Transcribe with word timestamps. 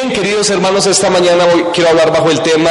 Bien, 0.00 0.12
queridos 0.12 0.48
hermanos, 0.50 0.86
esta 0.86 1.10
mañana 1.10 1.44
hoy 1.52 1.64
quiero 1.74 1.90
hablar 1.90 2.12
bajo 2.12 2.30
el 2.30 2.40
tema 2.40 2.70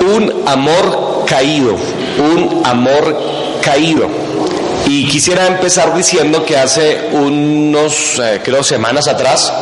un 0.00 0.44
amor 0.46 1.26
caído, 1.26 1.74
un 2.18 2.62
amor 2.64 3.60
caído. 3.60 4.08
Y 4.86 5.06
quisiera 5.06 5.46
empezar 5.46 5.94
diciendo 5.94 6.42
que 6.42 6.56
hace 6.56 7.10
unos, 7.12 8.18
eh, 8.18 8.40
creo, 8.42 8.64
semanas 8.64 9.08
atrás, 9.08 9.52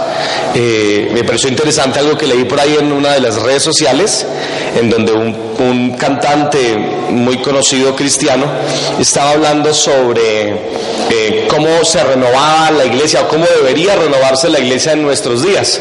eh, 0.54 1.10
me 1.12 1.24
pareció 1.24 1.48
interesante 1.48 1.98
algo 1.98 2.16
que 2.16 2.28
leí 2.28 2.45
por 2.45 2.60
ahí 2.60 2.77
en 2.78 2.92
una 2.92 3.14
de 3.14 3.20
las 3.20 3.42
redes 3.42 3.64
sociales, 3.64 4.24
en 4.78 4.88
donde 4.88 5.12
un, 5.12 5.42
cantante 5.98 6.77
muy 7.10 7.38
conocido 7.38 7.95
cristiano 7.95 8.46
estaba 8.98 9.30
hablando 9.30 9.73
sobre 9.73 10.48
eh, 11.09 11.46
cómo 11.48 11.84
se 11.84 12.02
renovaba 12.02 12.73
la 12.73 12.84
iglesia 12.84 13.23
o 13.23 13.28
cómo 13.28 13.45
debería 13.56 13.95
renovarse 13.95 14.48
la 14.48 14.59
iglesia 14.59 14.92
en 14.92 15.02
nuestros 15.02 15.45
días. 15.45 15.80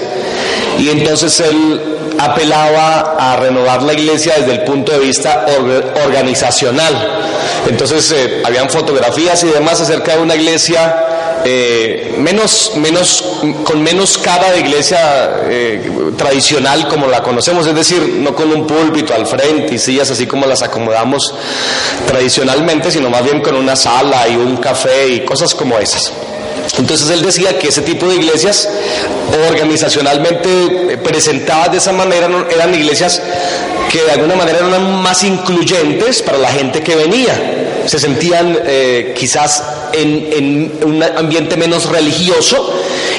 Y 0.82 0.90
entonces 0.90 1.40
él 1.42 1.80
apelaba 2.18 3.16
a 3.20 3.36
renovar 3.36 3.84
la 3.84 3.94
iglesia 3.94 4.34
desde 4.40 4.54
el 4.54 4.64
punto 4.64 4.92
de 4.92 4.98
vista 4.98 5.46
organizacional. 6.04 7.22
Entonces 7.70 8.12
eh, 8.12 8.42
habían 8.44 8.68
fotografías 8.68 9.44
y 9.44 9.48
demás 9.50 9.80
acerca 9.80 10.16
de 10.16 10.24
una 10.24 10.36
iglesia 10.36 10.96
eh, 11.46 12.16
menos, 12.18 12.72
menos, 12.78 13.24
con 13.64 13.84
menos 13.84 14.18
cara 14.18 14.54
de 14.54 14.62
iglesia 14.62 15.42
eh, 15.44 15.92
tradicional 16.18 16.88
como 16.88 17.06
la 17.06 17.22
conocemos, 17.22 17.68
es 17.68 17.76
decir, 17.76 18.02
no 18.18 18.34
con 18.34 18.52
un 18.52 18.66
púlpito 18.66 19.14
al 19.14 19.28
frente 19.28 19.76
y 19.76 19.78
sillas 19.78 20.10
así 20.10 20.26
como 20.26 20.48
las 20.48 20.64
acomodamos 20.64 21.36
tradicionalmente, 22.08 22.90
sino 22.90 23.12
más 23.12 23.24
bien 23.24 23.40
con 23.42 23.56
una 23.56 23.76
sala 23.76 24.28
y 24.28 24.36
un 24.36 24.58
café 24.58 25.10
y 25.10 25.26
cosas 25.26 25.54
como 25.54 25.78
esas. 25.78 26.12
Entonces 26.78 27.10
él 27.10 27.22
decía 27.22 27.58
que 27.60 27.68
ese 27.68 27.82
tipo 27.82 28.08
de 28.08 28.16
iglesias 28.16 28.70
organizacionalmente 29.50 30.98
presentadas 31.04 31.72
de 31.72 31.78
esa 31.78 31.92
manera 31.92 32.30
eran 32.50 32.74
iglesias 32.74 33.22
que 33.92 34.02
de 34.04 34.12
alguna 34.12 34.36
manera 34.36 34.60
eran 34.60 35.02
más 35.02 35.24
incluyentes 35.24 36.22
para 36.22 36.38
la 36.38 36.50
gente 36.50 36.82
que 36.82 36.96
venía. 36.96 37.71
Se 37.86 38.00
sentían 38.00 38.58
eh, 38.66 39.14
quizás 39.18 39.64
en, 39.94 40.72
un 40.84 41.04
ambiente 41.04 41.58
menos 41.58 41.90
religioso 41.90 42.74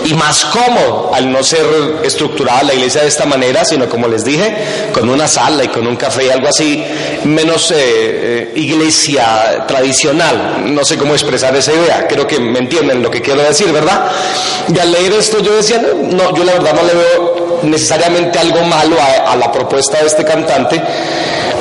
y 0.05 0.15
más 0.15 0.45
cómodo 0.47 1.11
al 1.15 1.31
no 1.31 1.43
ser 1.43 1.65
estructurada 2.03 2.63
la 2.65 2.75
iglesia 2.75 3.03
de 3.03 3.09
esta 3.09 3.27
manera, 3.27 3.65
sino 3.65 3.89
como 3.89 4.09
les 4.09 4.25
dije, 4.25 4.55
con 4.93 5.09
una 5.09 5.29
sala 5.29 5.65
y 5.65 5.69
con 5.69 5.87
un 5.87 5.97
café 5.97 6.27
y 6.27 6.31
algo 6.31 6.49
así, 6.49 6.85
menos 7.25 7.71
eh, 7.71 7.77
eh, 7.77 8.53
iglesia 8.57 9.65
tradicional. 9.67 10.75
No 10.75 10.85
sé 10.85 10.97
cómo 10.97 11.13
expresar 11.13 11.55
esa 11.57 11.73
idea, 11.73 12.07
creo 12.09 12.27
que 12.27 12.39
me 12.39 12.59
entienden 12.59 13.03
lo 13.03 13.11
que 13.11 13.21
quiero 13.21 13.43
decir, 13.43 13.71
¿verdad? 13.73 14.11
Y 14.75 14.79
al 14.79 14.91
leer 14.91 15.13
esto 15.13 15.41
yo 15.41 15.55
decía, 15.55 15.81
no, 15.81 16.35
yo 16.35 16.45
la 16.45 16.55
verdad 16.55 16.75
no 16.75 16.83
le 16.83 16.95
veo 16.95 17.61
necesariamente 17.63 18.39
algo 18.39 18.63
malo 18.63 18.97
a 19.01 19.37
la 19.37 19.53
propuesta 19.53 19.99
de 19.99 20.07
este 20.07 20.25
cantante, 20.25 20.83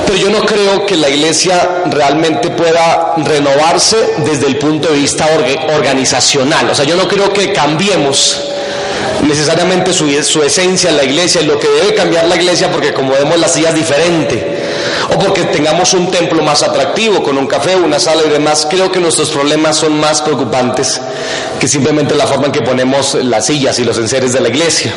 pero 0.05 0.17
yo 0.17 0.29
no 0.29 0.45
creo 0.45 0.85
que 0.85 0.95
la 0.95 1.09
iglesia 1.09 1.83
realmente 1.85 2.49
pueda 2.49 3.13
renovarse 3.17 3.97
desde 4.25 4.47
el 4.47 4.57
punto 4.57 4.89
de 4.89 4.99
vista 4.99 5.27
organizacional. 5.75 6.69
O 6.69 6.75
sea, 6.75 6.85
yo 6.85 6.95
no 6.95 7.07
creo 7.07 7.31
que 7.31 7.51
cambiemos 7.53 8.51
necesariamente 9.27 9.93
su, 9.93 10.09
su 10.23 10.41
esencia 10.43 10.89
en 10.89 10.97
la 10.97 11.03
iglesia, 11.03 11.41
lo 11.41 11.59
que 11.59 11.67
debe 11.67 11.93
cambiar 11.93 12.25
la 12.27 12.35
iglesia 12.35 12.71
porque 12.71 12.93
como 12.93 13.13
vemos 13.13 13.39
las 13.39 13.53
sillas 13.53 13.73
diferente, 13.73 14.61
o 15.13 15.19
porque 15.19 15.43
tengamos 15.45 15.93
un 15.93 16.09
templo 16.09 16.41
más 16.41 16.63
atractivo, 16.63 17.21
con 17.21 17.37
un 17.37 17.47
café, 17.47 17.75
una 17.75 17.99
sala 17.99 18.23
y 18.25 18.29
demás, 18.29 18.67
creo 18.69 18.91
que 18.91 18.99
nuestros 18.99 19.29
problemas 19.29 19.77
son 19.77 19.99
más 19.99 20.21
preocupantes 20.21 20.99
que 21.59 21.67
simplemente 21.67 22.15
la 22.15 22.27
forma 22.27 22.47
en 22.47 22.51
que 22.51 22.61
ponemos 22.61 23.15
las 23.15 23.45
sillas 23.45 23.77
y 23.79 23.83
los 23.83 23.97
enseres 23.97 24.33
de 24.33 24.41
la 24.41 24.49
iglesia. 24.49 24.93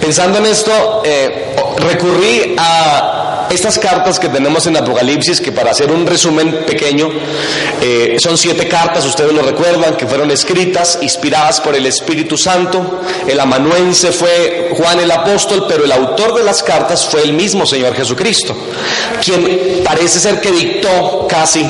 Pensando 0.00 0.38
en 0.38 0.46
esto, 0.46 1.02
eh, 1.04 1.56
recurrí 1.78 2.54
a 2.58 3.23
estas 3.54 3.78
cartas 3.78 4.18
que 4.18 4.28
tenemos 4.28 4.66
en 4.66 4.76
Apocalipsis, 4.76 5.40
que 5.40 5.52
para 5.52 5.70
hacer 5.70 5.90
un 5.90 6.06
resumen 6.06 6.64
pequeño, 6.66 7.10
eh, 7.80 8.16
son 8.18 8.36
siete 8.36 8.68
cartas, 8.68 9.04
ustedes 9.04 9.32
lo 9.32 9.42
recuerdan, 9.42 9.96
que 9.96 10.06
fueron 10.06 10.30
escritas, 10.30 10.98
inspiradas 11.02 11.60
por 11.60 11.74
el 11.74 11.86
Espíritu 11.86 12.36
Santo. 12.36 13.00
El 13.26 13.38
amanuense 13.40 14.12
fue 14.12 14.72
Juan 14.76 15.00
el 15.00 15.10
apóstol, 15.10 15.66
pero 15.68 15.84
el 15.84 15.92
autor 15.92 16.34
de 16.34 16.44
las 16.44 16.62
cartas 16.62 17.06
fue 17.06 17.22
el 17.22 17.32
mismo 17.32 17.66
Señor 17.66 17.94
Jesucristo, 17.94 18.56
quien 19.24 19.82
parece 19.84 20.20
ser 20.20 20.40
que 20.40 20.50
dictó 20.50 21.26
casi 21.28 21.64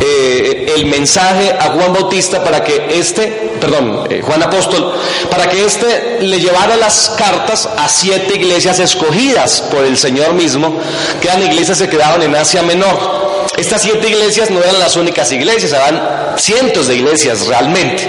eh, 0.00 0.74
el 0.76 0.86
mensaje 0.86 1.52
a 1.58 1.70
Juan 1.70 1.92
Bautista 1.92 2.42
para 2.42 2.62
que 2.62 2.98
este, 2.98 3.52
perdón, 3.60 4.06
eh, 4.10 4.22
Juan 4.22 4.42
apóstol, 4.42 4.94
para 5.30 5.48
que 5.48 5.64
este 5.64 6.18
le 6.20 6.40
llevara 6.40 6.76
las 6.76 7.10
cartas 7.16 7.68
a 7.76 7.88
siete 7.88 8.36
iglesias 8.36 8.78
escogidas 8.78 9.62
por 9.62 9.84
el 9.84 9.96
Señor 9.96 10.34
mismo, 10.34 10.78
eran 11.26 11.42
iglesias 11.42 11.78
que 11.78 11.88
quedaban 11.88 12.22
en 12.22 12.34
Asia 12.34 12.62
Menor. 12.62 13.46
Estas 13.56 13.82
siete 13.82 14.08
iglesias 14.08 14.50
no 14.50 14.60
eran 14.60 14.78
las 14.78 14.96
únicas 14.96 15.30
iglesias, 15.32 15.72
eran 15.72 16.36
cientos 16.38 16.88
de 16.88 16.96
iglesias 16.96 17.46
realmente. 17.46 18.06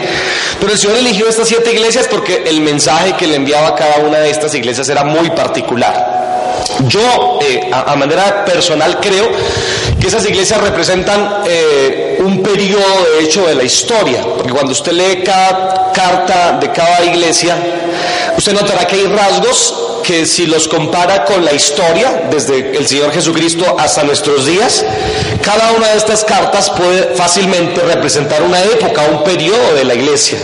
Pero 0.60 0.74
el 0.74 0.78
Señor 0.78 0.98
eligió 0.98 1.28
estas 1.30 1.48
siete 1.48 1.72
iglesias 1.72 2.08
porque 2.10 2.44
el 2.46 2.62
mensaje 2.62 3.14
que 3.14 3.28
le 3.28 3.36
enviaba 3.36 3.70
a 3.70 3.76
cada 3.76 4.00
una 4.00 4.20
de 4.20 4.30
estas 4.30 4.54
iglesias 4.56 4.90
era 4.90 5.04
muy 5.04 5.30
particular. 5.32 6.18
Yo, 6.88 7.40
eh, 7.42 7.70
a, 7.72 7.96
manera 7.96 8.44
personal, 8.44 9.00
creo 9.00 9.30
que 10.00 10.08
esas 10.08 10.26
iglesias 10.26 10.60
representan 10.60 11.44
eh, 11.48 12.18
un 12.20 12.44
periodo 12.44 12.84
de 13.18 13.24
hecho 13.24 13.46
de 13.48 13.56
la 13.56 13.64
historia, 13.64 14.22
porque 14.36 14.52
cuando 14.52 14.74
usted 14.74 14.92
lee 14.92 15.24
cada 15.24 15.92
carta 15.94 16.58
de 16.60 16.72
cada 16.72 17.06
iglesia, 17.06 17.56
usted 18.38 18.54
notará 18.54 18.86
que 18.86 18.96
hay 18.96 19.06
rasgos 19.06 19.87
que 20.08 20.26
si 20.26 20.46
los 20.46 20.70
compara 20.70 21.26
con 21.26 21.44
la 21.44 21.52
historia, 21.52 22.30
desde 22.32 22.78
el 22.78 22.88
Señor 22.88 23.12
Jesucristo 23.12 23.76
hasta 23.78 24.04
nuestros 24.04 24.46
días, 24.46 24.86
cada 25.44 25.74
una 25.74 25.90
de 25.90 25.98
estas 25.98 26.24
cartas 26.24 26.70
puede 26.70 27.14
fácilmente 27.14 27.82
representar 27.82 28.42
una 28.42 28.64
época, 28.64 29.02
un 29.12 29.26
periodo 29.26 29.76
de 29.76 29.84
la 29.84 29.96
iglesia. 29.96 30.40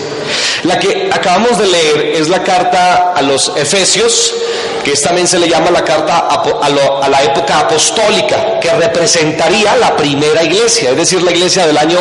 La 0.64 0.78
que 0.80 1.10
acabamos 1.14 1.58
de 1.58 1.68
leer 1.68 2.16
es 2.18 2.28
la 2.28 2.44
carta 2.44 3.14
a 3.16 3.22
los 3.22 3.54
Efesios, 3.56 4.36
que 4.84 4.94
también 4.94 5.28
se 5.28 5.40
le 5.40 5.48
llama 5.48 5.72
la 5.72 5.84
carta 5.84 6.28
a, 6.28 7.10
la 7.10 7.24
época 7.24 7.60
apostólica, 7.60 8.60
que 8.60 8.70
representaría 8.72 9.76
la 9.78 9.96
primera 9.96 10.44
iglesia, 10.44 10.92
es 10.92 10.98
decir, 10.98 11.22
la 11.22 11.32
iglesia 11.32 11.66
del 11.66 11.78
año 11.78 11.98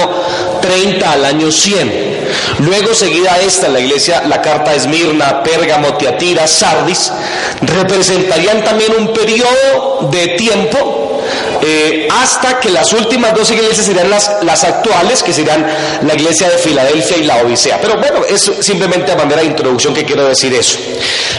30 0.60 1.12
al 1.12 1.25
año 1.25 1.50
100. 1.50 2.12
Luego, 2.60 2.94
seguida 2.94 3.38
esta, 3.41 3.69
la 3.69 3.81
iglesia, 3.81 4.22
la 4.26 4.41
carta 4.41 4.75
Esmirna, 4.75 5.42
Pérgamo, 5.42 5.94
Tiatira, 5.94 6.47
Sardis, 6.47 7.12
representarían 7.60 8.65
también 8.65 8.92
un 8.98 9.12
periodo 9.12 10.09
de 10.10 10.28
tiempo 10.28 11.02
eh, 11.65 12.09
hasta 12.11 12.59
que 12.59 12.71
las 12.71 12.93
últimas 12.93 13.34
dos 13.34 13.50
iglesias 13.50 13.87
serían 13.87 14.11
las, 14.11 14.43
las 14.43 14.65
actuales, 14.65 15.23
que 15.23 15.33
serían 15.33 15.65
la 16.03 16.15
iglesia 16.15 16.49
de 16.49 16.59
Filadelfia 16.59 17.17
y 17.17 17.25
la 17.25 17.37
Odisea. 17.37 17.81
Pero 17.81 17.99
bueno, 17.99 18.25
es 18.28 18.50
simplemente 18.61 19.12
a 19.12 19.17
manera 19.17 19.43
de 19.43 19.47
introducción 19.47 19.95
que 19.95 20.05
quiero 20.05 20.27
decir 20.27 20.53
eso. 20.55 20.78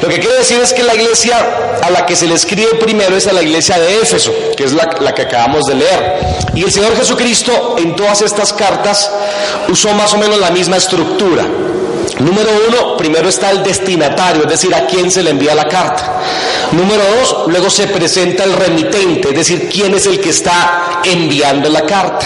Lo 0.02 0.08
que 0.08 0.20
quiero 0.20 0.36
decir 0.36 0.60
es 0.62 0.74
que 0.74 0.84
la 0.84 0.96
iglesia 0.96 1.38
a 1.82 1.90
la 1.90 2.06
que 2.06 2.16
se 2.16 2.26
le 2.28 2.36
escribe 2.36 2.76
primero 2.76 3.18
es 3.18 3.28
a 3.28 3.34
la 3.34 3.42
iglesia 3.42 3.78
de 3.78 4.00
Éfeso, 4.00 4.34
que 4.56 4.64
es 4.64 4.72
la, 4.72 4.90
la 5.02 5.14
que 5.14 5.24
acabamos 5.24 5.66
de 5.66 5.76
leer. 5.76 6.18
Y 6.56 6.64
el 6.64 6.72
Señor 6.72 6.96
Jesucristo 6.96 7.76
en 7.78 7.96
todas 7.96 8.22
estas 8.22 8.54
cartas 8.54 9.12
usó 9.68 9.94
más 9.94 10.14
o 10.14 10.18
menos 10.18 10.40
la 10.40 10.52
misma 10.52 10.78
estructura. 10.78 11.44
Número 12.20 12.50
uno, 12.68 12.96
primero 12.96 13.28
está 13.28 13.50
el 13.52 13.64
destinatario, 13.64 14.44
es 14.44 14.50
decir, 14.50 14.74
a 14.76 14.86
quién 14.86 15.10
se 15.10 15.24
le 15.24 15.32
envía 15.32 15.56
la 15.56 15.68
carta. 15.68 16.22
Número 16.72 17.02
dos, 17.20 17.48
luego 17.48 17.70
se 17.70 17.88
presenta 17.88 18.44
el 18.44 18.54
remitente, 18.54 19.30
es 19.30 19.36
decir, 19.36 19.70
quién 19.70 19.96
es 19.96 20.06
el 20.06 20.20
que 20.20 20.30
está 20.30 21.02
enviando 21.04 21.70
la 21.70 21.86
carta. 21.86 22.26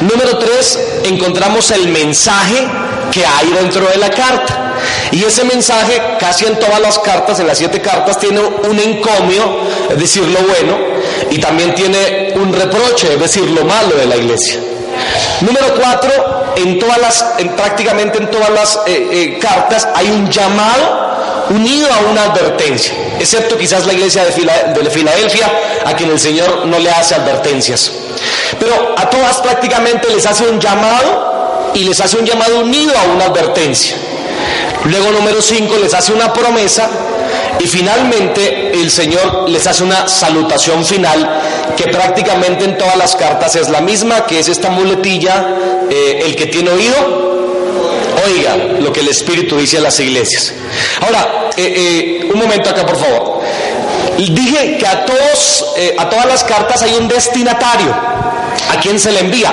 Número 0.00 0.38
tres, 0.38 0.78
encontramos 1.04 1.70
el 1.72 1.88
mensaje 1.88 2.66
que 3.10 3.26
hay 3.26 3.48
dentro 3.48 3.86
de 3.88 3.96
la 3.96 4.10
carta. 4.10 4.74
Y 5.10 5.24
ese 5.24 5.44
mensaje, 5.44 6.00
casi 6.18 6.46
en 6.46 6.58
todas 6.58 6.80
las 6.80 6.98
cartas, 7.00 7.40
en 7.40 7.46
las 7.46 7.58
siete 7.58 7.80
cartas, 7.80 8.18
tiene 8.18 8.40
un 8.40 8.78
encomio, 8.78 9.60
es 9.90 9.98
decir, 9.98 10.22
lo 10.22 10.40
bueno, 10.40 10.78
y 11.30 11.38
también 11.38 11.74
tiene 11.74 12.32
un 12.36 12.52
reproche, 12.52 13.14
es 13.14 13.20
decir, 13.20 13.42
lo 13.50 13.64
malo 13.64 13.96
de 13.96 14.06
la 14.06 14.16
iglesia. 14.16 14.60
Número 15.40 15.74
cuatro, 15.74 16.39
en 16.56 16.78
todas 16.78 16.98
las, 16.98 17.24
en, 17.38 17.50
prácticamente 17.50 18.18
en 18.18 18.30
todas 18.30 18.50
las 18.50 18.80
eh, 18.86 19.08
eh, 19.10 19.38
cartas 19.38 19.88
hay 19.94 20.10
un 20.10 20.30
llamado 20.30 21.10
unido 21.50 21.88
a 21.92 22.10
una 22.10 22.24
advertencia, 22.24 22.94
excepto 23.18 23.56
quizás 23.58 23.86
la 23.86 23.92
iglesia 23.92 24.24
de, 24.24 24.82
de 24.82 24.90
Filadelfia, 24.90 25.50
a 25.84 25.94
quien 25.94 26.10
el 26.10 26.20
Señor 26.20 26.66
no 26.66 26.78
le 26.78 26.90
hace 26.90 27.14
advertencias. 27.14 27.90
Pero 28.58 28.94
a 28.96 29.10
todas 29.10 29.38
prácticamente 29.38 30.08
les 30.10 30.26
hace 30.26 30.44
un 30.48 30.60
llamado 30.60 31.70
y 31.74 31.84
les 31.84 32.00
hace 32.00 32.18
un 32.18 32.24
llamado 32.24 32.60
unido 32.60 32.92
a 32.96 33.12
una 33.14 33.26
advertencia. 33.26 33.96
Luego 34.84 35.10
número 35.10 35.42
5 35.42 35.76
les 35.82 35.92
hace 35.92 36.12
una 36.12 36.32
promesa 36.32 36.88
y 37.58 37.66
finalmente 37.66 38.72
el 38.72 38.90
Señor 38.90 39.48
les 39.48 39.66
hace 39.66 39.82
una 39.82 40.08
salutación 40.08 40.84
final 40.84 41.28
que 41.76 41.84
prácticamente 41.84 42.64
en 42.64 42.78
todas 42.78 42.96
las 42.96 43.16
cartas 43.16 43.56
es 43.56 43.68
la 43.68 43.80
misma, 43.80 44.26
que 44.26 44.38
es 44.38 44.48
esta 44.48 44.70
muletilla, 44.70 45.54
eh, 45.90 46.22
el 46.24 46.36
que 46.36 46.46
tiene 46.46 46.70
oído, 46.70 47.30
Oiga 48.26 48.56
lo 48.80 48.92
que 48.92 49.00
el 49.00 49.08
Espíritu 49.08 49.56
dice 49.56 49.78
a 49.78 49.80
las 49.80 49.98
iglesias. 50.00 50.52
Ahora, 51.00 51.50
eh, 51.56 52.20
eh, 52.22 52.30
un 52.32 52.38
momento 52.38 52.70
acá, 52.70 52.84
por 52.84 52.96
favor. 52.96 53.40
Dije 54.18 54.78
que 54.78 54.86
a, 54.86 55.04
todos, 55.04 55.64
eh, 55.76 55.96
a 55.98 56.08
todas 56.08 56.26
las 56.26 56.44
cartas 56.44 56.82
hay 56.82 56.94
un 56.94 57.08
destinatario. 57.08 57.94
¿A 58.70 58.80
quién 58.80 58.98
se 58.98 59.12
le 59.12 59.20
envía? 59.20 59.52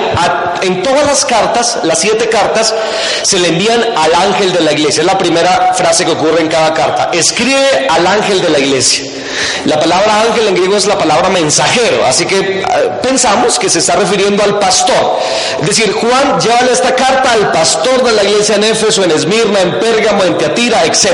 en 0.62 0.82
todas 0.82 1.06
las 1.06 1.24
cartas, 1.24 1.78
las 1.82 2.00
siete 2.00 2.28
cartas, 2.28 2.74
se 3.22 3.38
le 3.38 3.48
envían 3.48 3.80
al 3.96 4.14
ángel 4.14 4.52
de 4.52 4.60
la 4.60 4.72
iglesia. 4.72 5.00
Es 5.00 5.06
la 5.06 5.18
primera 5.18 5.72
frase 5.74 6.04
que 6.04 6.12
ocurre 6.12 6.40
en 6.40 6.48
cada 6.48 6.74
carta. 6.74 7.10
Escribe 7.12 7.86
al 7.88 8.06
ángel 8.06 8.40
de 8.40 8.48
la 8.48 8.58
iglesia. 8.58 9.04
La 9.66 9.78
palabra 9.78 10.22
ángel 10.22 10.48
en 10.48 10.54
griego 10.54 10.76
es 10.76 10.86
la 10.86 10.98
palabra 10.98 11.28
mensajero, 11.28 12.04
así 12.06 12.26
que 12.26 12.38
eh, 12.38 12.64
pensamos 13.02 13.58
que 13.58 13.68
se 13.68 13.78
está 13.78 13.96
refiriendo 13.96 14.42
al 14.42 14.58
pastor. 14.58 15.18
Es 15.60 15.66
decir, 15.66 15.92
Juan, 15.92 16.40
llévale 16.40 16.72
esta 16.72 16.94
carta 16.94 17.32
al 17.32 17.52
pastor 17.52 18.02
de 18.02 18.12
la 18.12 18.24
iglesia 18.24 18.56
en 18.56 18.64
Éfeso, 18.64 19.04
en 19.04 19.10
Esmirna, 19.10 19.60
en 19.60 19.78
Pérgamo, 19.78 20.24
en 20.24 20.38
Teatira, 20.38 20.84
etc. 20.84 21.06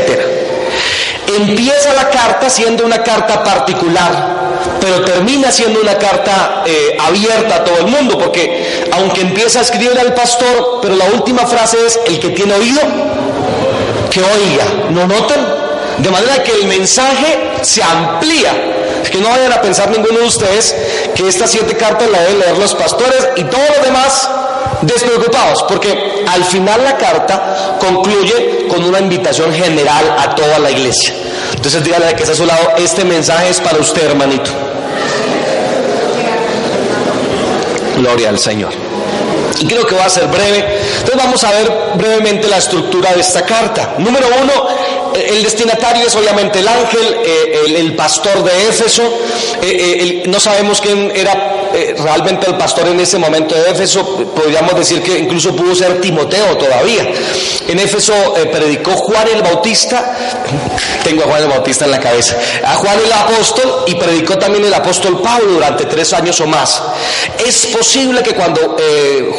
Empieza 1.26 1.92
la 1.94 2.10
carta 2.10 2.50
siendo 2.50 2.84
una 2.84 3.02
carta 3.02 3.42
particular, 3.42 4.34
pero 4.80 5.02
termina 5.04 5.50
siendo 5.50 5.80
una 5.80 5.96
carta 5.96 6.62
eh, 6.66 6.96
abierta 7.00 7.56
a 7.56 7.64
todo 7.64 7.78
el 7.78 7.86
mundo, 7.86 8.18
porque 8.18 8.84
aunque 8.92 9.22
empieza 9.22 9.60
a 9.60 9.62
escribirle 9.62 10.00
al 10.00 10.14
pastor, 10.14 10.80
pero 10.82 10.96
la 10.96 11.06
última 11.06 11.46
frase 11.46 11.78
es, 11.86 11.98
el 12.06 12.20
que 12.20 12.30
tiene 12.30 12.54
oído, 12.54 12.80
que 14.10 14.20
oiga. 14.20 14.64
¿No 14.90 15.06
notan? 15.06 15.64
De 15.98 16.10
manera 16.10 16.42
que 16.42 16.52
el 16.52 16.66
mensaje 16.66 17.52
se 17.62 17.82
amplía. 17.82 18.52
Que 19.10 19.18
no 19.18 19.28
vayan 19.28 19.52
a 19.52 19.60
pensar 19.60 19.90
ninguno 19.90 20.20
de 20.20 20.26
ustedes 20.26 20.74
que 21.14 21.28
estas 21.28 21.50
siete 21.50 21.76
cartas 21.76 22.10
las 22.10 22.22
deben 22.22 22.40
leer 22.40 22.58
los 22.58 22.74
pastores 22.74 23.28
y 23.36 23.44
todos 23.44 23.68
los 23.76 23.86
demás 23.86 24.28
despreocupados, 24.86 25.64
porque 25.68 26.24
al 26.26 26.44
final 26.44 26.82
la 26.82 26.96
carta 26.96 27.76
concluye 27.78 28.66
con 28.68 28.84
una 28.84 29.00
invitación 29.00 29.52
general 29.52 30.16
a 30.18 30.34
toda 30.34 30.58
la 30.58 30.70
iglesia. 30.70 31.14
Entonces 31.54 31.82
dígale 31.82 32.14
que 32.14 32.22
está 32.22 32.32
a 32.32 32.36
su 32.36 32.46
lado, 32.46 32.72
este 32.76 33.04
mensaje 33.04 33.50
es 33.50 33.60
para 33.60 33.78
usted, 33.78 34.04
hermanito. 34.04 34.50
Gloria 37.96 38.28
al 38.28 38.38
Señor. 38.38 38.72
Y 39.60 39.66
creo 39.66 39.86
que 39.86 39.94
va 39.94 40.06
a 40.06 40.10
ser 40.10 40.26
breve. 40.26 40.58
Entonces 40.98 41.16
vamos 41.16 41.44
a 41.44 41.52
ver 41.52 41.72
brevemente 41.94 42.48
la 42.48 42.58
estructura 42.58 43.12
de 43.12 43.20
esta 43.20 43.42
carta. 43.42 43.94
Número 43.98 44.26
uno, 44.42 44.68
el 45.14 45.42
destinatario 45.42 46.06
es 46.06 46.16
obviamente 46.16 46.58
el 46.58 46.68
ángel, 46.68 47.16
eh, 47.24 47.60
el, 47.76 47.94
pastor 47.94 48.42
de 48.42 48.68
Éfeso. 48.68 49.02
Eh, 49.62 50.22
eh, 50.22 50.22
no 50.26 50.40
sabemos 50.40 50.80
quién 50.80 51.12
era 51.14 51.63
realmente 51.98 52.46
el 52.48 52.56
pastor 52.56 52.88
en 52.88 53.00
ese 53.00 53.18
momento 53.18 53.54
de 53.54 53.70
Éfeso. 53.70 54.04
Podríamos 54.34 54.76
decir 54.76 55.02
que 55.02 55.18
incluso 55.18 55.54
pudo 55.54 55.74
ser 55.74 56.00
Timoteo 56.00 56.56
todavía. 56.56 57.06
En 57.68 57.78
Éfeso 57.78 58.12
predicó 58.52 58.92
Juan 58.92 59.26
el 59.34 59.42
Bautista. 59.42 60.16
Tengo 61.02 61.24
a 61.24 61.26
Juan 61.26 61.42
el 61.42 61.48
Bautista 61.48 61.84
en 61.84 61.90
la 61.90 62.00
cabeza. 62.00 62.36
A 62.64 62.74
Juan 62.74 62.98
el 63.04 63.12
apóstol 63.12 63.84
y 63.86 63.94
predicó 63.94 64.38
también 64.38 64.64
el 64.64 64.74
apóstol 64.74 65.20
Pablo 65.20 65.52
durante 65.52 65.84
tres 65.86 66.12
años 66.12 66.40
o 66.40 66.46
más. 66.46 66.82
Es 67.44 67.66
posible 67.66 68.22
que 68.22 68.34
cuando 68.34 68.76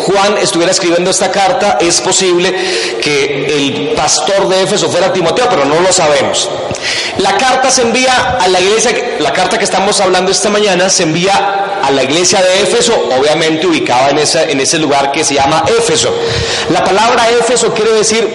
Juan 0.06 0.38
estuviera 0.38 0.72
escribiendo 0.72 1.12
esta 1.12 1.32
carta, 1.32 1.78
es 1.80 2.02
posible 2.02 2.54
que 3.02 3.46
el 3.46 3.94
pastor 3.96 4.48
de 4.50 4.64
Éfeso 4.64 4.90
fuera 4.90 5.14
Timoteo, 5.14 5.48
pero 5.50 5.66
no 5.66 5.80
lo 5.80 5.92
sabemos. 5.92 6.50
La 7.18 7.38
carta 7.38 7.72
se 7.72 7.82
envía 7.82 8.38
a 8.40 8.48
la 8.48 8.60
iglesia, 8.60 8.92
la 9.20 9.32
carta 9.32 9.58
que 9.58 9.64
estamos 9.64 10.00
hablando 10.02 10.32
esta 10.32 10.50
mañana 10.50 10.90
se 10.90 11.04
envía 11.04 11.80
a 11.82 11.92
la 11.92 12.04
iglesia 12.04 12.25
de 12.34 12.64
Éfeso, 12.64 12.94
obviamente 13.18 13.68
ubicada 13.68 14.10
en, 14.10 14.18
ese, 14.18 14.52
en 14.52 14.60
ese 14.60 14.80
lugar 14.80 15.12
que 15.12 15.24
se 15.24 15.36
llama 15.36 15.64
Éfeso. 15.68 16.14
La 16.70 16.84
palabra 16.84 17.30
Éfeso 17.30 17.74
quiere 17.74 17.92
decir 17.92 18.28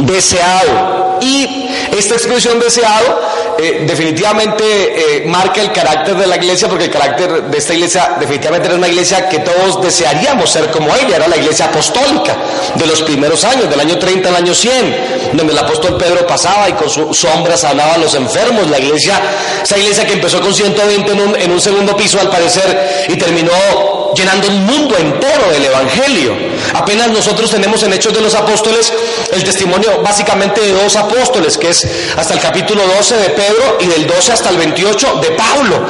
deseado. 0.00 1.18
Y 1.20 1.69
esta 1.96 2.14
expresión 2.14 2.58
deseado 2.58 3.20
eh, 3.58 3.84
definitivamente 3.86 4.64
eh, 4.64 5.24
marca 5.26 5.60
el 5.60 5.72
carácter 5.72 6.16
de 6.16 6.26
la 6.26 6.36
iglesia, 6.36 6.68
porque 6.68 6.84
el 6.84 6.90
carácter 6.90 7.44
de 7.44 7.58
esta 7.58 7.74
iglesia 7.74 8.16
definitivamente 8.18 8.68
era 8.68 8.76
una 8.76 8.88
iglesia 8.88 9.28
que 9.28 9.40
todos 9.40 9.82
desearíamos 9.82 10.50
ser 10.50 10.70
como 10.70 10.88
ella, 10.96 11.16
era 11.16 11.28
la 11.28 11.36
iglesia 11.36 11.66
apostólica 11.66 12.36
de 12.74 12.86
los 12.86 13.02
primeros 13.02 13.44
años, 13.44 13.68
del 13.68 13.80
año 13.80 13.98
30 13.98 14.28
al 14.28 14.36
año 14.36 14.54
100, 14.54 15.30
donde 15.34 15.52
el 15.52 15.58
apóstol 15.58 15.96
Pedro 15.96 16.26
pasaba 16.26 16.68
y 16.68 16.72
con 16.72 16.88
su 16.88 17.12
sombra 17.12 17.56
sanaba 17.56 17.94
a 17.94 17.98
los 17.98 18.14
enfermos, 18.14 18.68
la 18.70 18.78
iglesia, 18.78 19.20
esa 19.62 19.78
iglesia 19.78 20.06
que 20.06 20.14
empezó 20.14 20.40
con 20.40 20.54
120 20.54 21.12
en 21.12 21.50
en 21.50 21.52
un 21.52 21.60
segundo 21.60 21.96
piso 21.96 22.20
al 22.20 22.30
parecer 22.30 23.06
y 23.08 23.16
terminó 23.16 24.09
llenando 24.14 24.46
el 24.48 24.60
mundo 24.60 24.96
entero 24.96 25.50
del 25.50 25.64
Evangelio. 25.64 26.36
Apenas 26.74 27.08
nosotros 27.08 27.50
tenemos 27.50 27.82
en 27.82 27.92
Hechos 27.92 28.12
de 28.12 28.20
los 28.20 28.34
Apóstoles 28.34 28.92
el 29.32 29.44
testimonio 29.44 30.00
básicamente 30.02 30.60
de 30.60 30.72
dos 30.72 30.96
apóstoles, 30.96 31.56
que 31.56 31.70
es 31.70 31.86
hasta 32.16 32.34
el 32.34 32.40
capítulo 32.40 32.82
12 32.96 33.16
de 33.16 33.30
Pedro 33.30 33.78
y 33.80 33.86
del 33.86 34.06
12 34.06 34.32
hasta 34.32 34.50
el 34.50 34.56
28 34.56 35.20
de 35.22 35.30
Pablo. 35.32 35.80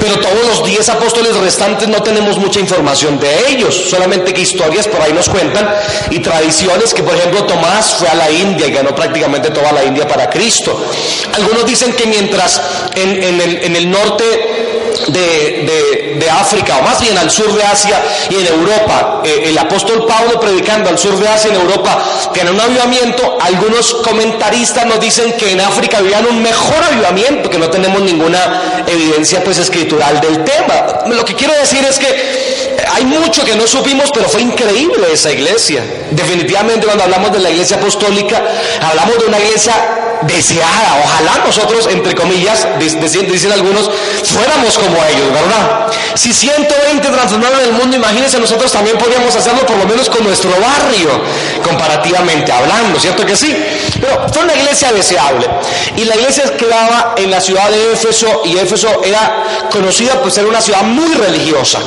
Pero 0.00 0.18
todos 0.20 0.46
los 0.48 0.64
10 0.64 0.88
apóstoles 0.90 1.36
restantes 1.36 1.88
no 1.88 2.02
tenemos 2.02 2.38
mucha 2.38 2.60
información 2.60 3.18
de 3.18 3.50
ellos, 3.50 3.74
solamente 3.88 4.32
que 4.32 4.42
historias 4.42 4.86
por 4.86 5.00
ahí 5.00 5.12
nos 5.12 5.28
cuentan 5.28 5.68
y 6.10 6.18
tradiciones 6.20 6.92
que 6.92 7.02
por 7.02 7.14
ejemplo 7.14 7.44
Tomás 7.44 7.94
fue 7.94 8.08
a 8.08 8.14
la 8.14 8.30
India 8.30 8.66
y 8.66 8.72
ganó 8.72 8.94
prácticamente 8.94 9.50
toda 9.50 9.72
la 9.72 9.84
India 9.84 10.06
para 10.06 10.28
Cristo. 10.28 10.78
Algunos 11.32 11.64
dicen 11.64 11.92
que 11.92 12.06
mientras 12.06 12.60
en, 12.94 13.40
el, 13.40 13.64
en 13.64 13.76
el 13.76 13.90
norte 13.90 14.75
de, 15.08 16.26
África, 16.30 16.78
o 16.78 16.82
más 16.82 17.00
bien 17.00 17.16
al 17.16 17.30
sur 17.30 17.52
de 17.54 17.62
Asia 17.62 18.02
y 18.28 18.34
en 18.34 18.46
Europa. 18.46 19.22
Eh, 19.24 19.44
el 19.46 19.58
apóstol 19.58 20.04
Pablo 20.06 20.40
predicando 20.40 20.90
al 20.90 20.98
sur 20.98 21.18
de 21.18 21.28
Asia 21.28 21.50
y 21.50 21.54
en 21.54 21.60
Europa 21.60 22.02
tiene 22.32 22.50
un 22.50 22.60
avivamiento. 22.60 23.38
Algunos 23.40 23.94
comentaristas 23.94 24.86
nos 24.86 25.00
dicen 25.00 25.32
que 25.32 25.52
en 25.52 25.60
África 25.60 26.00
vivían 26.00 26.26
un 26.26 26.42
mejor 26.42 26.82
avivamiento, 26.82 27.48
que 27.48 27.58
no 27.58 27.70
tenemos 27.70 28.02
ninguna 28.02 28.84
evidencia 28.86 29.42
pues 29.42 29.58
escritural 29.58 30.20
del 30.20 30.44
tema. 30.44 31.04
Lo 31.06 31.24
que 31.24 31.34
quiero 31.34 31.54
decir 31.54 31.84
es 31.84 31.98
que 31.98 32.86
hay 32.92 33.04
mucho 33.04 33.44
que 33.44 33.54
no 33.54 33.66
supimos, 33.66 34.10
pero 34.12 34.28
fue 34.28 34.42
increíble 34.42 35.12
esa 35.12 35.30
iglesia. 35.30 35.84
Definitivamente 36.10 36.86
cuando 36.86 37.04
hablamos 37.04 37.32
de 37.32 37.38
la 37.38 37.50
iglesia 37.50 37.76
apostólica, 37.76 38.42
hablamos 38.82 39.18
de 39.18 39.26
una 39.26 39.38
iglesia 39.38 40.05
deseada. 40.22 41.02
Ojalá 41.04 41.44
nosotros, 41.44 41.86
entre 41.90 42.14
comillas, 42.14 42.66
dicen, 42.78 43.52
algunos, 43.52 43.90
fuéramos 44.24 44.78
como 44.78 44.96
ellos, 45.04 45.32
¿verdad? 45.32 45.86
Si 46.14 46.32
120 46.32 47.08
transformaron 47.08 47.60
el 47.60 47.72
mundo, 47.72 47.96
imagínense, 47.96 48.38
nosotros 48.38 48.72
también 48.72 48.96
podríamos 48.98 49.34
hacerlo 49.34 49.64
por 49.66 49.76
lo 49.76 49.86
menos 49.86 50.08
con 50.08 50.24
nuestro 50.24 50.50
barrio, 50.50 51.10
comparativamente 51.62 52.52
hablando, 52.52 52.98
¿cierto 52.98 53.24
que 53.24 53.36
sí? 53.36 53.54
Pero 54.00 54.26
fue 54.32 54.44
una 54.44 54.54
iglesia 54.54 54.92
deseable. 54.92 55.48
Y 55.96 56.04
la 56.04 56.16
iglesia 56.16 56.56
quedaba 56.56 57.14
en 57.16 57.30
la 57.30 57.40
ciudad 57.40 57.68
de 57.70 57.92
Éfeso, 57.92 58.42
y 58.44 58.56
Éfeso 58.58 59.02
era 59.04 59.44
conocida 59.70 60.20
por 60.20 60.30
ser 60.30 60.46
una 60.46 60.60
ciudad 60.60 60.82
muy 60.82 61.14
religiosa. 61.14 61.80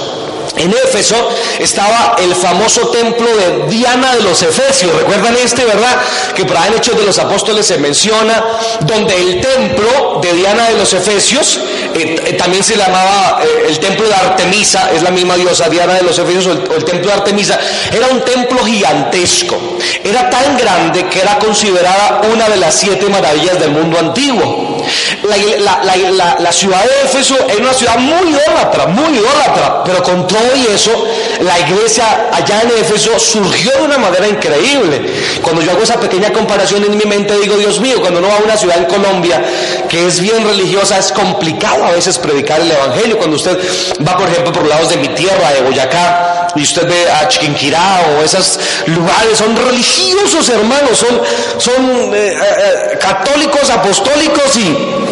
En 0.58 0.72
Éfeso 0.72 1.16
estaba 1.60 2.16
el 2.22 2.36
famoso 2.36 2.88
templo 2.90 3.28
de 3.28 3.68
Diana 3.68 4.16
de 4.16 4.24
los 4.24 4.42
Efesios. 4.42 4.94
¿Recuerdan 4.96 5.36
este, 5.38 5.64
verdad? 5.64 5.98
Que 6.36 6.46
por 6.46 6.58
ahí 6.58 6.70
en 6.70 6.78
Hechos 6.78 6.98
de 6.98 7.06
los 7.06 7.20
Apóstoles 7.20 7.66
se 7.66 7.78
menciona, 7.78 8.44
donde 8.82 9.16
el 9.16 9.42
templo 9.42 10.20
de 10.22 10.34
Diana 10.34 10.70
de 10.70 10.78
los 10.78 10.94
Efesios, 10.94 11.60
eh, 11.94 12.16
eh, 12.26 12.34
también 12.34 12.64
se 12.64 12.76
llamaba 12.76 13.40
eh, 13.44 13.68
el 13.70 13.80
templo 13.80 14.08
de 14.08 14.14
Artemisa, 14.14 14.92
es 14.92 15.02
la 15.02 15.12
misma 15.12 15.36
diosa 15.36 15.70
Diana 15.70 15.94
de 15.94 16.04
los 16.04 16.18
Efesios, 16.18 16.48
o 16.48 16.52
el, 16.52 16.84
templo 16.84 17.12
de 17.12 17.18
Artemisa, 17.18 17.60
era 17.92 18.08
un 18.08 18.22
templo 18.22 18.64
gigantesco. 18.64 19.78
Era 20.04 20.30
tan 20.30 20.58
grande 20.58 21.08
que 21.08 21.22
era 21.22 21.38
considerada 21.40 22.22
una 22.32 22.50
de 22.50 22.58
las 22.58 22.76
siete 22.76 23.08
maravillas 23.08 23.60
del 23.60 23.72
mundo 23.72 23.98
antiguo. 24.00 24.79
La, 25.24 26.52
ciudad 26.52 26.84
de 26.84 27.06
Éfeso 27.06 27.36
era 27.48 27.62
una 27.62 27.74
ciudad 27.74 27.98
muy 27.98 28.32
idólatra, 28.32 28.88
muy 28.88 29.18
idólatra, 29.18 29.84
pero 29.84 30.04
con 30.04 30.28
todo 30.28 30.56
y 30.56 30.74
eso, 30.74 30.92
la 31.40 31.60
iglesia 31.60 32.30
allá 32.32 32.62
en 32.64 32.72
Éfeso 32.82 33.18
surgió 33.18 33.72
de 33.72 33.84
una 33.84 33.98
manera 33.98 34.28
increíble. 34.28 35.14
Cuando 35.42 35.62
yo 35.62 35.72
hago 35.72 35.84
esa 35.84 36.00
pequeña 36.00 36.32
comparación 36.32 36.84
en 36.84 36.98
mi 36.98 37.06
mente, 37.06 37.38
digo, 37.40 37.56
Dios 37.58 37.80
mío, 37.80 38.02
cuando 38.02 38.20
uno 38.20 38.28
va 38.28 38.38
a 38.38 38.44
una 38.44 38.58
ciudad 38.58 38.78
en 38.78 38.86
Colombia 38.86 39.42
que 39.88 40.08
es 40.08 40.20
bien 40.20 40.46
religiosa, 40.46 40.98
es 40.98 41.12
complicado 41.12 41.86
a 41.86 41.92
veces 41.92 42.18
predicar 42.18 42.60
el 42.60 42.72
Evangelio. 42.72 43.18
Cuando 43.18 43.38
usted 43.38 43.58
va, 44.06 44.18
por 44.18 44.30
ejemplo, 44.30 44.52
por 44.52 44.68
lados 44.68 44.90
de 44.90 44.98
mi 44.98 45.08
tierra, 45.10 45.52
de 45.54 45.62
Boyacá, 45.62 46.50
y 46.56 46.62
usted 46.62 46.88
ve 46.88 47.12
a 47.12 47.28
Chiquinquirá 47.28 48.02
o 48.18 48.24
esos 48.24 48.60
lugares, 48.88 49.38
son 49.38 49.56
religiosos, 49.56 50.50
hermanos, 50.50 50.98
son, 50.98 51.22
son 51.58 52.14
eh, 52.14 52.34
eh, 52.34 52.92
eh, 52.94 52.98
católicos, 53.00 53.70
apostólicos 53.70 54.58
y 54.58 55.09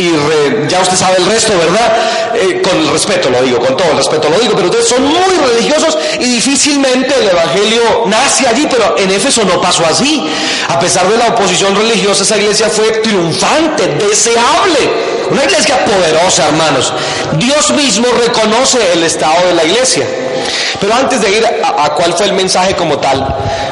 y 0.00 0.66
ya 0.68 0.80
usted 0.80 0.96
sabe 0.96 1.18
el 1.18 1.26
resto, 1.26 1.52
¿verdad? 1.58 1.92
Eh, 2.34 2.62
con 2.62 2.76
el 2.78 2.88
respeto 2.88 3.28
lo 3.28 3.42
digo, 3.42 3.58
con 3.58 3.76
todo 3.76 3.90
el 3.90 3.98
respeto 3.98 4.30
lo 4.30 4.38
digo, 4.38 4.54
pero 4.54 4.68
ustedes 4.68 4.88
son 4.88 5.04
muy 5.04 5.36
religiosos 5.46 5.98
y 6.18 6.24
difícilmente 6.24 7.14
el 7.20 7.28
Evangelio 7.28 7.82
nace 8.06 8.46
allí, 8.46 8.66
pero 8.70 8.96
en 8.96 9.10
Éfeso 9.10 9.44
no 9.44 9.60
pasó 9.60 9.84
así. 9.84 10.26
A 10.68 10.78
pesar 10.80 11.06
de 11.08 11.18
la 11.18 11.28
oposición 11.28 11.76
religiosa, 11.76 12.22
esa 12.22 12.38
iglesia 12.38 12.68
fue 12.68 12.90
triunfante, 13.02 13.86
deseable 13.86 15.10
Una 15.30 15.44
iglesia 15.44 15.84
poderosa, 15.84 16.48
hermanos. 16.48 16.92
Dios 17.32 17.70
mismo 17.72 18.06
reconoce 18.24 18.78
el 18.94 19.02
estado 19.02 19.48
de 19.48 19.54
la 19.54 19.64
iglesia. 19.64 20.06
Pero 20.80 20.94
antes 20.94 21.20
de 21.20 21.30
ir 21.30 21.46
a, 21.46 21.90
cuál 21.90 22.14
fue 22.14 22.26
el 22.26 22.32
mensaje 22.32 22.74
como 22.74 22.98
tal, 22.98 23.26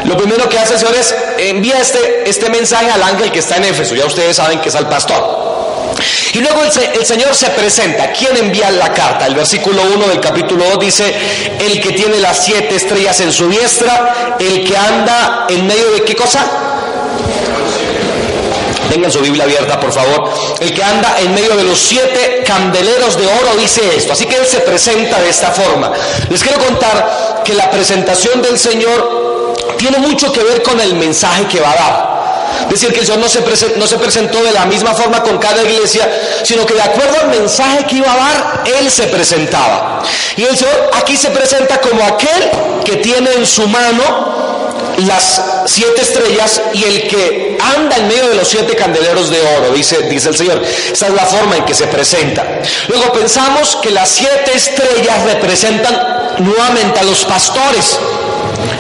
lo 0.04 0.16
primero 0.16 0.48
que 0.48 0.58
hace 0.58 0.74
el 0.74 0.80
Señor 0.80 0.94
envía 1.38 1.80
este, 1.80 2.28
este 2.28 2.50
mensaje 2.50 2.90
al 2.90 3.02
ángel 3.02 3.32
que 3.32 3.38
está 3.38 3.56
en 3.56 3.64
Éfeso. 3.64 3.94
Ya 3.94 4.04
ustedes 4.04 4.36
saben 4.36 4.60
que 4.60 4.68
es 4.68 4.74
al 4.76 4.88
pastor. 4.88 5.48
Y 6.38 6.40
luego 6.40 6.62
el, 6.62 7.04
Señor 7.04 7.34
se 7.34 7.48
presenta. 7.48 8.12
¿Quién 8.12 8.36
envía 8.36 8.70
la 8.70 8.94
carta? 8.94 9.26
El 9.26 9.34
versículo 9.34 9.82
1 9.92 10.06
del 10.06 10.20
capítulo 10.20 10.64
2 10.70 10.78
dice, 10.78 11.12
el 11.58 11.80
que 11.80 11.90
tiene 11.90 12.20
las 12.20 12.44
siete 12.44 12.76
estrellas 12.76 13.18
en 13.18 13.32
su 13.32 13.48
diestra, 13.48 14.36
el 14.38 14.64
que 14.64 14.76
anda 14.76 15.46
en 15.48 15.66
medio 15.66 15.90
de 15.90 16.04
qué 16.04 16.14
cosa? 16.14 16.46
Tengan 18.88 19.10
su 19.10 19.18
Biblia 19.18 19.42
abierta, 19.42 19.80
por 19.80 19.92
favor. 19.92 20.32
El 20.60 20.72
que 20.72 20.84
anda 20.84 21.18
en 21.18 21.34
medio 21.34 21.56
de 21.56 21.64
los 21.64 21.76
siete 21.76 22.44
candeleros 22.46 23.18
de 23.18 23.26
oro 23.26 23.56
dice 23.58 23.80
esto. 23.96 24.12
Así 24.12 24.26
que 24.26 24.36
Él 24.36 24.46
se 24.46 24.60
presenta 24.60 25.20
de 25.20 25.30
esta 25.30 25.50
forma. 25.50 25.90
Les 26.28 26.40
quiero 26.40 26.64
contar 26.64 27.42
que 27.44 27.54
la 27.54 27.68
presentación 27.68 28.40
del 28.42 28.56
Señor 28.60 29.56
tiene 29.76 29.98
mucho 29.98 30.32
que 30.32 30.44
ver 30.44 30.62
con 30.62 30.78
el 30.78 30.94
mensaje 30.94 31.48
que 31.48 31.58
va 31.60 31.72
a 31.72 31.74
dar. 31.74 32.17
Decir, 32.70 32.92
que 32.92 33.00
el 33.00 33.06
Señor 33.06 33.20
no 33.20 33.28
se, 33.28 33.40
presentó, 33.42 33.78
no 33.78 33.86
se 33.86 33.96
presentó 33.96 34.42
de 34.42 34.52
la 34.52 34.66
misma 34.66 34.94
forma 34.94 35.22
con 35.22 35.38
cada 35.38 35.62
iglesia, 35.62 36.08
sino 36.42 36.66
que 36.66 36.74
de 36.74 36.82
acuerdo 36.82 37.20
al 37.20 37.28
mensaje 37.28 37.84
que 37.84 37.96
iba 37.96 38.12
a 38.12 38.16
dar, 38.16 38.64
Él 38.80 38.90
se 38.90 39.04
presentaba. 39.04 40.02
Y 40.36 40.44
el 40.44 40.56
Señor 40.56 40.90
aquí 40.94 41.16
se 41.16 41.30
presenta 41.30 41.80
como 41.80 42.02
aquel 42.02 42.50
que 42.84 42.96
tiene 42.96 43.32
en 43.34 43.46
su 43.46 43.66
mano 43.68 44.48
las 45.06 45.42
siete 45.66 46.02
estrellas 46.02 46.60
y 46.72 46.84
el 46.84 47.08
que 47.08 47.58
anda 47.76 47.96
en 47.96 48.08
medio 48.08 48.28
de 48.28 48.34
los 48.34 48.48
siete 48.48 48.74
candeleros 48.74 49.30
de 49.30 49.40
oro, 49.58 49.72
dice, 49.72 50.02
dice 50.08 50.30
el 50.30 50.36
Señor. 50.36 50.62
Esa 50.92 51.06
es 51.06 51.14
la 51.14 51.26
forma 51.26 51.56
en 51.56 51.64
que 51.64 51.74
se 51.74 51.86
presenta. 51.86 52.60
Luego 52.88 53.12
pensamos 53.12 53.76
que 53.82 53.90
las 53.90 54.08
siete 54.08 54.52
estrellas 54.54 55.24
representan 55.24 56.18
nuevamente 56.38 57.00
a 57.00 57.04
los 57.04 57.24
pastores. 57.24 57.98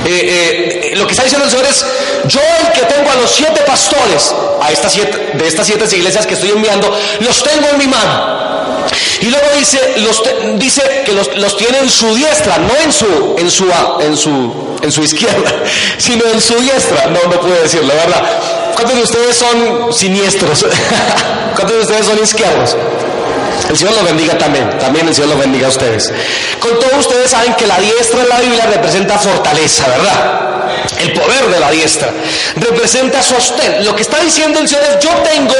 Eh, 0.04 0.90
eh, 0.92 0.96
lo 0.96 1.06
que 1.06 1.12
está 1.12 1.24
diciendo 1.24 1.44
el 1.44 1.50
Señor 1.50 1.66
es, 1.66 1.84
yo 2.26 2.40
el 2.40 2.72
que 2.72 2.86
tengo 2.86 3.10
a 3.10 3.16
los 3.16 3.30
siete 3.30 3.60
pastores, 3.66 4.34
a 4.60 4.72
estas 4.72 4.92
siete, 4.92 5.32
de 5.34 5.46
estas 5.46 5.66
siete 5.66 5.84
iglesias 5.96 6.26
que 6.26 6.34
estoy 6.34 6.50
enviando, 6.50 6.96
los 7.20 7.42
tengo 7.42 7.68
en 7.72 7.78
mi 7.78 7.86
mano. 7.86 8.38
Y 9.20 9.26
luego 9.26 9.46
dice, 9.58 9.78
los 9.98 10.22
dice 10.58 11.02
que 11.04 11.12
los, 11.12 11.36
los, 11.36 11.56
tiene 11.56 11.78
en 11.78 11.90
su 11.90 12.14
diestra, 12.14 12.58
no 12.58 12.74
en 12.76 12.92
su, 12.92 13.36
en 13.38 13.50
su, 13.50 13.66
en 14.00 14.16
su, 14.16 14.78
en 14.82 14.92
su 14.92 15.02
izquierda, 15.02 15.52
sino 16.08 16.24
en 16.24 16.40
su 16.40 16.54
diestra. 16.54 17.06
No, 17.06 17.20
no 17.30 17.38
puedo 17.38 17.60
decirlo, 17.62 17.92
¿verdad? 17.94 18.22
¿Cuántos 18.74 18.96
de 18.96 19.02
ustedes 19.02 19.36
son 19.36 19.92
siniestros? 19.92 20.64
¿Cuántos 21.54 21.76
de 21.76 21.82
ustedes 21.82 22.06
son 22.06 22.18
izquierdos? 22.22 22.76
El 23.68 23.76
Señor 23.76 23.94
los 23.94 24.04
bendiga 24.04 24.38
también, 24.38 24.70
también 24.78 25.06
el 25.06 25.14
Señor 25.14 25.30
los 25.30 25.38
bendiga 25.38 25.66
a 25.66 25.70
ustedes. 25.70 26.10
Con 26.60 26.78
todo 26.78 26.98
ustedes 26.98 27.30
saben 27.30 27.52
que 27.54 27.66
la 27.66 27.78
diestra 27.78 28.22
en 28.22 28.28
la 28.30 28.40
Biblia 28.40 28.66
representa 28.66 29.18
fortaleza, 29.18 29.86
¿verdad? 29.86 30.40
El 30.98 31.12
poder 31.12 31.46
de 31.50 31.60
la 31.60 31.70
diestra 31.70 32.10
representa 32.56 33.22
sostén. 33.22 33.84
Lo 33.84 33.94
que 33.94 34.00
está 34.00 34.18
diciendo 34.20 34.60
el 34.60 34.68
Señor 34.68 34.84
es, 34.84 35.04
yo 35.04 35.10
tengo 35.30 35.54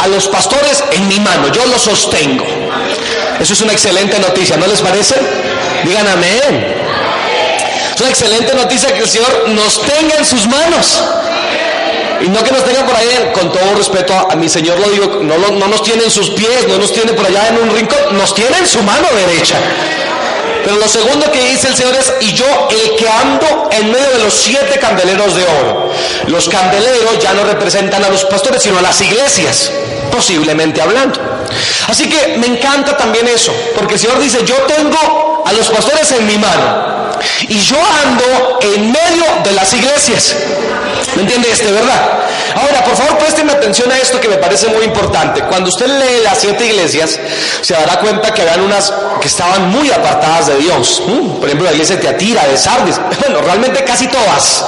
a 0.00 0.08
los 0.08 0.26
pastores 0.26 0.82
en 0.90 1.06
mi 1.06 1.20
mano, 1.20 1.46
yo 1.52 1.64
los 1.66 1.80
sostengo. 1.80 2.44
Eso 3.38 3.52
es 3.52 3.60
una 3.60 3.72
excelente 3.72 4.18
noticia, 4.18 4.56
¿no 4.56 4.66
les 4.66 4.80
parece? 4.80 5.14
Digan 5.84 6.08
amén. 6.08 6.82
Una 8.02 8.10
excelente 8.10 8.52
noticia 8.52 8.92
que 8.92 9.02
el 9.02 9.08
Señor 9.08 9.48
nos 9.50 9.80
tenga 9.80 10.16
en 10.16 10.24
sus 10.24 10.44
manos. 10.48 11.00
Y 12.20 12.28
no 12.30 12.42
que 12.42 12.50
nos 12.50 12.64
tenga 12.64 12.84
por 12.84 12.96
ahí, 12.96 13.30
con 13.32 13.52
todo 13.52 13.76
respeto 13.76 14.12
a, 14.28 14.34
mi 14.34 14.48
Señor 14.48 14.80
lo 14.80 14.90
digo, 14.90 15.20
no, 15.22 15.38
no 15.38 15.68
nos 15.68 15.84
tiene 15.84 16.02
en 16.02 16.10
sus 16.10 16.30
pies, 16.30 16.66
no 16.66 16.78
nos 16.78 16.92
tiene 16.92 17.12
por 17.12 17.24
allá 17.24 17.46
en 17.50 17.58
un 17.58 17.70
rincón, 17.70 17.98
nos 18.18 18.34
tiene 18.34 18.58
en 18.58 18.66
su 18.66 18.82
mano 18.82 19.06
derecha. 19.14 19.54
Pero 20.64 20.78
lo 20.78 20.88
segundo 20.88 21.30
que 21.30 21.50
dice 21.50 21.68
el 21.68 21.76
Señor 21.76 21.94
es, 21.94 22.12
y 22.22 22.32
yo 22.32 22.44
el 22.70 22.96
que 22.96 23.08
ando 23.08 23.68
en 23.70 23.92
medio 23.92 24.10
de 24.10 24.24
los 24.24 24.34
siete 24.34 24.80
candeleros 24.80 25.36
de 25.36 25.44
oro. 25.44 25.92
Los 26.26 26.48
candeleros 26.48 27.20
ya 27.20 27.34
no 27.34 27.44
representan 27.44 28.02
a 28.02 28.08
los 28.08 28.24
pastores, 28.24 28.64
sino 28.64 28.80
a 28.80 28.82
las 28.82 29.00
iglesias, 29.00 29.70
posiblemente 30.10 30.82
hablando. 30.82 31.20
Así 31.86 32.08
que 32.08 32.36
me 32.38 32.48
encanta 32.48 32.96
también 32.96 33.28
eso, 33.28 33.54
porque 33.76 33.94
el 33.94 34.00
Señor 34.00 34.18
dice, 34.18 34.44
yo 34.44 34.56
tengo 34.62 35.44
a 35.46 35.52
los 35.52 35.68
pastores 35.68 36.10
en 36.10 36.26
mi 36.26 36.36
mano 36.36 37.02
y 37.48 37.58
yo 37.58 37.76
ando 38.04 38.58
en 38.74 38.92
medio 38.92 39.24
de 39.44 39.52
las 39.52 39.72
iglesias. 39.74 40.36
¿Me 41.16 41.22
entiende 41.22 41.50
este, 41.50 41.70
verdad? 41.70 42.22
Ahora, 42.54 42.84
por 42.84 42.96
favor, 42.96 43.18
présteme 43.18 43.52
atención 43.52 43.90
a 43.90 43.98
esto 43.98 44.20
que 44.20 44.28
me 44.28 44.36
parece 44.36 44.68
muy 44.68 44.84
importante. 44.84 45.42
Cuando 45.42 45.68
usted 45.68 45.86
lee 45.86 46.22
las 46.22 46.40
siete 46.40 46.66
iglesias, 46.66 47.18
se 47.60 47.74
dará 47.74 47.98
cuenta 47.98 48.32
que 48.32 48.42
habían 48.42 48.62
unas 48.62 48.92
que 49.20 49.28
estaban 49.28 49.70
muy 49.70 49.90
apartadas 49.90 50.48
de 50.48 50.56
Dios. 50.56 51.02
Mm, 51.06 51.36
por 51.36 51.46
ejemplo, 51.46 51.66
la 51.66 51.72
iglesia 51.72 51.96
de 51.96 52.02
Teatira, 52.02 52.46
de 52.46 52.56
Sardis. 52.56 53.00
Bueno, 53.22 53.40
realmente 53.40 53.84
casi 53.84 54.08
todas, 54.08 54.64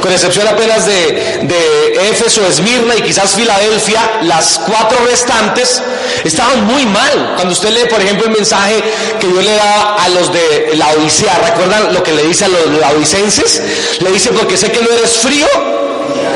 con 0.00 0.10
excepción 0.10 0.48
apenas 0.48 0.86
de, 0.86 1.40
de 1.42 2.08
Éfeso, 2.10 2.42
Esmirna 2.46 2.96
y 2.96 3.02
quizás 3.02 3.34
Filadelfia, 3.34 4.00
las 4.22 4.60
cuatro 4.60 4.96
restantes 5.04 5.82
estaban 6.24 6.64
muy 6.64 6.86
mal. 6.86 7.34
Cuando 7.36 7.52
usted 7.52 7.68
lee, 7.68 7.86
por 7.90 8.00
ejemplo, 8.00 8.24
el 8.26 8.32
mensaje 8.32 8.82
que 9.20 9.26
Dios 9.26 9.44
le 9.44 9.54
da 9.54 9.96
a 9.96 10.08
los 10.08 10.32
de 10.32 10.70
la 10.74 10.88
Odisea, 10.92 11.38
¿recuerdan 11.44 11.92
lo 11.92 12.02
que 12.02 12.12
le 12.12 12.22
dice 12.22 12.46
a 12.46 12.48
los 12.48 12.66
laodicenses? 12.80 13.62
Le 14.00 14.10
dice, 14.10 14.30
porque 14.32 14.56
sé 14.56 14.72
que 14.72 14.80
no 14.80 14.90
eres 14.90 15.18
frío 15.18 15.46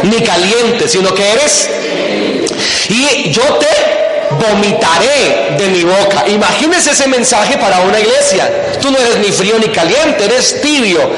ni 0.03 0.21
caliente, 0.23 0.89
sino 0.89 1.13
que 1.15 1.33
eres... 1.33 1.71
Y 2.89 3.31
yo 3.31 3.43
te 3.55 4.03
vomitaré 4.39 5.57
de 5.59 5.69
mi 5.69 5.85
boca. 5.85 6.25
Imagínese 6.29 6.91
ese 6.91 7.07
mensaje 7.09 7.57
para 7.57 7.81
una 7.81 7.99
iglesia. 7.99 8.79
Tú 8.81 8.91
no 8.91 8.99
eres 8.99 9.19
ni 9.19 9.33
frío 9.33 9.59
ni 9.59 9.69
caliente, 9.69 10.25
eres 10.25 10.61
tibio. 10.61 11.11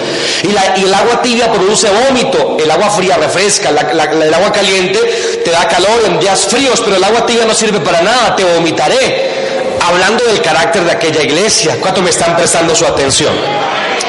Y, 0.42 0.82
el 0.82 0.94
agua 0.94 1.22
tibia 1.22 1.50
produce 1.50 1.88
vómito, 1.90 2.56
el 2.60 2.70
agua 2.70 2.90
fría 2.90 3.16
refresca, 3.16 3.70
el 3.70 4.34
agua 4.34 4.52
caliente 4.52 4.98
te 5.44 5.50
da 5.50 5.66
calor 5.68 6.02
en 6.06 6.18
días 6.20 6.46
fríos, 6.46 6.80
pero 6.84 6.96
el 6.96 7.04
agua 7.04 7.26
tibia 7.26 7.44
no 7.44 7.54
sirve 7.54 7.80
para 7.80 8.02
nada, 8.02 8.36
te 8.36 8.44
vomitaré. 8.44 9.44
Hablando 9.80 10.24
del 10.24 10.40
carácter 10.40 10.84
de 10.84 10.92
aquella 10.92 11.22
iglesia, 11.22 11.76
¿cuánto 11.80 12.00
me 12.02 12.10
están 12.10 12.36
prestando 12.36 12.74
su 12.74 12.86
atención? 12.86 13.34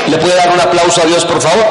¿Le 0.07 0.17
puede 0.17 0.35
dar 0.35 0.49
un 0.51 0.59
aplauso 0.59 1.01
a 1.01 1.05
Dios, 1.05 1.25
por 1.25 1.41
favor? 1.41 1.65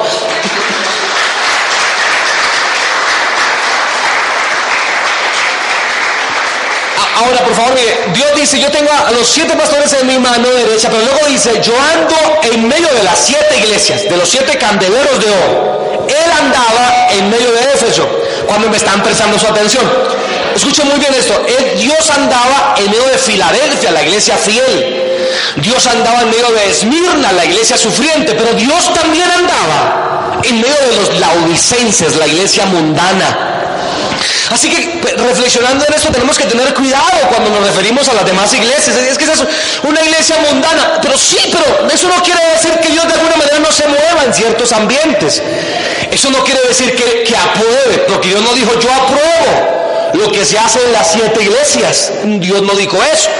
Ahora, 7.17 7.45
por 7.45 7.55
favor, 7.55 7.75
Dios 8.13 8.29
dice, 8.37 8.59
yo 8.59 8.71
tengo 8.71 8.91
a 8.91 9.13
los 9.13 9.29
siete 9.29 9.55
pastores 9.55 9.93
en 9.93 10.07
mi 10.07 10.19
mano 10.19 10.49
derecha, 10.49 10.89
pero 10.91 11.05
luego 11.05 11.27
dice, 11.29 11.61
yo 11.63 11.73
ando 11.95 12.17
en 12.43 12.69
medio 12.69 12.89
de 12.93 13.05
las 13.05 13.19
siete 13.19 13.59
iglesias, 13.59 14.03
de 14.03 14.17
los 14.17 14.29
siete 14.29 14.59
candeleros 14.59 15.21
de 15.21 15.31
oro. 15.31 16.07
Él 16.09 16.31
andaba 16.39 17.09
en 17.11 17.31
medio 17.31 17.53
de 17.53 17.61
Éfeso, 17.73 18.07
cuando 18.47 18.69
me 18.69 18.77
están 18.77 19.03
prestando 19.03 19.39
su 19.39 19.47
atención. 19.47 19.85
Escuchen 20.55 20.89
muy 20.89 20.99
bien 20.99 21.15
esto, 21.15 21.35
Dios 21.79 22.11
andaba 22.11 22.75
en 22.79 22.91
medio 22.91 23.07
de 23.07 23.19
Filadelfia, 23.19 23.91
la 23.91 24.03
iglesia 24.03 24.37
fiel. 24.37 25.03
Dios 25.57 25.87
andaba 25.87 26.23
en 26.23 26.31
medio 26.31 26.51
de 26.51 26.71
Esmirna, 26.71 27.33
la 27.33 27.45
iglesia 27.45 27.77
sufriente, 27.77 28.35
pero 28.35 28.55
Dios 28.55 28.93
también 28.93 29.31
andaba 29.31 30.41
en 30.43 30.61
medio 30.61 30.77
de 30.91 30.97
los 30.97 31.21
laudicenses, 31.21 32.17
la 32.17 32.27
iglesia 32.27 32.67
mundana. 32.67 33.64
Así 34.51 34.71
que 34.71 35.01
reflexionando 35.17 35.85
en 35.87 35.95
esto 35.95 36.11
tenemos 36.11 36.39
que 36.39 36.45
tener 36.45 36.73
cuidado 36.75 37.29
cuando 37.29 37.51
nos 37.51 37.67
referimos 37.67 38.09
a 38.09 38.15
las 38.15 38.27
demás 38.27 38.53
iglesias. 38.55 38.97
Es 38.97 39.19
que 39.19 39.25
es 39.25 39.45
una 39.83 40.03
iglesia 40.03 40.37
mundana, 40.51 40.99
pero 41.03 41.17
sí, 41.17 41.39
pero 41.53 41.89
eso 41.89 42.09
no 42.09 42.23
quiere 42.23 42.41
decir 42.53 42.73
que 42.81 42.89
Dios 42.89 43.07
de 43.07 43.15
alguna 43.15 43.37
manera 43.37 43.59
no 43.59 43.73
se 43.73 43.87
mueva 43.87 44.25
en 44.27 44.35
ciertos 44.35 44.73
ambientes. 44.73 45.43
Eso 46.11 46.31
no 46.31 46.45
quiere 46.45 46.61
decir 46.69 46.95
que, 46.95 47.25
que 47.25 47.37
apruebe, 47.37 48.05
porque 48.09 48.29
Dios 48.29 48.43
no 48.43 48.53
dijo 48.55 48.79
yo 48.79 48.89
apruebo 48.93 49.85
lo 50.15 50.31
que 50.31 50.45
se 50.45 50.59
hace 50.59 50.81
en 50.85 50.93
las 50.93 51.13
siete 51.13 51.43
iglesias. 51.43 52.13
Dios 52.25 52.63
no 52.63 52.75
dijo 52.75 52.97
eso. 53.13 53.31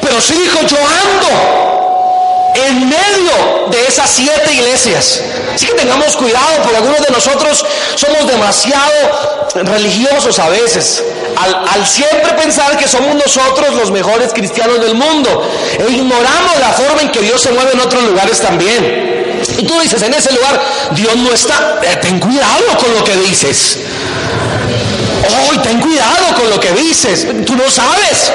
Pero 0.00 0.20
sí 0.20 0.34
dijo 0.34 0.60
yo 0.66 0.76
ando 0.78 1.73
en 2.54 2.88
medio 2.88 3.68
de 3.70 3.86
esas 3.86 4.08
siete 4.08 4.52
iglesias. 4.52 5.20
Así 5.54 5.66
que 5.66 5.74
tengamos 5.74 6.16
cuidado, 6.16 6.62
porque 6.62 6.76
algunos 6.76 7.00
de 7.00 7.12
nosotros 7.12 7.64
somos 7.96 8.26
demasiado 8.26 9.48
religiosos 9.54 10.38
a 10.38 10.48
veces, 10.48 11.02
al, 11.36 11.86
siempre 11.86 12.32
pensar 12.34 12.76
que 12.76 12.88
somos 12.88 13.14
nosotros 13.14 13.74
los 13.74 13.90
mejores 13.90 14.32
cristianos 14.32 14.80
del 14.80 14.94
mundo, 14.94 15.48
e 15.78 15.92
ignoramos 15.92 16.58
la 16.60 16.72
forma 16.72 17.02
en 17.02 17.10
que 17.10 17.20
Dios 17.20 17.42
se 17.42 17.52
mueve 17.52 17.72
en 17.72 17.80
otros 17.80 18.02
lugares 18.04 18.40
también. 18.40 19.42
Y 19.58 19.66
tú 19.66 19.78
dices, 19.80 20.00
en 20.02 20.14
ese 20.14 20.32
lugar 20.32 20.60
Dios 20.92 21.16
no 21.16 21.32
está, 21.32 21.80
eh, 21.82 21.96
ten 22.00 22.18
cuidado 22.18 22.78
con 22.78 22.94
lo 22.94 23.04
que 23.04 23.16
dices. 23.16 23.78
Hoy 25.50 25.58
ten 25.58 25.80
cuidado 25.80 26.34
con 26.36 26.50
lo 26.50 26.60
que 26.60 26.72
dices, 26.72 27.26
tú 27.44 27.56
no 27.56 27.68
sabes, 27.70 28.32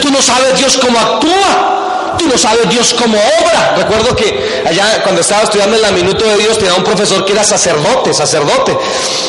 tú 0.00 0.10
no 0.10 0.22
sabes 0.22 0.58
Dios 0.58 0.78
cómo 0.78 0.98
actúa. 0.98 1.77
Tú 2.18 2.26
no 2.26 2.36
sabes 2.36 2.68
Dios 2.68 2.94
como 2.94 3.16
obra. 3.16 3.74
Recuerdo 3.76 4.14
que 4.16 4.62
allá 4.66 5.02
cuando 5.02 5.20
estaba 5.20 5.42
estudiando 5.42 5.76
en 5.76 5.82
la 5.82 5.92
Minuto 5.92 6.24
de 6.24 6.36
Dios 6.36 6.58
tenía 6.58 6.74
un 6.74 6.84
profesor 6.84 7.24
que 7.24 7.32
era 7.32 7.44
sacerdote, 7.44 8.12
sacerdote. 8.12 8.76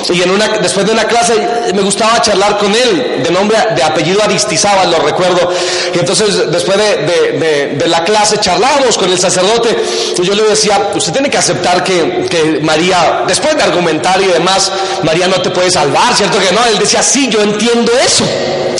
Y 0.10 0.22
en 0.22 0.32
una, 0.32 0.48
después 0.60 0.86
de 0.86 0.92
una 0.92 1.06
clase 1.06 1.34
me 1.74 1.82
gustaba 1.82 2.22
charlar 2.22 2.58
con 2.58 2.74
él, 2.74 3.22
de 3.24 3.32
nombre, 3.32 3.58
de 3.76 3.84
apellido 3.84 4.22
Aristizábal, 4.24 4.92
lo 4.92 5.00
recuerdo. 5.00 5.52
Y 5.94 6.00
entonces 6.00 6.52
después 6.52 6.78
de, 6.78 7.76
de, 7.76 7.88
la 7.88 8.04
clase 8.04 8.38
charlábamos 8.38 8.98
con 8.98 9.12
el 9.12 9.20
sacerdote 9.20 9.76
y 10.18 10.24
yo 10.24 10.34
le 10.36 10.44
decía, 10.44 10.92
usted 10.94 11.12
tiene 11.12 11.30
que 11.30 11.38
aceptar 11.38 11.84
que, 11.84 12.28
que 12.30 12.60
María, 12.62 13.24
después 13.28 13.56
de 13.56 13.64
argumentar 13.64 14.22
y 14.22 14.28
demás, 14.28 14.72
María 15.04 15.28
no 15.28 15.42
te 15.42 15.50
puede 15.50 15.72
salvar, 15.72 16.16
¿cierto 16.16 16.38
que 16.40 16.54
no? 16.54 16.64
Él 16.66 16.78
decía, 16.78 17.02
sí, 17.02 17.30
yo 17.30 17.42
entiendo 17.42 17.92
eso. 18.06 18.26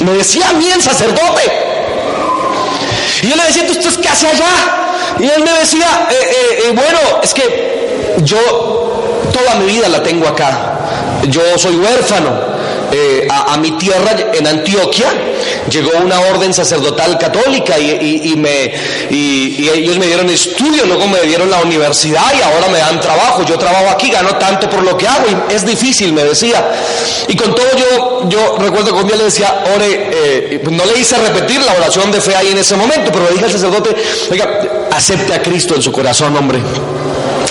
Me 0.04 0.14
decía 0.14 0.50
a 0.50 0.54
mí 0.54 0.68
el 0.70 0.82
sacerdote. 0.82 1.69
Y 3.22 3.30
yo 3.30 3.36
le 3.36 3.44
decía, 3.44 3.64
¿usted 3.70 4.02
qué 4.02 4.08
hace 4.08 4.28
allá? 4.28 4.46
Y 5.20 5.24
él 5.24 5.44
me 5.44 5.52
decía, 5.60 6.08
eh, 6.10 6.14
eh, 6.14 6.64
eh, 6.66 6.72
bueno, 6.74 7.00
es 7.22 7.34
que 7.34 8.16
yo 8.24 8.38
toda 9.34 9.56
mi 9.56 9.66
vida 9.66 9.90
la 9.90 10.02
tengo 10.02 10.28
acá. 10.28 10.78
Yo 11.28 11.42
soy 11.58 11.76
huérfano. 11.76 12.59
Eh, 12.92 13.28
a, 13.30 13.58
mi 13.58 13.72
tierra 13.72 14.16
en 14.34 14.48
Antioquia, 14.48 15.08
llegó 15.70 15.92
una 16.04 16.20
orden 16.22 16.54
sacerdotal 16.54 17.18
católica 17.18 17.78
y, 17.78 18.36
me, 18.36 18.74
y, 19.10 19.70
ellos 19.70 19.98
me 19.98 20.08
dieron 20.08 20.30
estudio, 20.30 20.86
luego 20.86 21.08
me 21.08 21.22
dieron 21.22 21.50
la 21.50 21.62
universidad 21.62 22.34
y 22.38 22.42
ahora 22.42 22.68
me 22.72 22.80
dan 22.80 23.00
trabajo. 23.00 23.44
Yo 23.44 23.58
trabajo 23.58 23.90
aquí, 23.90 24.10
gano 24.10 24.36
tanto 24.38 24.70
por 24.70 24.84
lo 24.84 24.98
que 24.98 25.08
hago 25.08 25.26
y 25.30 25.54
es 25.54 25.66
difícil, 25.66 26.14
me 26.14 26.24
decía. 26.24 26.72
Y 27.28 27.36
con 27.36 27.54
todo 27.54 27.68
yo, 27.76 28.30
yo 28.30 28.58
recuerdo 28.60 28.94
que 28.94 29.02
un 29.02 29.08
día 29.08 29.18
le 29.18 29.26
decía, 29.26 29.64
ore, 29.76 30.10
eh, 30.12 30.62
no 30.72 30.86
le 30.86 31.00
hice 31.00 31.18
repetir 31.18 31.62
la 31.64 31.74
oración 31.74 32.12
de 32.12 32.22
fe 32.22 32.36
ahí 32.36 32.52
en 32.52 32.58
ese 32.58 32.76
momento, 32.76 33.12
pero 33.12 33.26
le 33.26 33.32
dije 33.34 33.46
al 33.46 33.52
sacerdote, 33.52 33.96
oiga, 34.32 34.88
acepte 34.92 35.34
a 35.34 35.42
Cristo 35.42 35.76
en 35.76 35.82
su 35.82 35.92
corazón, 35.92 36.36
hombre, 36.36 36.60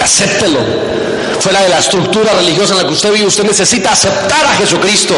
acéptelo 0.03 1.08
fuera 1.41 1.61
de 1.63 1.69
la 1.69 1.79
estructura 1.79 2.33
religiosa 2.33 2.75
en 2.75 2.79
la 2.79 2.87
que 2.87 2.95
usted 2.95 3.13
vive, 3.13 3.27
usted 3.27 3.45
necesita 3.45 3.93
aceptar 3.93 4.45
a 4.45 4.55
Jesucristo. 4.57 5.15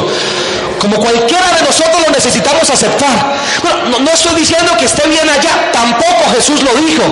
Como 0.78 0.96
cualquiera 0.96 1.52
de 1.52 1.62
nosotros 1.62 2.00
lo 2.06 2.10
necesitamos 2.10 2.68
aceptar. 2.70 3.36
Bueno, 3.62 3.98
no, 4.00 4.10
estoy 4.10 4.34
diciendo 4.34 4.74
que 4.78 4.86
esté 4.86 5.06
bien 5.08 5.28
allá, 5.28 5.70
tampoco 5.72 6.32
Jesús 6.34 6.62
lo 6.62 6.74
dijo. 6.80 7.02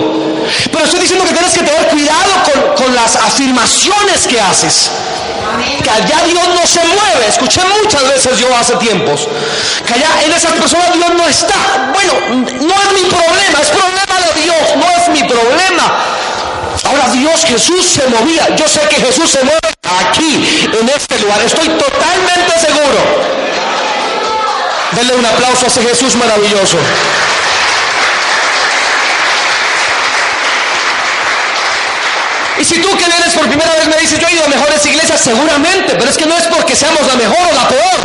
Pero 0.71 0.85
estoy 0.85 1.01
diciendo 1.01 1.25
que 1.25 1.33
tienes 1.33 1.53
que 1.53 1.61
tener 1.61 1.87
cuidado 1.87 2.31
con, 2.45 2.83
con 2.83 2.95
las 2.95 3.15
afirmaciones 3.15 4.27
que 4.27 4.41
haces. 4.41 4.89
Que 5.83 5.89
allá 5.89 6.23
Dios 6.25 6.47
no 6.47 6.65
se 6.65 6.79
mueve. 6.79 7.27
Escuché 7.27 7.61
muchas 7.83 8.07
veces 8.07 8.37
yo 8.37 8.47
hace 8.55 8.75
tiempos. 8.77 9.27
Que 9.85 9.93
allá 9.93 10.09
en 10.25 10.33
esas 10.33 10.53
personas 10.53 10.93
Dios 10.93 11.09
no 11.15 11.27
está. 11.27 11.91
Bueno, 11.93 12.13
no 12.61 12.73
es 12.73 12.93
mi 12.93 13.09
problema, 13.09 13.59
es 13.61 13.69
problema 13.69 14.15
de 14.33 14.41
Dios, 14.41 14.75
no 14.77 14.87
es 14.97 15.09
mi 15.09 15.27
problema. 15.27 15.99
Ahora 16.85 17.09
Dios 17.13 17.45
Jesús 17.45 17.85
se 17.85 18.07
movía. 18.07 18.55
Yo 18.55 18.67
sé 18.67 18.81
que 18.89 18.95
Jesús 18.97 19.29
se 19.29 19.43
mueve 19.43 19.59
aquí, 20.01 20.69
en 20.79 20.89
este 20.89 21.19
lugar. 21.19 21.41
Estoy 21.41 21.67
totalmente 21.69 22.59
seguro. 22.59 22.97
Denle 24.91 25.15
un 25.15 25.25
aplauso 25.25 25.65
a 25.65 25.67
ese 25.67 25.81
Jesús 25.83 26.15
maravilloso. 26.15 26.77
Y 32.59 32.65
si 32.65 32.79
tú 32.81 32.89
que 32.97 33.05
vienes 33.05 33.33
por 33.35 33.47
primera 33.47 33.73
vez 33.73 33.87
me 33.87 33.97
dices, 33.97 34.19
yo 34.19 34.27
he 34.27 34.33
ido 34.33 34.43
a 34.43 34.47
mejores 34.49 34.85
iglesias, 34.85 35.21
seguramente, 35.21 35.95
pero 35.97 36.09
es 36.09 36.17
que 36.17 36.25
no 36.25 36.35
es 36.35 36.45
porque 36.47 36.75
seamos 36.75 37.07
la 37.07 37.15
mejor 37.15 37.37
o 37.49 37.53
la 37.53 37.67
peor. 37.69 37.99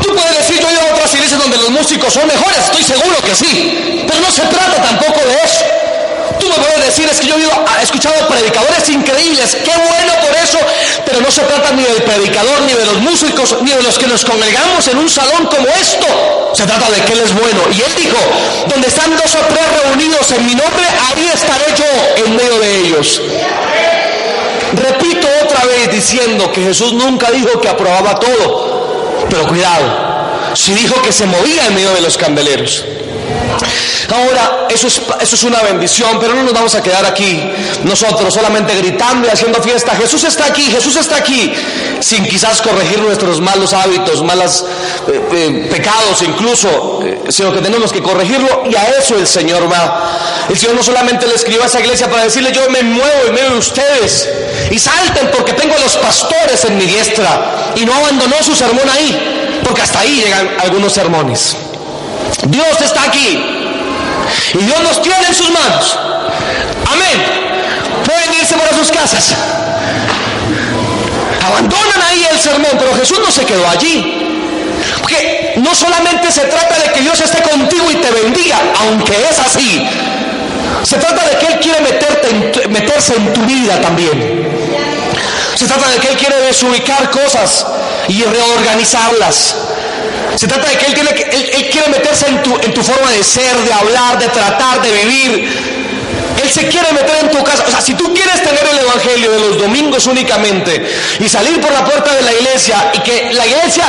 Tú 0.00 0.14
puedes 0.14 0.38
decir, 0.38 0.60
yo 0.60 0.68
he 0.68 0.72
ido 0.72 0.80
a 0.82 0.94
otras 0.94 1.12
iglesias 1.12 1.40
donde 1.40 1.56
los 1.56 1.70
músicos 1.70 2.12
son 2.12 2.26
mejores, 2.28 2.58
estoy 2.58 2.84
seguro 2.84 3.16
que 3.24 3.34
sí, 3.34 4.04
pero 4.06 4.20
no 4.20 4.30
se 4.30 4.42
trata 4.42 4.80
tampoco 4.80 5.20
de 5.26 5.34
eso. 5.42 5.64
Tú 6.42 6.48
me 6.48 6.54
puedes 6.56 6.86
decir, 6.86 7.08
es 7.08 7.20
que 7.20 7.28
yo 7.28 7.36
he 7.36 7.82
escuchado 7.84 8.26
predicadores 8.26 8.88
increíbles, 8.88 9.56
qué 9.64 9.70
bueno 9.70 10.12
por 10.26 10.36
eso, 10.42 10.58
pero 11.06 11.20
no 11.20 11.30
se 11.30 11.42
trata 11.42 11.70
ni 11.70 11.84
del 11.84 12.02
predicador, 12.02 12.62
ni 12.62 12.72
de 12.72 12.84
los 12.84 12.96
músicos, 12.96 13.58
ni 13.62 13.70
de 13.70 13.80
los 13.80 13.96
que 13.96 14.08
nos 14.08 14.24
congregamos 14.24 14.88
en 14.88 14.98
un 14.98 15.08
salón 15.08 15.46
como 15.46 15.68
esto. 15.68 16.50
Se 16.52 16.66
trata 16.66 16.90
de 16.90 17.00
que 17.02 17.12
Él 17.12 17.20
es 17.20 17.32
bueno. 17.32 17.60
Y 17.70 17.80
Él 17.80 17.94
dijo, 17.96 18.16
donde 18.68 18.88
están 18.88 19.16
dos 19.16 19.32
o 19.36 19.38
tres 19.54 19.84
reunidos 19.84 20.32
en 20.32 20.44
mi 20.44 20.56
nombre, 20.56 20.84
ahí 21.14 21.30
estaré 21.32 21.66
yo 21.76 22.24
en 22.26 22.34
medio 22.34 22.58
de 22.58 22.76
ellos. 22.78 23.22
Repito 24.72 25.28
otra 25.44 25.64
vez 25.66 25.92
diciendo 25.92 26.50
que 26.50 26.60
Jesús 26.60 26.92
nunca 26.92 27.30
dijo 27.30 27.60
que 27.60 27.68
aprobaba 27.68 28.18
todo, 28.18 29.26
pero 29.30 29.46
cuidado, 29.46 30.54
si 30.54 30.74
dijo 30.74 31.00
que 31.02 31.12
se 31.12 31.24
movía 31.24 31.66
en 31.68 31.74
medio 31.76 31.94
de 31.94 32.00
los 32.00 32.18
candeleros. 32.18 32.84
Ahora, 34.12 34.66
eso 34.68 34.88
es, 34.88 35.00
eso 35.20 35.34
es 35.34 35.42
una 35.44 35.60
bendición, 35.62 36.18
pero 36.20 36.34
no 36.34 36.42
nos 36.42 36.52
vamos 36.52 36.74
a 36.74 36.82
quedar 36.82 37.04
aquí 37.06 37.40
nosotros 37.84 38.34
solamente 38.34 38.74
gritando 38.76 39.28
y 39.28 39.30
haciendo 39.30 39.62
fiesta. 39.62 39.94
Jesús 39.96 40.24
está 40.24 40.46
aquí, 40.46 40.62
Jesús 40.62 40.96
está 40.96 41.16
aquí, 41.16 41.52
sin 42.00 42.24
quizás 42.26 42.60
corregir 42.60 43.00
nuestros 43.00 43.40
malos 43.40 43.72
hábitos, 43.72 44.22
malos 44.22 44.64
eh, 45.08 45.20
eh, 45.32 45.68
pecados 45.70 46.22
incluso, 46.22 47.00
eh, 47.04 47.22
sino 47.28 47.52
que 47.52 47.60
tenemos 47.60 47.92
que 47.92 48.02
corregirlo 48.02 48.64
y 48.70 48.74
a 48.74 48.84
eso 48.98 49.16
el 49.16 49.26
Señor 49.26 49.70
va. 49.70 50.46
El 50.48 50.58
Señor 50.58 50.74
no 50.76 50.82
solamente 50.82 51.26
le 51.26 51.34
escribió 51.34 51.62
a 51.62 51.66
esa 51.66 51.80
iglesia 51.80 52.10
para 52.10 52.24
decirle 52.24 52.52
yo 52.52 52.68
me 52.70 52.82
muevo 52.82 53.26
en 53.28 53.34
medio 53.34 53.50
de 53.50 53.58
ustedes 53.58 54.28
y 54.70 54.78
salten 54.78 55.30
porque 55.30 55.52
tengo 55.52 55.74
a 55.74 55.78
los 55.78 55.96
pastores 55.96 56.64
en 56.64 56.76
mi 56.76 56.86
diestra 56.86 57.72
y 57.76 57.84
no 57.84 57.94
abandonó 57.94 58.36
su 58.42 58.54
sermón 58.54 58.88
ahí, 58.88 59.60
porque 59.64 59.82
hasta 59.82 60.00
ahí 60.00 60.22
llegan 60.24 60.56
algunos 60.60 60.92
sermones. 60.92 61.56
Dios 62.46 62.80
está 62.80 63.04
aquí. 63.04 63.61
Y 64.54 64.58
Dios 64.58 64.80
nos 64.82 65.02
tiene 65.02 65.26
en 65.26 65.34
sus 65.34 65.50
manos. 65.50 65.98
Amén. 66.92 67.42
Pueden 68.04 68.34
irse 68.40 68.56
para 68.56 68.76
sus 68.76 68.90
casas. 68.90 69.34
Abandonan 71.46 72.02
ahí 72.08 72.26
el 72.30 72.38
sermón, 72.38 72.72
pero 72.78 72.94
Jesús 72.94 73.18
no 73.24 73.30
se 73.30 73.44
quedó 73.44 73.68
allí. 73.68 74.28
Porque 75.00 75.54
no 75.56 75.74
solamente 75.74 76.30
se 76.30 76.42
trata 76.42 76.78
de 76.78 76.92
que 76.92 77.00
Dios 77.00 77.20
esté 77.20 77.42
contigo 77.42 77.90
y 77.90 77.96
te 77.96 78.10
bendiga, 78.10 78.58
aunque 78.80 79.14
es 79.30 79.38
así. 79.38 79.86
Se 80.82 80.96
trata 80.96 81.24
de 81.28 81.38
que 81.38 81.46
Él 81.46 81.60
quiere 81.60 81.80
meterte 81.80 82.68
meterse 82.68 83.14
en 83.14 83.32
tu 83.32 83.42
vida 83.42 83.80
también. 83.80 84.48
Se 85.54 85.66
trata 85.66 85.88
de 85.90 85.98
que 85.98 86.08
Él 86.08 86.16
quiere 86.16 86.36
desubicar 86.42 87.10
cosas 87.10 87.66
y 88.08 88.22
reorganizarlas. 88.22 89.56
Se 90.36 90.46
trata 90.46 90.68
de 90.68 90.76
que 90.76 90.86
Él, 90.86 91.70
quiere 91.70 91.88
meterse 91.88 92.26
en 92.26 92.42
tu, 92.42 92.82
forma 92.82 93.10
de 93.10 93.22
ser, 93.22 93.56
de 93.64 93.72
hablar, 93.72 94.18
de 94.18 94.28
tratar, 94.28 94.80
de 94.82 94.90
vivir. 94.90 95.92
Él 96.42 96.50
se 96.50 96.66
quiere 96.68 96.90
meter 96.92 97.24
en 97.24 97.30
tu 97.30 97.42
casa. 97.44 97.64
O 97.66 97.70
sea, 97.70 97.80
si 97.80 97.94
tú 97.94 98.12
quieres 98.14 98.42
tener 98.42 98.66
el 98.72 98.78
Evangelio 98.78 99.30
de 99.30 99.40
los 99.40 99.58
domingos 99.58 100.06
únicamente 100.06 100.84
y 101.20 101.28
salir 101.28 101.60
por 101.60 101.70
la 101.72 101.84
puerta 101.84 102.14
de 102.14 102.22
la 102.22 102.32
iglesia 102.32 102.92
y 102.94 103.00
que 103.00 103.32
la 103.34 103.46
iglesia 103.46 103.84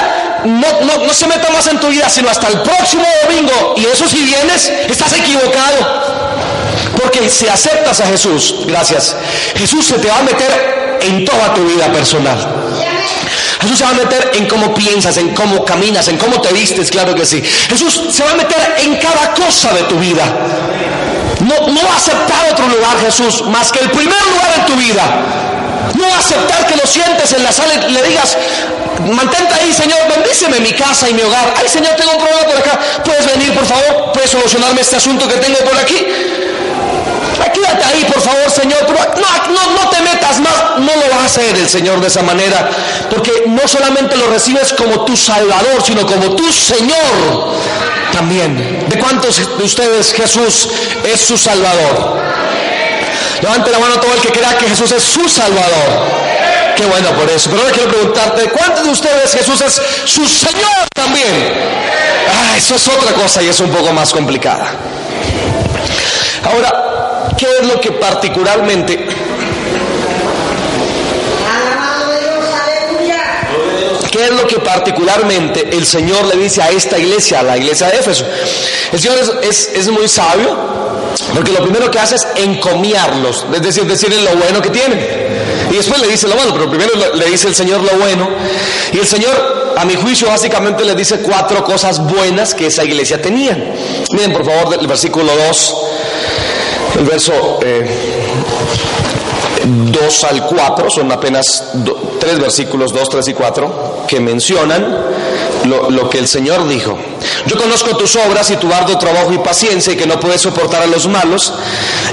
no, 0.46 0.82
no, 0.82 1.06
no, 1.06 1.14
se 1.14 1.28
meta 1.28 1.50
más 1.52 1.66
en 1.68 1.80
tu 1.80 1.88
vida, 1.88 2.10
sino 2.10 2.30
hasta 2.30 2.48
el 2.50 2.62
próximo 2.62 3.06
domingo, 3.24 3.76
y 3.78 3.86
eso 3.86 4.08
si 4.08 4.20
vienes, 4.20 4.72
estás 4.90 5.14
equivocado. 5.14 6.24
Porque 7.02 7.30
si 7.30 7.48
aceptas 7.48 8.02
a 8.02 8.08
Jesús, 8.08 8.56
gracias, 8.68 9.16
Jesús 9.56 9.86
se 9.86 9.96
te 9.96 10.10
va 10.10 10.20
a 10.20 10.24
meter 10.24 11.00
en 11.02 11.26
toda 11.26 11.54
tu 11.54 11.66
vida 11.66 11.92
personal. 11.92 12.83
Jesús 13.64 13.78
se 13.78 13.84
va 13.86 13.92
a 13.92 13.94
meter 13.94 14.32
en 14.36 14.48
cómo 14.48 14.74
piensas, 14.74 15.18
en 15.18 15.34
cómo 15.34 15.64
caminas, 15.64 16.08
en 16.08 16.18
cómo 16.18 16.42
te 16.42 16.54
vistes, 16.54 16.92
claro 16.92 17.16
que 17.16 17.26
sí. 17.26 17.42
Jesús 17.42 18.02
se 18.12 18.24
va 18.24 18.32
a 18.32 18.36
meter 18.36 18.76
en 18.80 18.96
cada 18.98 19.34
cosa 19.34 19.74
de 19.74 19.84
tu 19.84 19.98
vida. 19.98 20.24
No, 21.40 21.68
no 21.68 21.82
va 21.82 21.94
a 21.94 21.98
aceptar 21.98 22.52
otro 22.52 22.68
lugar, 22.68 23.00
Jesús, 23.04 23.44
más 23.48 23.72
que 23.72 23.80
el 23.80 23.90
primer 23.92 24.22
lugar 24.32 24.54
en 24.58 24.66
tu 24.66 24.76
vida. 24.76 25.04
No 25.96 26.06
aceptar 26.16 26.66
que 26.68 26.76
lo 26.76 26.88
sientes 26.88 27.34
en 27.34 27.44
la 27.44 27.52
sala 27.52 27.74
y 27.88 27.92
le 27.92 28.04
digas, 28.04 28.38
mantente 29.00 29.54
ahí, 29.62 29.74
Señor, 29.74 30.00
bendíceme 30.10 30.60
mi 30.60 30.74
casa 30.74 31.10
y 31.10 31.14
mi 31.14 31.22
hogar. 31.22 31.54
Ay, 31.58 31.68
Señor, 31.68 31.96
tengo 31.96 32.12
un 32.12 32.18
problema 32.18 32.44
por 32.44 32.58
acá. 32.58 32.80
¿Puedes 33.04 33.26
venir, 33.26 33.54
por 33.54 33.66
favor? 33.66 34.12
¿Puedes 34.14 34.32
solucionarme 34.32 34.82
este 34.82 34.98
asunto 34.98 35.28
que 35.28 35.36
tengo 35.36 35.58
por 35.60 35.78
aquí? 35.78 36.06
Quédate 37.54 37.84
ahí, 37.84 38.04
por 38.06 38.22
favor, 38.22 38.50
Señor. 38.50 38.80
No, 38.90 39.84
no, 39.84 39.90
te 39.90 40.02
más. 40.40 40.80
No 40.80 40.96
lo 40.96 41.10
va 41.10 41.24
a 41.24 41.26
hacer 41.26 41.56
el 41.56 41.70
Señor 41.70 42.00
de 42.02 42.08
esa 42.08 42.22
manera. 42.22 42.70
Porque 43.10 43.44
no 43.48 43.68
solamente 43.68 44.16
lo 44.18 44.28
recibes 44.28 44.74
como 44.74 45.06
tu 45.06 45.16
Salvador, 45.16 45.82
sino 45.84 46.06
como 46.06 46.36
tu 46.36 46.52
Señor 46.52 47.54
también. 48.12 48.86
¿De 48.88 48.98
cuántos 49.00 49.58
de 49.58 49.64
ustedes 49.64 50.14
Jesús 50.14 50.70
es 51.04 51.22
su 51.22 51.38
Salvador? 51.38 52.22
Levante 53.42 53.72
la 53.72 53.80
mano 53.80 53.96
todo 54.00 54.14
el 54.14 54.22
que 54.22 54.30
crea 54.30 54.58
que 54.58 54.70
Jesús 54.70 54.92
es 54.92 55.04
su 55.04 55.28
Salvador. 55.28 56.24
Qué 56.76 56.86
bueno 56.86 57.10
por 57.12 57.30
eso. 57.30 57.50
Pero 57.50 57.62
ahora 57.62 57.74
quiero 57.74 57.90
preguntarte, 57.90 58.50
¿cuántos 58.50 58.84
de 58.84 58.90
ustedes 58.92 59.34
Jesús 59.34 59.62
es 59.62 59.82
su 60.06 60.26
Señor 60.28 60.88
también? 60.94 61.54
Ah, 62.30 62.58
eso 62.58 62.76
es 62.76 62.88
otra 62.88 63.14
cosa 63.14 63.42
y 63.42 63.50
es 63.50 63.60
un 63.60 63.70
poco 63.70 63.92
más 63.92 64.12
complicada. 64.12 64.72
Ahora, 66.44 66.94
¿Qué 67.38 67.48
es 67.62 67.68
lo 67.68 67.80
que 67.80 67.92
particularmente... 67.92 69.06
¿Qué 74.24 74.30
¿qué 74.30 74.36
es 74.36 74.42
lo 74.42 74.48
que 74.48 74.60
particularmente 74.60 75.70
el 75.76 75.86
Señor 75.86 76.26
le 76.28 76.42
dice 76.42 76.62
a 76.62 76.70
esta 76.70 76.98
iglesia, 76.98 77.42
a 77.42 77.44
la 77.44 77.58
iglesia 77.58 77.88
de 77.88 77.98
Éfeso? 77.98 78.26
El 78.94 79.02
Señor 79.02 79.18
es, 79.42 79.70
es, 79.76 79.90
muy 79.90 80.08
sabio, 80.08 80.56
porque 81.36 81.52
lo 81.52 81.62
primero 81.62 81.92
que 81.92 82.00
hace 82.00 82.16
es 82.16 82.26
encomiarlos, 82.38 83.46
es 83.54 83.62
decir, 83.62 83.84
decirles 83.84 84.22
lo 84.22 84.38
bueno 84.38 84.62
que 84.62 84.70
tienen. 84.70 84.98
Y 85.72 85.76
después 85.76 86.00
le 86.00 86.08
dice 86.08 86.30
lo 86.30 86.38
malo, 86.38 86.54
pero 86.54 86.70
primero 86.70 86.92
le 87.16 87.26
dice 87.26 87.50
el 87.50 87.56
Señor 87.56 87.82
lo 87.82 87.98
bueno. 87.98 88.30
Y 88.94 89.00
el 89.00 89.08
Señor, 89.08 89.74
a 89.76 89.84
mi 89.84 89.96
juicio, 89.96 90.30
básicamente 90.30 90.86
le 90.86 90.96
dice 90.96 91.20
cuatro 91.20 91.62
cosas 91.66 92.00
buenas 92.00 92.54
que 92.54 92.68
esa 92.68 92.86
iglesia 92.86 93.22
tenía. 93.22 93.58
Miren, 94.12 94.32
por 94.32 94.46
favor, 94.46 94.78
el 94.80 94.88
versículo 94.88 95.34
2, 95.36 95.76
el 97.00 97.06
verso... 97.06 97.60
Eh, 97.62 97.90
2 99.66 100.24
al 100.26 100.46
4, 100.46 100.90
son 100.90 101.12
apenas 101.12 101.72
tres 102.24 102.40
versículos, 102.40 102.94
2, 102.94 103.10
3 103.10 103.28
y 103.28 103.34
4, 103.34 104.06
que 104.08 104.20
mencionan 104.22 104.98
lo, 105.66 105.90
lo, 105.90 106.10
que 106.10 106.20
el 106.20 106.28
Señor 106.28 106.68
dijo. 106.68 106.98
Yo 107.48 107.58
conozco 107.58 107.98
tus 107.98 108.16
obras 108.16 108.50
y 108.50 108.56
tu 108.56 108.72
arduo 108.72 108.98
trabajo 108.98 109.34
y 109.34 109.38
paciencia 109.40 109.92
y 109.92 109.98
que 109.98 110.08
no 110.08 110.20
puedes 110.20 110.42
soportar 110.42 110.84
a 110.84 110.88
los 110.88 111.08
malos 111.08 111.54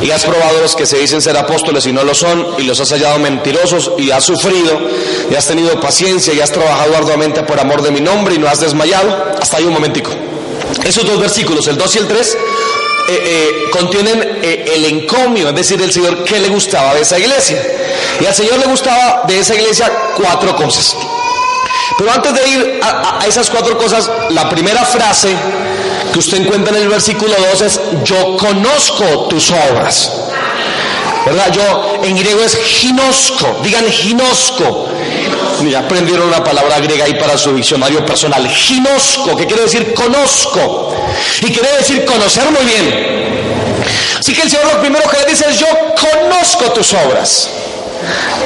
y 0.02 0.10
has 0.10 0.24
probado 0.24 0.58
a 0.58 0.62
los 0.62 0.74
que 0.74 0.86
se 0.86 0.98
dicen 0.98 1.22
ser 1.22 1.36
apóstoles 1.36 1.86
y 1.86 1.92
no 1.92 2.02
lo 2.02 2.14
son 2.14 2.44
y 2.58 2.62
los 2.62 2.80
has 2.80 2.90
hallado 2.90 3.18
mentirosos 3.18 3.92
y 3.98 4.10
has 4.10 4.24
sufrido 4.24 4.80
y 5.30 5.34
has 5.34 5.46
tenido 5.46 5.80
paciencia 5.80 6.34
y 6.34 6.40
has 6.40 6.50
trabajado 6.50 6.96
arduamente 6.96 7.42
por 7.42 7.60
amor 7.60 7.82
de 7.82 7.92
mi 7.92 8.00
nombre 8.00 8.34
y 8.34 8.38
no 8.38 8.48
has 8.48 8.60
desmayado. 8.60 9.34
Hasta 9.40 9.58
ahí 9.58 9.64
un 9.64 9.74
momentico. 9.74 10.10
Esos 10.84 11.04
dos 11.04 11.20
versículos, 11.20 11.66
el 11.68 11.76
2 11.76 11.96
y 11.96 11.98
el 11.98 12.08
3, 12.08 12.38
eh, 13.12 13.22
eh, 13.24 13.70
contienen 13.72 14.38
eh, 14.40 14.72
el 14.76 14.84
encomio, 14.84 15.48
es 15.48 15.54
decir, 15.56 15.82
el 15.82 15.90
Señor 15.90 16.22
qué 16.22 16.38
le 16.38 16.48
gustaba 16.48 16.94
de 16.94 17.00
esa 17.00 17.18
iglesia. 17.18 17.60
Y 18.20 18.26
al 18.26 18.34
Señor 18.34 18.58
le 18.58 18.66
gustaba 18.66 19.24
de 19.26 19.40
esa 19.40 19.56
iglesia 19.56 19.90
cuatro 20.16 20.54
cosas. 20.54 20.96
Pero 21.98 22.12
antes 22.12 22.32
de 22.32 22.48
ir 22.48 22.80
a, 22.82 23.18
esas 23.26 23.50
cuatro 23.50 23.76
cosas, 23.76 24.08
la 24.28 24.48
primera 24.48 24.84
frase 24.84 25.34
que 26.12 26.18
usted 26.20 26.38
encuentra 26.42 26.76
en 26.76 26.84
el 26.84 26.88
versículo 26.88 27.34
2 27.50 27.62
es, 27.62 27.80
yo 28.04 28.36
conozco 28.36 29.26
tus 29.28 29.50
obras. 29.50 30.12
¿Verdad? 31.26 31.50
Yo 31.50 32.00
en 32.04 32.16
griego 32.16 32.42
es 32.42 32.56
ginosco, 32.56 33.60
digan 33.64 33.86
ginosco. 33.90 34.88
Ya 35.68 35.80
aprendieron 35.80 36.28
una 36.28 36.42
palabra 36.42 36.78
griega 36.78 37.04
ahí 37.04 37.14
para 37.14 37.36
su 37.36 37.54
diccionario 37.54 38.04
personal. 38.06 38.48
Ginosco, 38.48 39.36
que 39.36 39.46
quiere 39.46 39.64
decir 39.64 39.92
conozco. 39.94 40.94
Y 41.42 41.52
quiere 41.52 41.76
decir 41.76 42.04
conocer 42.04 42.44
muy 42.50 42.64
bien. 42.64 43.82
Así 44.18 44.34
que 44.34 44.42
el 44.42 44.50
Señor 44.50 44.74
lo 44.74 44.80
primero 44.80 45.08
que 45.08 45.18
le 45.18 45.26
dice 45.26 45.46
es, 45.48 45.58
yo 45.58 45.66
conozco 45.94 46.64
tus 46.72 46.92
obras. 46.94 47.50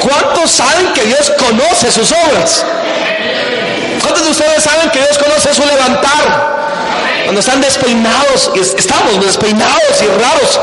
¿Cuántos 0.01 0.51
saben 0.51 0.93
que 0.93 1.05
Dios 1.05 1.33
conoce 1.39 1.93
sus 1.93 2.11
obras? 2.13 2.65
¿Cuántos 4.01 4.25
de 4.25 4.31
ustedes 4.31 4.63
saben 4.63 4.91
que 4.91 4.99
Dios 4.99 5.19
conoce 5.19 5.55
su 5.55 5.65
levantar? 5.65 6.55
Cuando 7.25 7.41
están 7.41 7.61
despeinados, 7.61 8.51
estamos 8.77 9.25
despeinados 9.25 10.03
y 10.03 10.07
raros. 10.07 10.61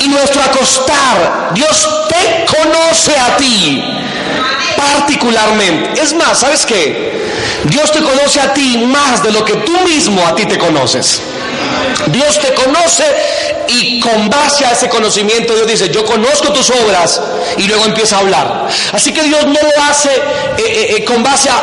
Y 0.00 0.08
nuestro 0.08 0.42
acostar, 0.42 1.50
Dios 1.54 1.88
te 2.08 2.46
conoce 2.46 3.12
a 3.18 3.36
ti 3.36 3.84
particularmente. 4.82 6.00
Es 6.00 6.14
más, 6.14 6.40
¿sabes 6.40 6.66
qué? 6.66 7.22
Dios 7.64 7.90
te 7.92 8.02
conoce 8.02 8.40
a 8.40 8.52
ti 8.52 8.78
más 8.78 9.22
de 9.22 9.32
lo 9.32 9.44
que 9.44 9.54
tú 9.54 9.72
mismo 9.80 10.26
a 10.26 10.34
ti 10.34 10.46
te 10.46 10.58
conoces. 10.58 11.20
Dios 12.06 12.40
te 12.40 12.52
conoce 12.54 13.04
y 13.68 14.00
con 14.00 14.28
base 14.28 14.64
a 14.64 14.72
ese 14.72 14.88
conocimiento 14.88 15.54
Dios 15.54 15.66
dice, 15.66 15.88
yo 15.90 16.04
conozco 16.04 16.52
tus 16.52 16.70
obras 16.70 17.20
y 17.56 17.68
luego 17.68 17.84
empieza 17.84 18.16
a 18.16 18.20
hablar. 18.20 18.68
Así 18.92 19.12
que 19.12 19.22
Dios 19.22 19.44
no 19.46 19.52
lo 19.52 19.82
hace 19.84 20.10
eh, 20.10 20.22
eh, 20.58 20.94
eh, 20.96 21.04
con 21.04 21.22
base 21.22 21.48
a, 21.50 21.56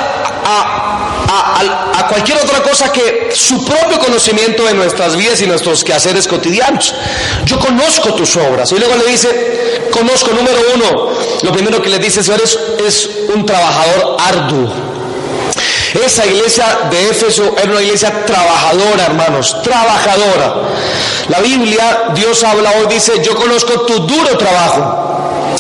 a, 0.48 2.08
cualquier 2.08 2.38
otra 2.40 2.64
cosa 2.64 2.92
que 2.92 3.30
su 3.34 3.64
propio 3.64 4.00
conocimiento 4.00 4.64
de 4.66 4.74
nuestras 4.74 5.16
vidas 5.16 5.42
y 5.42 5.48
nuestros 5.48 5.84
quehaceres 5.84 6.28
cotidianos. 6.28 6.96
Yo 7.46 7.60
conozco 7.60 8.16
tus 8.16 8.36
obras. 8.36 8.72
Y 8.72 8.80
luego 8.80 8.96
le 8.96 9.12
dice, 9.12 9.59
conozco, 9.90 10.32
número 10.32 10.60
uno, 10.76 11.10
lo 11.42 11.52
primero 11.52 11.82
que 11.82 11.90
le 11.90 12.00
dice, 12.00 12.24
Señor, 12.24 12.42
es, 12.44 12.60
es 12.86 13.10
un 13.34 13.46
trabajador 13.46 14.18
arduo. 14.20 14.90
Esa 16.06 16.26
iglesia 16.26 16.66
de 16.92 17.10
Éfeso 17.10 17.56
era 17.58 17.72
una 17.72 17.82
iglesia 17.82 18.26
trabajadora, 18.26 19.06
hermanos, 19.06 19.62
trabajadora. 19.64 20.56
La 21.30 21.40
Biblia, 21.40 22.10
Dios 22.14 22.44
habla 22.44 22.72
hoy, 22.80 22.94
dice, 22.94 23.22
yo 23.24 23.36
conozco 23.36 23.82
tu 23.82 24.00
duro 24.00 24.38
trabajo. 24.38 25.08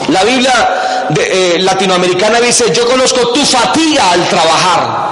La 0.10 0.24
Biblia 0.24 1.08
de, 1.10 1.56
eh, 1.56 1.60
latinoamericana 1.60 2.39
dice, 2.39 2.65
yo 2.72 2.88
conozco 2.88 3.30
tu 3.30 3.44
fatiga 3.46 4.12
al 4.12 4.28
trabajar. 4.30 5.10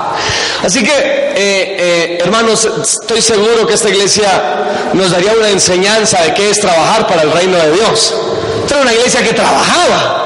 Así 0.64 0.84
que, 0.84 0.92
eh, 0.92 1.36
eh, 1.36 2.18
hermanos, 2.22 2.68
estoy 2.82 3.22
seguro 3.22 3.66
que 3.68 3.74
esta 3.74 3.90
iglesia 3.90 4.92
nos 4.94 5.12
daría 5.12 5.34
una 5.34 5.50
enseñanza 5.50 6.22
de 6.22 6.34
qué 6.34 6.50
es 6.50 6.60
trabajar 6.60 7.08
para 7.08 7.24
el 7.24 7.32
reino 7.32 7.58
de 7.58 7.72
Dios. 7.72 8.14
Era 8.70 8.82
una 8.82 8.94
iglesia 8.94 9.24
que 9.24 9.34
trabajaba. 9.34 10.24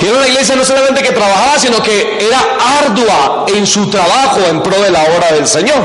Y 0.00 0.06
era 0.06 0.18
una 0.18 0.28
iglesia 0.28 0.56
no 0.56 0.64
solamente 0.64 1.02
que 1.02 1.12
trabajaba, 1.12 1.58
sino 1.58 1.82
que 1.82 2.18
era 2.20 2.38
ardua 2.80 3.46
en 3.48 3.66
su 3.66 3.88
trabajo 3.88 4.40
en 4.48 4.62
pro 4.62 4.80
de 4.82 4.90
la 4.90 5.02
obra 5.04 5.32
del 5.32 5.46
Señor. 5.46 5.82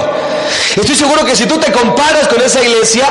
Estoy 0.76 0.96
seguro 0.96 1.24
que 1.26 1.36
si 1.36 1.46
tú 1.46 1.58
te 1.58 1.72
comparas 1.72 2.28
con 2.28 2.42
esa 2.42 2.62
iglesia, 2.62 3.08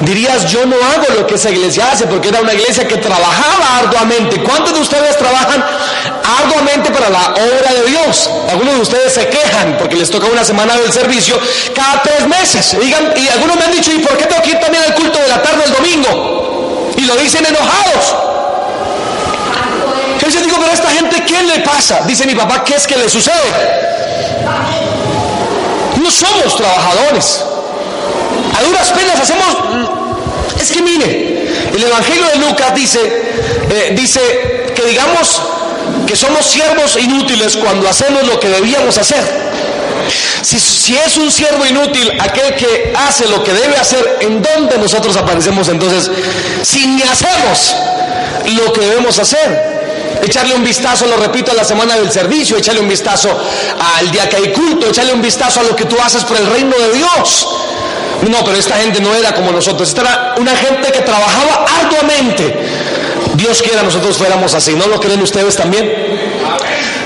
dirías, 0.00 0.46
yo 0.46 0.66
no 0.66 0.76
hago 0.76 1.20
lo 1.20 1.26
que 1.26 1.34
esa 1.36 1.50
iglesia 1.50 1.90
hace, 1.92 2.06
porque 2.06 2.28
era 2.28 2.40
una 2.40 2.54
iglesia 2.54 2.86
que 2.86 2.96
trabajaba 2.96 3.78
arduamente. 3.78 4.40
¿Cuántos 4.42 4.74
de 4.74 4.80
ustedes 4.80 5.16
trabajan 5.16 5.64
arduamente 6.40 6.90
para 6.90 7.10
la 7.10 7.34
obra 7.34 7.72
de 7.74 7.90
Dios? 7.90 8.30
Algunos 8.50 8.74
de 8.74 8.80
ustedes 8.80 9.12
se 9.12 9.28
quejan 9.28 9.76
porque 9.78 9.96
les 9.96 10.10
toca 10.10 10.26
una 10.26 10.44
semana 10.44 10.76
del 10.76 10.92
servicio 10.92 11.38
cada 11.74 12.02
tres 12.02 12.26
meses. 12.26 12.76
Y, 12.80 12.88
y 12.88 13.28
algunos 13.28 13.56
me 13.56 13.64
han 13.64 13.72
dicho, 13.72 13.92
¿y 13.92 13.98
por 13.98 14.16
qué 14.16 14.24
tengo 14.24 14.42
que 14.42 14.50
ir 14.50 14.60
también 14.60 14.82
al 14.84 14.94
culto 14.94 15.18
de 15.18 15.28
la 15.28 15.42
tarde 15.42 15.64
el 15.64 15.72
domingo? 15.72 16.92
Y 16.96 17.03
dicen 17.22 17.44
enojados. 17.46 18.14
Yo 20.34 20.40
digo, 20.40 20.56
pero 20.58 20.70
a 20.70 20.74
esta 20.74 20.90
gente, 20.90 21.24
¿qué 21.24 21.42
le 21.42 21.60
pasa? 21.60 22.00
Dice 22.06 22.26
mi 22.26 22.34
papá, 22.34 22.64
¿qué 22.64 22.74
es 22.74 22.86
que 22.86 22.96
le 22.96 23.08
sucede? 23.08 23.34
No 26.02 26.10
somos 26.10 26.56
trabajadores. 26.56 27.44
A 28.58 28.62
duras 28.64 28.90
penas 28.90 29.20
hacemos... 29.20 29.46
Es 30.60 30.72
que 30.72 30.82
mire, 30.82 31.70
el 31.74 31.82
Evangelio 31.82 32.26
de 32.26 32.36
Lucas 32.36 32.74
dice, 32.74 33.00
eh, 33.70 33.92
dice 33.94 34.72
que 34.74 34.82
digamos 34.86 35.42
que 36.06 36.16
somos 36.16 36.46
siervos 36.46 36.96
inútiles 36.96 37.56
cuando 37.56 37.88
hacemos 37.88 38.24
lo 38.24 38.40
que 38.40 38.48
debíamos 38.48 38.96
hacer. 38.96 39.22
Si, 40.42 40.96
es 40.96 41.16
un 41.16 41.30
siervo 41.30 41.64
inútil 41.66 42.12
aquel 42.20 42.54
que 42.54 42.92
hace 42.96 43.26
lo 43.28 43.42
que 43.42 43.52
debe 43.52 43.76
hacer, 43.76 44.18
¿en 44.20 44.42
dónde 44.42 44.78
nosotros 44.78 45.16
aparecemos 45.16 45.68
entonces? 45.68 46.10
Si 46.62 46.86
ni 46.86 47.02
hacemos 47.02 47.74
lo 48.64 48.72
que 48.72 48.80
debemos 48.82 49.18
hacer 49.18 49.74
echarle 50.22 50.54
un 50.54 50.64
vistazo, 50.64 51.06
lo 51.06 51.16
repito, 51.16 51.52
a 51.52 51.54
la 51.54 51.64
semana 51.64 51.96
del 51.96 52.10
servicio, 52.10 52.56
echarle 52.56 52.80
un 52.80 52.88
vistazo 52.88 53.28
al 53.98 54.10
día 54.10 54.28
que 54.28 54.36
hay 54.36 54.52
culto, 54.52 54.88
echarle 54.88 55.12
un 55.12 55.20
vistazo 55.20 55.60
a 55.60 55.62
lo 55.64 55.76
que 55.76 55.84
tú 55.84 55.96
haces 56.02 56.24
por 56.24 56.36
el 56.36 56.46
reino 56.46 56.74
de 56.76 56.92
Dios. 56.92 57.46
No, 58.28 58.42
pero 58.44 58.56
esta 58.56 58.76
gente 58.76 59.00
no 59.00 59.14
era 59.14 59.34
como 59.34 59.52
nosotros, 59.52 59.88
esta 59.88 60.00
era 60.02 60.34
una 60.38 60.56
gente 60.56 60.90
que 60.92 61.00
trabajaba 61.00 61.66
arduamente. 61.80 62.93
Dios 63.34 63.62
quiera 63.62 63.82
nosotros 63.82 64.16
fuéramos 64.16 64.54
así, 64.54 64.74
¿no 64.74 64.86
lo 64.86 65.00
creen 65.00 65.20
ustedes 65.22 65.56
también? 65.56 65.92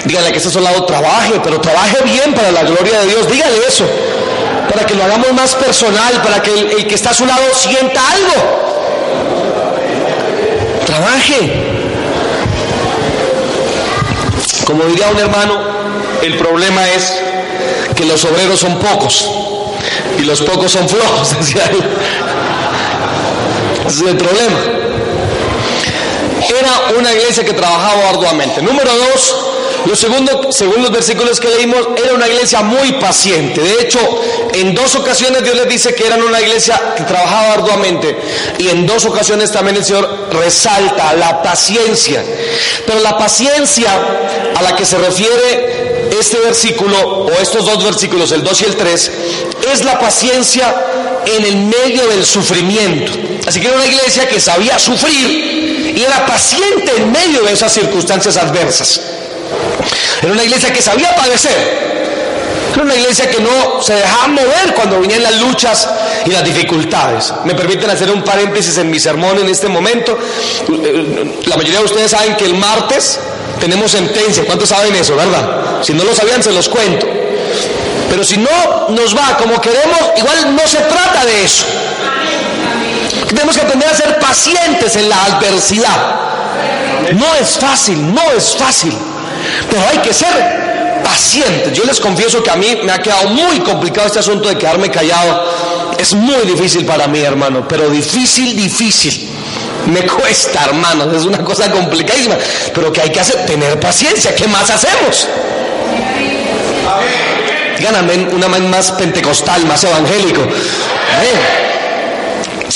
Díganle 0.04 0.30
que 0.30 0.36
este 0.36 0.48
es 0.48 0.54
su 0.54 0.60
lado 0.60 0.84
trabaje, 0.84 1.40
pero 1.42 1.60
trabaje 1.60 1.98
bien 2.04 2.34
para 2.34 2.52
la 2.52 2.62
gloria 2.62 3.00
de 3.00 3.06
Dios, 3.06 3.30
dígale 3.30 3.56
eso, 3.66 3.84
para 4.70 4.86
que 4.86 4.94
lo 4.94 5.04
hagamos 5.04 5.32
más 5.32 5.54
personal, 5.54 6.22
para 6.22 6.42
que 6.42 6.52
el 6.52 6.86
que 6.86 6.94
está 6.94 7.10
a 7.10 7.14
su 7.14 7.26
lado 7.26 7.42
sienta 7.54 8.00
algo. 8.12 8.34
Trabaje. 10.86 11.66
Como 14.66 14.84
diría 14.84 15.08
un 15.08 15.18
hermano, 15.18 15.60
el 16.22 16.36
problema 16.36 16.88
es 16.90 17.12
que 17.94 18.04
los 18.04 18.24
obreros 18.24 18.60
son 18.60 18.78
pocos 18.78 19.28
y 20.18 20.22
los 20.22 20.42
pocos 20.42 20.72
son 20.72 20.88
flojos. 20.88 21.32
Ese 21.40 21.58
es 23.88 24.00
el 24.02 24.16
problema. 24.16 24.77
Era 26.48 26.98
una 26.98 27.12
iglesia 27.12 27.44
que 27.44 27.52
trabajaba 27.52 28.08
arduamente. 28.08 28.62
Número 28.62 28.90
dos, 28.90 29.36
los 29.84 29.98
segundos, 29.98 30.56
según 30.56 30.82
los 30.82 30.90
versículos 30.90 31.38
que 31.40 31.48
leímos, 31.48 31.88
era 32.02 32.14
una 32.14 32.26
iglesia 32.26 32.62
muy 32.62 32.92
paciente. 32.92 33.60
De 33.60 33.82
hecho, 33.82 33.98
en 34.54 34.74
dos 34.74 34.94
ocasiones 34.96 35.42
Dios 35.42 35.56
les 35.56 35.68
dice 35.68 35.94
que 35.94 36.06
eran 36.06 36.22
una 36.22 36.40
iglesia 36.40 36.94
que 36.96 37.04
trabajaba 37.04 37.54
arduamente. 37.54 38.18
Y 38.58 38.68
en 38.68 38.86
dos 38.86 39.04
ocasiones 39.04 39.52
también 39.52 39.76
el 39.76 39.84
Señor 39.84 40.28
resalta 40.30 41.14
la 41.14 41.42
paciencia. 41.42 42.24
Pero 42.86 43.00
la 43.00 43.16
paciencia 43.18 43.90
a 44.56 44.62
la 44.62 44.74
que 44.74 44.84
se 44.84 44.98
refiere 44.98 46.08
este 46.18 46.38
versículo, 46.38 47.24
o 47.24 47.32
estos 47.32 47.66
dos 47.66 47.84
versículos, 47.84 48.32
el 48.32 48.42
2 48.42 48.62
y 48.62 48.64
el 48.64 48.76
3, 48.76 49.10
es 49.72 49.84
la 49.84 49.98
paciencia 49.98 50.74
en 51.26 51.44
el 51.44 51.56
medio 51.56 52.06
del 52.08 52.24
sufrimiento. 52.24 53.12
Así 53.46 53.60
que 53.60 53.68
era 53.68 53.76
una 53.76 53.86
iglesia 53.86 54.26
que 54.28 54.40
sabía 54.40 54.78
sufrir 54.78 55.77
y 55.98 56.02
era 56.04 56.24
paciente 56.26 56.92
en 56.96 57.10
medio 57.10 57.42
de 57.42 57.52
esas 57.52 57.72
circunstancias 57.72 58.36
adversas. 58.36 59.00
Era 60.22 60.32
una 60.32 60.44
iglesia 60.44 60.72
que 60.72 60.80
sabía 60.80 61.12
padecer, 61.16 61.88
Era 62.72 62.82
una 62.84 62.94
iglesia 62.94 63.28
que 63.28 63.40
no 63.40 63.82
se 63.82 63.94
dejaba 63.94 64.28
mover 64.28 64.74
cuando 64.76 65.00
venían 65.00 65.24
las 65.24 65.40
luchas 65.40 65.88
y 66.24 66.30
las 66.30 66.44
dificultades. 66.44 67.32
Me 67.44 67.56
permiten 67.56 67.90
hacer 67.90 68.12
un 68.12 68.22
paréntesis 68.22 68.78
en 68.78 68.88
mi 68.88 69.00
sermón 69.00 69.40
en 69.40 69.48
este 69.48 69.66
momento. 69.66 70.16
La 71.46 71.56
mayoría 71.56 71.80
de 71.80 71.86
ustedes 71.86 72.12
saben 72.12 72.36
que 72.36 72.44
el 72.44 72.54
martes 72.54 73.18
tenemos 73.58 73.90
sentencia. 73.90 74.44
¿Cuántos 74.44 74.68
saben 74.68 74.94
eso, 74.94 75.16
verdad? 75.16 75.82
Si 75.82 75.94
no 75.94 76.04
lo 76.04 76.14
sabían, 76.14 76.40
se 76.44 76.52
los 76.52 76.68
cuento. 76.68 77.08
Pero 78.08 78.22
si 78.22 78.36
no 78.36 78.88
nos 78.90 79.16
va 79.16 79.36
como 79.36 79.60
queremos, 79.60 79.98
igual 80.16 80.54
no 80.54 80.68
se 80.68 80.78
trata 80.78 81.24
de 81.24 81.42
eso. 81.42 81.64
Tenemos 83.28 83.56
que 83.56 83.62
aprender 83.62 83.88
a 83.88 83.94
ser 83.94 84.18
pacientes 84.18 84.96
en 84.96 85.08
la 85.08 85.24
adversidad. 85.24 86.28
No 87.14 87.34
es 87.34 87.58
fácil, 87.58 88.14
no 88.14 88.22
es 88.32 88.56
fácil. 88.56 88.92
Pero 89.70 89.82
hay 89.90 89.98
que 89.98 90.12
ser 90.12 90.28
pacientes. 91.04 91.72
Yo 91.72 91.84
les 91.84 92.00
confieso 92.00 92.42
que 92.42 92.50
a 92.50 92.56
mí 92.56 92.78
me 92.84 92.92
ha 92.92 92.98
quedado 92.98 93.28
muy 93.28 93.60
complicado 93.60 94.06
este 94.06 94.18
asunto 94.18 94.48
de 94.48 94.56
quedarme 94.56 94.90
callado. 94.90 95.44
Es 95.98 96.14
muy 96.14 96.44
difícil 96.46 96.84
para 96.84 97.06
mí, 97.06 97.20
hermano, 97.20 97.66
pero 97.68 97.90
difícil, 97.90 98.56
difícil. 98.56 99.28
Me 99.86 100.02
cuesta, 100.06 100.64
hermanos, 100.64 101.14
es 101.14 101.24
una 101.24 101.42
cosa 101.44 101.70
complicadísima, 101.70 102.36
pero 102.74 102.92
que 102.92 103.00
hay 103.00 103.10
que 103.10 103.20
hacer, 103.20 103.46
tener 103.46 103.78
paciencia. 103.80 104.34
¿Qué 104.34 104.46
más 104.48 104.70
hacemos? 104.70 105.28
Digan 107.78 107.94
una 108.34 108.48
más 108.48 108.90
pentecostal, 108.92 109.64
más 109.66 109.84
evangélico. 109.84 110.42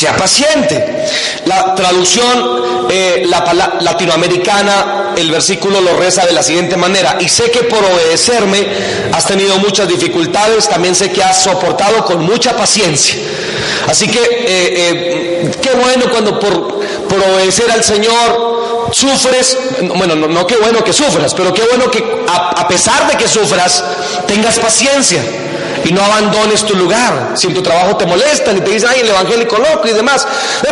Sea 0.02 0.16
paciente. 0.16 1.06
La 1.44 1.76
traducción 1.76 2.88
eh, 2.90 3.22
la, 3.24 3.78
latinoamericana, 3.82 5.12
el 5.16 5.30
versículo 5.30 5.80
lo 5.80 5.96
reza 5.96 6.26
de 6.26 6.32
la 6.32 6.42
siguiente 6.42 6.76
manera. 6.76 7.18
Y 7.20 7.28
sé 7.28 7.52
que 7.52 7.60
por 7.60 7.78
obedecerme 7.84 8.66
has 9.12 9.24
tenido 9.28 9.56
muchas 9.58 9.86
dificultades, 9.86 10.68
también 10.68 10.96
sé 10.96 11.12
que 11.12 11.22
has 11.22 11.44
soportado 11.44 12.04
con 12.04 12.24
mucha 12.24 12.56
paciencia. 12.56 13.14
Así 13.86 14.08
que 14.08 14.18
eh, 14.18 14.42
eh, 14.46 15.50
qué 15.62 15.70
bueno 15.70 16.06
cuando 16.10 16.40
por, 16.40 16.82
obedecer 17.36 17.70
al 17.70 17.84
Señor 17.84 18.90
sufres, 18.90 19.56
bueno, 19.94 20.16
no, 20.16 20.26
no, 20.26 20.44
qué 20.48 20.56
bueno 20.56 20.82
que 20.82 20.92
sufras, 20.92 21.32
pero 21.32 21.54
qué 21.54 21.62
bueno 21.62 21.88
que 21.92 22.24
a, 22.26 22.66
pesar 22.66 23.08
de 23.08 23.16
que 23.16 23.28
sufras, 23.28 23.84
tengas 24.26 24.58
paciencia 24.58 25.22
y 25.84 25.92
no 25.92 26.02
abandones 26.02 26.64
tu 26.64 26.74
lugar. 26.74 27.32
Si 27.34 27.46
en 27.46 27.54
tu 27.54 27.62
trabajo 27.62 27.96
te 27.96 28.06
molestan 28.06 28.56
y 28.56 28.60
te 28.60 28.70
dicen, 28.70 28.90
ay, 28.92 29.00
el 29.00 29.08
evangélico 29.08 29.56
loco 29.58 29.88
y 29.88 29.92
demás, 29.92 30.26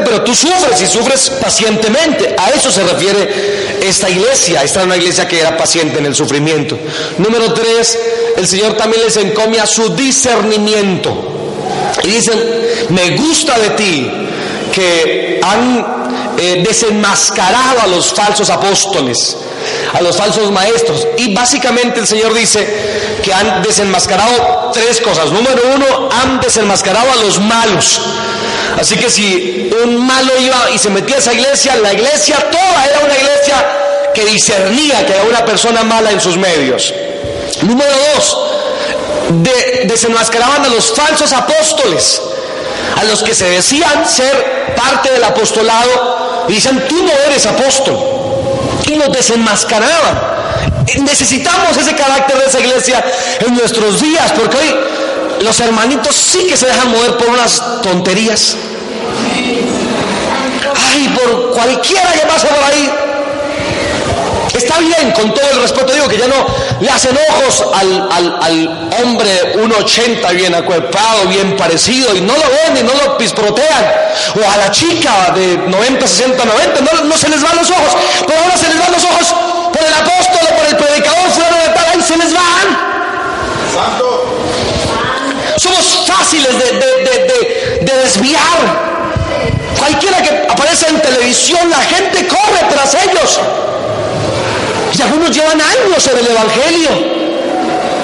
pero 0.05 0.23
tú 0.23 0.35
sufres 0.35 0.81
y 0.83 0.87
sufres 0.87 1.31
pacientemente. 1.31 2.35
A 2.39 2.51
eso 2.51 2.71
se 2.71 2.83
refiere 2.83 3.79
esta 3.83 4.09
iglesia. 4.09 4.63
Esta 4.63 4.81
es 4.81 4.87
una 4.87 4.97
iglesia 4.97 5.27
que 5.27 5.41
era 5.41 5.57
paciente 5.57 5.99
en 5.99 6.07
el 6.07 6.15
sufrimiento. 6.15 6.79
Número 7.19 7.53
tres, 7.53 7.99
el 8.37 8.47
Señor 8.47 8.75
también 8.75 9.03
les 9.05 9.17
encomia 9.17 9.67
su 9.67 9.95
discernimiento. 9.95 11.27
Y 12.03 12.09
dicen, 12.09 12.39
me 12.91 13.17
gusta 13.17 13.59
de 13.59 13.71
ti 13.71 14.11
que 14.73 15.41
han 15.43 16.10
eh, 16.43 16.63
desenmascarado 16.67 17.83
a 17.83 17.87
los 17.87 18.15
falsos 18.15 18.49
apóstoles, 18.49 19.37
a 19.93 20.01
los 20.01 20.17
falsos 20.17 20.51
maestros. 20.51 21.07
Y 21.19 21.35
básicamente 21.35 22.01
el 22.01 22.07
Señor 22.07 22.33
dice 22.33 22.67
que 23.23 23.31
han 23.35 23.63
desenmascarado 23.63 24.71
tres 24.73 25.03
cosas. 25.03 25.31
Número 25.31 25.61
uno, 25.75 26.09
han 26.11 26.41
desenmascarado 26.41 27.13
a 27.13 27.17
los 27.17 27.39
malos. 27.41 28.01
Así 28.81 28.97
que 28.97 29.11
si 29.11 29.71
un 29.85 30.07
malo 30.07 30.33
iba 30.41 30.71
y 30.71 30.79
se 30.79 30.89
metía 30.89 31.17
a 31.17 31.19
esa 31.19 31.35
iglesia, 31.35 31.77
la 31.77 31.93
iglesia 31.93 32.37
toda 32.51 32.87
era 32.87 33.01
una 33.01 33.15
iglesia 33.15 33.67
que 34.15 34.25
discernía 34.25 35.05
que 35.05 35.13
era 35.13 35.25
una 35.25 35.45
persona 35.45 35.83
mala 35.83 36.11
en 36.11 36.21
sus 36.23 36.39
medios. 36.39 36.95
Número 37.61 37.93
dos, 38.15 38.39
desenmascaraban 39.85 40.65
a 40.65 40.69
los 40.71 40.91
falsos 40.95 41.35
apóstoles, 41.35 42.23
a 42.97 43.05
los 43.05 43.23
que 43.23 43.35
se 43.35 43.45
decían 43.45 44.09
ser 44.09 44.75
parte 44.75 45.13
del 45.13 45.25
apostolado 45.25 46.30
y 46.51 46.55
dicen, 46.55 46.85
tú 46.89 46.97
no 46.97 47.13
eres 47.29 47.47
apóstol. 47.47 47.97
Y 48.87 48.97
los 48.97 49.13
desenmascaraban. 49.13 50.21
Necesitamos 50.99 51.77
ese 51.77 51.95
carácter 51.95 52.39
de 52.39 52.47
esa 52.47 52.59
iglesia 52.59 53.05
en 53.47 53.55
nuestros 53.55 54.01
días, 54.01 54.33
porque 54.33 54.57
hoy 54.57 54.75
los 55.45 55.61
hermanitos 55.61 56.17
sí 56.17 56.47
que 56.49 56.57
se 56.57 56.67
dejan 56.67 56.91
mover 56.91 57.17
por 57.17 57.29
unas 57.29 57.63
tonterías. 57.83 58.57
Ay, 60.91 61.17
por 61.17 61.53
cualquiera 61.53 62.13
que 62.15 62.27
pase 62.27 62.49
por 62.49 62.65
ahí, 62.65 62.91
Está 64.63 64.79
bien, 64.79 65.11
con 65.13 65.33
todo 65.33 65.49
el 65.53 65.63
respeto, 65.63 65.93
digo 65.95 66.07
que 66.07 66.19
ya 66.19 66.27
no 66.27 66.47
le 66.81 66.91
hacen 66.91 67.17
ojos 67.31 67.65
al, 67.73 68.09
al, 68.43 68.91
hombre 69.03 69.55
1,80 69.55 70.35
bien 70.35 70.55
acuerpado, 70.55 71.27
bien 71.29 71.57
parecido, 71.57 72.15
y 72.15 72.21
no 72.21 72.35
lo 72.35 72.43
ven 72.43 72.77
y 72.77 72.83
no 72.83 72.93
lo 72.95 73.17
pisprotean. 73.17 73.87
O 74.37 74.51
a 74.51 74.57
la 74.59 74.71
chica 74.71 75.33
de 75.35 75.57
90, 75.57 76.07
60, 76.07 76.45
90, 76.45 76.81
no, 76.81 77.05
no 77.05 77.17
se 77.17 77.31
les 77.31 77.43
van 77.43 77.57
los 77.57 77.71
ojos. 77.71 77.97
Pero 78.27 78.39
ahora 78.39 78.57
se 78.59 78.69
les 78.69 78.79
van 78.79 78.93
los 78.93 79.05
ojos 79.05 79.35
por 79.73 79.83
el 79.83 79.95
apóstol 79.95 80.49
o 80.51 80.57
por 80.57 80.67
el 80.67 80.77
predicador, 80.77 81.31
fuera 81.31 81.57
de 81.57 81.69
tal, 81.71 81.85
ahí 81.95 82.03
se 82.03 82.17
les 82.19 82.35
van. 82.35 82.91
Somos 85.57 86.05
fáciles 86.07 86.53
de, 86.59 86.65
de, 86.79 87.79
de 87.81 87.99
desviar. 88.03 88.91
Cualquiera 89.79 90.23
que 90.23 90.47
aparece 90.51 90.89
en 90.89 91.01
televisión, 91.01 91.71
la 91.71 91.79
gente 91.79 92.27
corre 92.27 92.61
tras 92.69 92.95
ellos. 92.95 93.41
Algunos 95.03 95.31
llevan 95.31 95.61
años 95.61 96.07
en 96.07 96.19
el 96.19 96.27
Evangelio, 96.27 96.91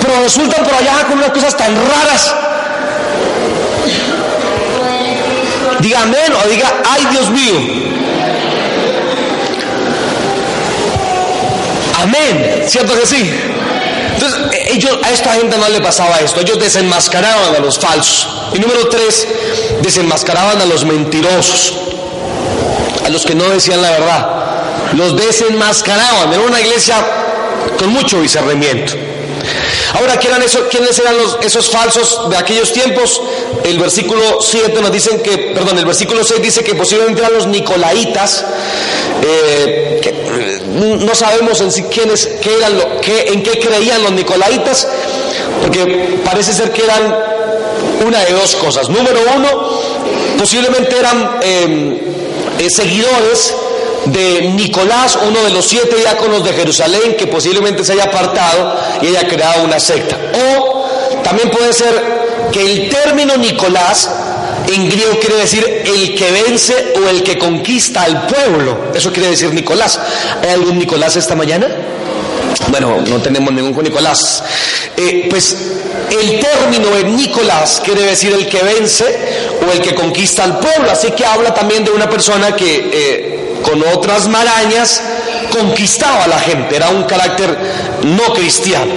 pero 0.01 0.23
resultan 0.23 0.65
por 0.65 0.75
allá 0.75 1.05
con 1.07 1.19
unas 1.19 1.31
cosas 1.31 1.57
tan 1.57 1.75
raras. 1.75 2.35
Diga 5.81 6.03
amén 6.03 6.33
o 6.33 6.49
diga, 6.49 6.73
ay 6.89 7.07
Dios 7.11 7.31
mío. 7.31 7.55
Amén, 12.03 12.65
¿cierto 12.67 12.99
que 12.99 13.07
sí? 13.07 13.31
Entonces, 14.15 14.41
ellos, 14.71 14.99
a 15.03 15.11
esta 15.11 15.33
gente 15.33 15.59
no 15.59 15.69
le 15.69 15.81
pasaba 15.81 16.19
esto, 16.21 16.41
ellos 16.41 16.59
desenmascaraban 16.59 17.55
a 17.57 17.59
los 17.59 17.79
falsos. 17.79 18.29
Y 18.55 18.59
número 18.59 18.89
tres, 18.89 19.29
desenmascaraban 19.83 20.61
a 20.61 20.65
los 20.65 20.85
mentirosos, 20.85 21.75
a 23.05 23.09
los 23.11 23.27
que 23.27 23.35
no 23.35 23.45
decían 23.51 23.83
la 23.83 23.91
verdad 23.91 24.47
los 24.95 25.17
desenmascaraban. 25.17 26.33
Era 26.33 26.43
una 26.43 26.61
iglesia 26.61 26.97
con 27.79 27.91
mucho 27.91 28.21
discernimiento. 28.21 28.95
Ahora, 29.95 30.19
¿quiénes 30.19 30.99
eran 30.99 31.17
los, 31.17 31.39
esos 31.43 31.71
falsos 31.71 32.29
de 32.29 32.37
aquellos 32.37 32.73
tiempos? 32.73 33.23
El 33.65 33.79
versículo 33.79 34.41
7 34.41 34.81
nos 34.83 34.93
dicen 34.93 35.21
que, 35.23 35.39
perdón, 35.55 35.79
el 35.79 35.87
versículo 35.87 36.25
6 36.25 36.43
dice 36.43 36.65
que 36.65 36.75
posiblemente 36.75 37.23
eran 37.23 37.35
los 37.35 37.47
nicolaitas, 37.47 38.45
eh, 39.23 40.01
eh, 40.03 40.61
no 40.67 41.15
sabemos 41.15 41.61
en 41.61 41.73
sí 41.73 41.85
quiénes, 41.85 42.27
qué 42.43 42.57
eran 42.57 42.77
lo, 42.77 43.01
qué, 43.01 43.29
en 43.29 43.43
qué 43.43 43.59
creían 43.59 44.03
los 44.03 44.13
nicolaitas, 44.13 44.87
porque 45.63 46.19
parece 46.25 46.53
ser 46.53 46.73
que 46.73 46.85
eran 46.85 47.17
una 48.07 48.25
de 48.25 48.33
dos 48.33 48.57
cosas. 48.57 48.89
Número 48.89 49.21
uno, 49.35 49.81
posiblemente 50.39 50.99
eran 50.99 51.39
eh, 51.43 52.69
seguidores 52.69 53.55
de 54.07 54.53
Nicolás, 54.55 55.19
uno 55.27 55.43
de 55.43 55.51
los 55.51 55.67
siete 55.67 55.97
diáconos 55.97 56.45
de 56.45 56.53
Jerusalén, 56.53 57.17
que 57.17 57.27
posiblemente 57.27 57.85
se 57.85 57.93
haya 57.93 58.05
apartado 58.05 58.77
y 59.03 59.09
haya 59.09 59.27
creado 59.29 59.65
una 59.65 59.81
secta. 59.81 60.17
O 60.57 60.87
también 61.23 61.51
puede 61.51 61.73
ser 61.73 62.51
que 62.53 62.61
el 62.61 62.89
término 62.89 63.37
Nicolás 63.37 64.11
en 64.73 64.89
griego 64.89 65.19
quiere 65.21 65.37
decir 65.37 65.65
el 65.85 66.15
que 66.15 66.31
vence 66.31 66.95
o 66.97 67.09
el 67.09 67.23
que 67.23 67.39
conquista 67.39 68.03
al 68.03 68.27
pueblo. 68.27 68.93
Eso 68.95 69.13
quiere 69.13 69.31
decir 69.31 69.53
Nicolás. 69.53 69.99
¿Hay 70.43 70.51
algún 70.51 70.79
Nicolás 70.79 71.17
esta 71.17 71.35
mañana? 71.35 71.69
Bueno, 72.69 73.01
no 73.09 73.21
tenemos 73.21 73.53
ningún 73.53 73.85
Nicolás. 73.85 74.43
Eh, 74.97 75.27
pues 75.31 75.57
el 76.11 76.41
término 76.41 76.91
de 76.91 77.05
Nicolás 77.05 77.81
quiere 77.85 78.03
decir 78.03 78.33
el 78.33 78.49
que 78.49 78.63
vence 78.63 79.05
o 79.67 79.73
el 79.73 79.81
que 79.81 79.95
conquista 79.95 80.45
al 80.45 80.59
pueblo. 80.59 80.91
Así 80.91 81.13
que 81.13 81.25
habla 81.25 81.55
también 81.55 81.85
de 81.85 81.91
una 81.91 82.09
persona 82.09 82.57
que 82.57 82.91
eh, 82.93 83.36
con 83.67 83.83
otras 83.83 84.29
marañas, 84.29 85.03
conquistaba 85.51 86.25
a 86.25 86.29
la 86.29 86.39
gente, 86.39 86.77
era 86.77 86.89
un 86.91 87.05
carácter 87.05 87.57
no 88.05 88.33
cristiano. 88.33 88.93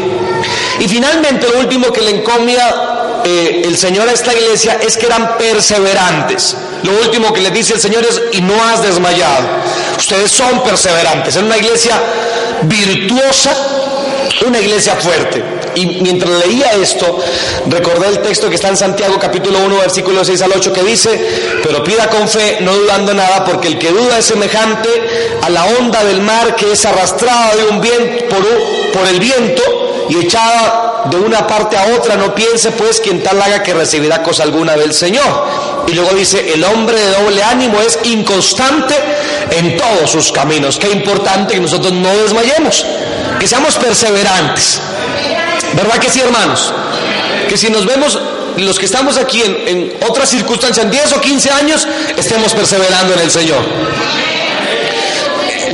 Y 0.79 0.88
finalmente 0.88 1.47
lo 1.49 1.60
último 1.60 1.91
que 1.91 2.01
le 2.01 2.12
encomia 2.12 3.21
eh, 3.25 3.63
el 3.65 3.77
Señor 3.77 4.08
a 4.08 4.13
esta 4.13 4.34
iglesia 4.34 4.79
es 4.82 4.95
que 4.95 5.08
eran 5.08 5.38
perseverantes. 5.38 6.55
Lo 6.84 6.93
último 7.01 7.34
que 7.34 7.41
le 7.41 7.51
dice 7.51 7.73
el 7.73 7.79
Señor 7.79 8.05
es, 8.05 8.21
y 8.32 8.41
no 8.41 8.53
has 8.63 8.82
desmayado. 8.82 9.45
Ustedes 9.97 10.32
son 10.32 10.63
perseverantes. 10.63 11.36
Es 11.36 11.43
una 11.43 11.58
iglesia 11.58 12.01
virtuosa, 12.63 13.51
una 14.45 14.60
iglesia 14.60 14.95
fuerte. 14.95 15.59
Y 15.75 15.86
mientras 16.01 16.32
leía 16.45 16.71
esto, 16.73 17.19
recordé 17.67 18.08
el 18.08 18.19
texto 18.19 18.49
que 18.49 18.55
está 18.55 18.69
en 18.69 18.77
Santiago 18.77 19.17
capítulo 19.19 19.60
1, 19.65 19.77
versículo 19.77 20.23
6 20.23 20.41
al 20.41 20.51
8, 20.55 20.73
que 20.73 20.84
dice, 20.84 21.60
pero 21.63 21.84
pida 21.84 22.10
con 22.10 22.27
fe, 22.27 22.58
no 22.62 22.75
dudando 22.75 23.13
nada, 23.13 23.45
porque 23.45 23.67
el 23.67 23.77
que 23.77 23.91
duda 23.91 24.17
es 24.17 24.25
semejante 24.25 24.89
a 25.41 25.49
la 25.49 25.65
onda 25.79 26.03
del 26.03 26.21
mar 26.21 26.55
que 26.55 26.71
es 26.71 26.86
arrastrada 26.86 27.55
de 27.55 27.65
un 27.65 27.82
viento 27.82 28.25
por, 28.29 28.43
por 28.91 29.08
el 29.08 29.19
viento 29.19 29.62
y 30.10 30.17
echada 30.25 31.03
de 31.10 31.17
una 31.17 31.45
parte 31.45 31.77
a 31.77 31.95
otra, 31.95 32.15
no 32.15 32.34
piense 32.34 32.71
pues 32.71 32.99
quien 32.99 33.21
tal 33.21 33.41
haga 33.41 33.63
que 33.63 33.73
recibirá 33.73 34.21
cosa 34.23 34.43
alguna 34.43 34.75
del 34.75 34.93
Señor. 34.93 35.47
Y 35.88 35.93
luego 35.93 36.12
dice, 36.12 36.53
el 36.53 36.63
hombre 36.63 36.99
de 36.99 37.12
doble 37.12 37.43
ánimo 37.43 37.79
es 37.82 37.99
inconstante 38.03 38.95
en 39.51 39.77
todos 39.77 40.12
sus 40.12 40.32
caminos. 40.32 40.77
Qué 40.77 40.89
importante 40.89 41.53
que 41.53 41.60
nosotros 41.60 41.93
no 41.93 42.10
desmayemos, 42.17 42.86
que 43.39 43.47
seamos 43.47 43.75
perseverantes. 43.77 44.82
¿Verdad 45.75 45.97
que 45.99 46.10
sí, 46.10 46.19
hermanos? 46.19 46.73
Que 47.47 47.58
si 47.58 47.69
nos 47.69 47.86
vemos 47.86 48.19
los 48.58 48.77
que 48.77 48.86
estamos 48.86 49.17
aquí 49.17 49.41
en, 49.41 49.67
en 49.67 49.93
otras 50.08 50.29
circunstancias, 50.29 50.86
en 50.86 50.91
10 50.91 51.13
o 51.13 51.21
15 51.21 51.51
años, 51.51 51.88
estemos 52.17 52.53
perseverando 52.53 53.13
en 53.13 53.19
el 53.19 53.32
Señor 53.32 53.63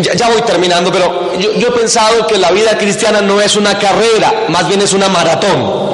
ya, 0.01 0.29
voy 0.29 0.41
terminando, 0.41 0.91
pero 0.91 1.33
yo, 1.37 1.67
he 1.67 1.71
pensado 1.71 2.27
que 2.27 2.37
la 2.37 2.51
vida 2.51 2.77
cristiana 2.77 3.21
no 3.21 3.41
es 3.41 3.55
una 3.55 3.77
carrera, 3.77 4.45
más 4.49 4.67
bien 4.67 4.81
es 4.81 4.93
una 4.93 5.09
maratón. 5.09 5.85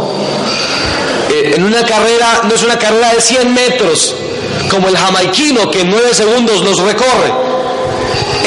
Eh, 1.29 1.53
en 1.55 1.63
una 1.63 1.83
carrera, 1.83 2.41
no 2.43 2.53
es 2.53 2.63
una 2.63 2.77
carrera 2.77 3.13
de 3.13 3.21
100 3.21 3.53
metros, 3.53 4.15
como 4.69 4.87
el 4.87 4.97
jamaiquino 4.97 5.69
que 5.69 5.81
en 5.81 5.89
9 5.89 6.13
segundos 6.13 6.61
los 6.61 6.79
recorre. 6.79 7.31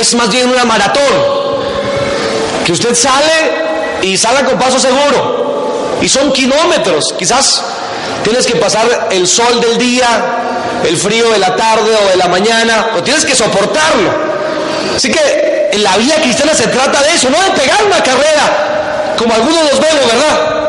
Es 0.01 0.15
más 0.15 0.31
bien 0.31 0.51
una 0.51 0.65
maratón, 0.65 1.03
que 2.65 2.73
usted 2.73 2.95
sale 2.95 4.03
y 4.03 4.17
sale 4.17 4.45
con 4.45 4.59
paso 4.59 4.79
seguro. 4.79 5.44
Y 6.05 6.09
son 6.11 6.31
kilómetros, 6.35 7.15
quizás 7.19 7.63
tienes 8.23 8.47
que 8.47 8.57
pasar 8.57 9.09
el 9.11 9.27
sol 9.27 9.59
del 9.59 9.79
día, 9.79 10.07
el 10.87 10.99
frío 10.99 11.31
de 11.31 11.39
la 11.39 11.57
tarde 11.57 11.97
o 11.97 12.11
de 12.11 12.17
la 12.17 12.29
mañana, 12.29 12.91
o 12.99 13.03
tienes 13.03 13.25
que 13.25 13.35
soportarlo. 13.35 14.11
Así 14.95 15.11
que 15.11 15.71
en 15.73 15.83
la 15.83 15.97
vida 15.97 16.17
cristiana 16.17 16.53
se 16.55 16.67
trata 16.67 17.03
de 17.05 17.15
eso, 17.15 17.31
no 17.31 17.43
de 17.43 17.59
pegar 17.59 17.83
una 17.87 18.03
carrera, 18.03 19.15
como 19.17 19.33
algunos 19.33 19.63
los 19.63 19.81
vemos, 19.81 20.07
¿verdad? 20.07 20.65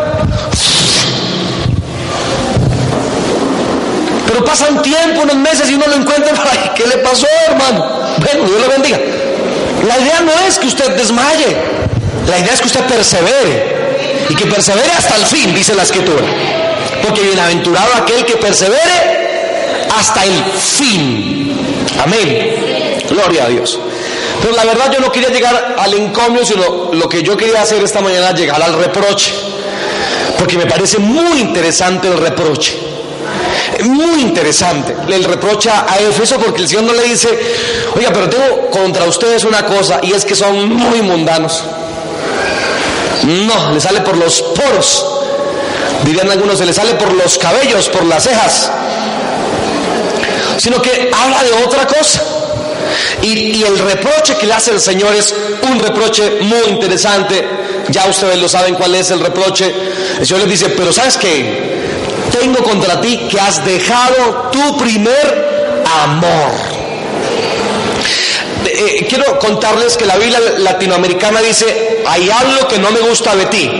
Pero 4.28 4.46
pasa 4.46 4.68
un 4.70 4.82
tiempo, 4.82 5.24
unos 5.24 5.36
meses 5.36 5.70
y 5.70 5.74
uno 5.74 5.86
lo 5.88 5.96
encuentra, 5.96 6.32
ay, 6.50 6.72
¿qué 6.76 6.88
le 6.88 7.00
pasó, 7.00 7.28
hermano? 7.50 7.86
Bueno, 8.20 8.48
Dios 8.48 8.62
lo 8.62 8.70
bendiga. 8.70 9.00
La 9.86 10.00
idea 10.00 10.22
no 10.22 10.32
es 10.48 10.58
que 10.58 10.68
usted 10.68 10.96
desmaye, 10.96 11.58
la 12.26 12.40
idea 12.40 12.54
es 12.54 12.62
que 12.62 12.68
usted 12.68 12.86
persevere 12.86 13.75
y 14.30 14.36
que 14.36 14.46
persevere 14.46 14.92
hasta 14.92 15.16
el 15.16 15.26
fin, 15.26 15.54
dice 15.54 15.76
la 15.76 15.84
escritura. 15.84 16.26
Porque 17.02 17.22
bienaventurado 17.22 17.94
aquel 18.02 18.26
que 18.26 18.36
persevere 18.38 19.26
hasta 19.98 20.24
el 20.24 20.44
fin. 20.44 21.56
Amén. 22.04 23.04
Gloria 23.10 23.46
a 23.46 23.50
Dios. 23.50 23.80
Pero 24.42 24.56
la 24.56 24.66
verdad 24.66 24.92
yo 24.92 25.00
no 25.00 25.12
quería 25.12 25.30
llegar 25.30 25.76
al 25.78 25.94
encomio, 25.94 26.46
sino 26.46 26.92
lo 26.94 27.08
que 27.08 27.22
yo 27.22 27.38
quería 27.38 27.62
hacer 27.62 27.84
esta 27.84 28.02
mañana, 28.02 28.32
llegar 28.32 28.62
al 28.62 28.74
reproche. 28.74 29.34
Porque 30.38 30.58
me 30.58 30.66
parece 30.66 30.98
muy 30.98 31.40
interesante 31.40 32.08
el 32.08 32.18
reproche. 32.18 32.78
Muy 33.84 34.22
interesante 34.22 34.96
el 35.10 35.24
reproche 35.24 35.70
a 35.70 35.98
Éfeso 36.00 36.38
porque 36.38 36.62
el 36.62 36.68
Señor 36.68 36.86
no 36.86 36.94
le 36.94 37.04
dice, 37.04 37.28
oiga, 37.96 38.12
pero 38.14 38.30
tengo 38.30 38.70
contra 38.70 39.06
ustedes 39.06 39.44
una 39.44 39.66
cosa 39.66 40.00
y 40.02 40.14
es 40.14 40.24
que 40.24 40.36
son 40.36 40.70
muy 40.70 41.02
mundanos. 41.02 41.64
No, 43.26 43.72
le 43.74 43.80
sale 43.80 44.02
por 44.02 44.18
los 44.18 44.42
poros. 44.42 45.06
Dirían 46.04 46.30
algunos, 46.30 46.58
se 46.58 46.66
le 46.66 46.74
sale 46.74 46.94
por 46.94 47.12
los 47.14 47.38
cabellos, 47.38 47.90
por 47.90 48.06
las 48.06 48.24
cejas. 48.24 48.72
Sino 50.58 50.82
que 50.82 51.12
habla 51.14 51.44
de 51.44 51.64
otra 51.64 51.88
cosa. 51.88 52.22
Y, 53.22 53.64
el 53.64 53.80
reproche 53.80 54.36
que 54.38 54.46
le 54.46 54.54
hace 54.54 54.72
el 54.72 54.80
Señor 54.80 55.16
es 55.16 55.34
un 55.64 55.80
reproche 55.80 56.38
muy 56.42 56.70
interesante. 56.70 57.48
Ya 57.90 58.08
ustedes 58.08 58.38
lo 58.38 58.48
saben 58.48 58.76
cuál 58.76 58.94
es 58.96 59.10
el 59.12 59.20
reproche. 59.20 59.74
El 60.20 60.26
Señor 60.26 60.48
les 60.48 60.60
dice, 60.60 60.74
pero 60.76 60.94
¿sabes 60.94 61.18
qué? 61.18 61.82
Tengo 62.40 62.64
contra 62.64 63.02
ti 63.02 63.28
que 63.30 63.40
has 63.40 63.66
dejado 63.66 64.52
tu 64.52 64.78
primer 64.78 65.84
amor. 66.04 66.75
Eh, 68.76 69.06
quiero 69.08 69.40
contarles 69.40 69.96
que 69.96 70.06
la 70.06 70.18
Biblia 70.18 70.40
latinoamericana 70.58 71.42
dice, 71.42 72.04
hay 72.06 72.30
algo 72.30 72.68
que 72.68 72.78
no 72.78 72.92
me 72.92 73.00
gusta 73.00 73.36
de 73.36 73.46
ti. 73.46 73.72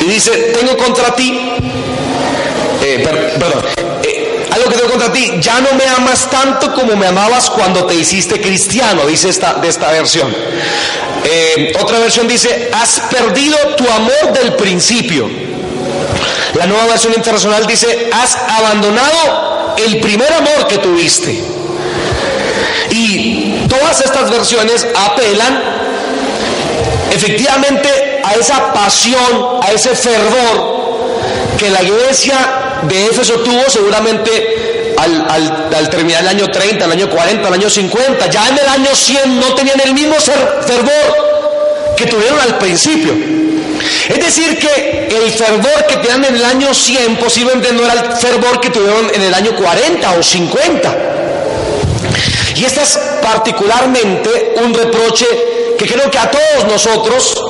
Y 0.00 0.04
dice, 0.04 0.30
tengo 0.58 0.76
contra 0.76 1.14
ti, 1.14 1.38
eh, 2.82 2.98
perdón, 3.38 3.62
algo 4.50 4.68
que 4.68 4.76
tengo 4.76 4.90
contra 4.90 5.12
ti, 5.12 5.32
ya 5.40 5.60
no 5.60 5.72
me 5.74 5.84
amas 5.86 6.28
tanto 6.28 6.74
como 6.74 6.96
me 6.96 7.06
amabas 7.06 7.48
cuando 7.50 7.84
te 7.84 7.94
hiciste 7.94 8.40
cristiano, 8.40 9.06
dice 9.06 9.28
esta, 9.28 9.54
de 9.54 9.68
esta 9.68 9.90
versión. 9.92 10.34
Eh, 11.24 11.72
otra 11.80 11.98
versión 11.98 12.26
dice, 12.26 12.70
has 12.72 13.00
perdido 13.10 13.56
tu 13.76 13.88
amor 13.88 14.32
del 14.32 14.54
principio. 14.54 15.30
La 16.54 16.66
nueva 16.66 16.86
versión 16.86 17.12
internacional 17.14 17.66
dice, 17.66 18.10
has 18.12 18.36
abandonado 18.36 19.76
el 19.76 20.00
primer 20.00 20.32
amor 20.32 20.66
que 20.66 20.78
tuviste. 20.78 21.59
Todas 23.70 24.00
estas 24.02 24.30
versiones 24.30 24.86
apelan 24.94 25.62
efectivamente 27.12 28.20
a 28.22 28.34
esa 28.34 28.72
pasión, 28.72 29.60
a 29.62 29.72
ese 29.72 29.94
fervor 29.94 30.80
que 31.56 31.70
la 31.70 31.82
iglesia 31.82 32.34
de 32.82 33.06
Éfeso 33.06 33.34
tuvo 33.40 33.62
seguramente 33.68 34.94
al, 34.98 35.88
terminar 35.88 36.22
el 36.22 36.28
año 36.28 36.48
30, 36.48 36.84
el 36.84 36.92
año 36.92 37.08
40, 37.08 37.48
el 37.48 37.54
año 37.54 37.70
50. 37.70 38.26
Ya 38.28 38.48
en 38.48 38.58
el 38.58 38.66
año 38.66 38.94
100 38.94 39.40
no 39.40 39.54
tenían 39.54 39.80
el 39.80 39.94
mismo 39.94 40.16
fervor 40.16 41.94
que 41.96 42.06
tuvieron 42.06 42.40
al 42.40 42.58
principio. 42.58 43.14
Es 44.08 44.18
decir, 44.18 44.58
que 44.58 45.08
el 45.08 45.30
fervor 45.30 45.86
que 45.86 45.96
tenían 45.96 46.24
en 46.24 46.36
el 46.36 46.44
año 46.44 46.74
100 46.74 47.16
posiblemente 47.16 47.72
no 47.72 47.84
era 47.84 47.92
el 47.94 48.12
fervor 48.16 48.60
que 48.60 48.70
tuvieron 48.70 49.10
en 49.14 49.22
el 49.22 49.32
año 49.32 49.54
40 49.54 50.12
o 50.18 50.22
50. 50.22 50.96
Y 52.56 52.64
este 52.64 52.82
es 52.82 52.98
particularmente 53.20 54.54
un 54.62 54.74
reproche 54.74 55.26
que 55.78 55.86
creo 55.86 56.10
que 56.10 56.18
a 56.18 56.30
todos 56.30 56.66
nosotros 56.68 57.42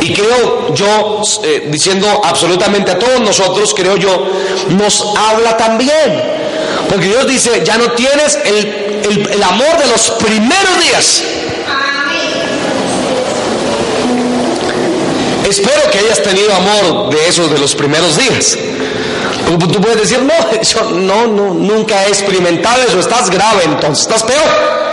y 0.00 0.12
creo 0.12 0.74
yo, 0.74 1.22
eh, 1.42 1.66
diciendo 1.68 2.06
absolutamente 2.24 2.92
a 2.92 2.98
todos 2.98 3.20
nosotros, 3.20 3.74
creo 3.74 3.96
yo, 3.96 4.30
nos 4.68 5.04
habla 5.16 5.56
también. 5.56 6.22
Porque 6.88 7.08
Dios 7.08 7.26
dice, 7.26 7.62
ya 7.64 7.76
no 7.76 7.90
tienes 7.92 8.38
el, 8.44 9.28
el 9.30 9.42
amor 9.42 9.76
de 9.78 9.86
los 9.88 10.10
primeros 10.12 10.80
días. 10.80 11.22
Espero 15.48 15.90
que 15.92 15.98
hayas 15.98 16.22
tenido 16.22 16.52
amor 16.54 17.10
de 17.10 17.28
esos 17.28 17.50
de 17.50 17.58
los 17.58 17.74
primeros 17.74 18.16
días. 18.16 18.58
Tú 19.46 19.80
puedes 19.80 20.00
decir, 20.00 20.20
no, 20.20 20.34
yo 20.62 20.90
no, 20.90 21.26
no, 21.26 21.54
nunca 21.54 22.04
he 22.04 22.08
experimentado 22.08 22.82
eso, 22.82 22.98
estás 22.98 23.30
grave 23.30 23.62
entonces, 23.64 24.02
estás 24.06 24.22
peor. 24.24 24.85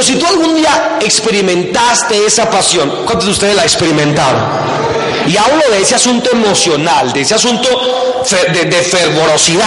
Pero 0.00 0.12
si 0.14 0.18
tú 0.18 0.26
algún 0.26 0.54
día 0.54 0.96
experimentaste 0.98 2.24
esa 2.24 2.50
pasión, 2.50 3.04
¿cuántos 3.04 3.26
de 3.26 3.32
ustedes 3.32 3.54
la 3.54 3.64
experimentaron? 3.64 4.40
Y 5.26 5.36
hablo 5.36 5.62
de 5.70 5.82
ese 5.82 5.94
asunto 5.94 6.30
emocional, 6.32 7.12
de 7.12 7.20
ese 7.20 7.34
asunto 7.34 7.68
de, 8.50 8.82
fervorosidad, 8.82 9.66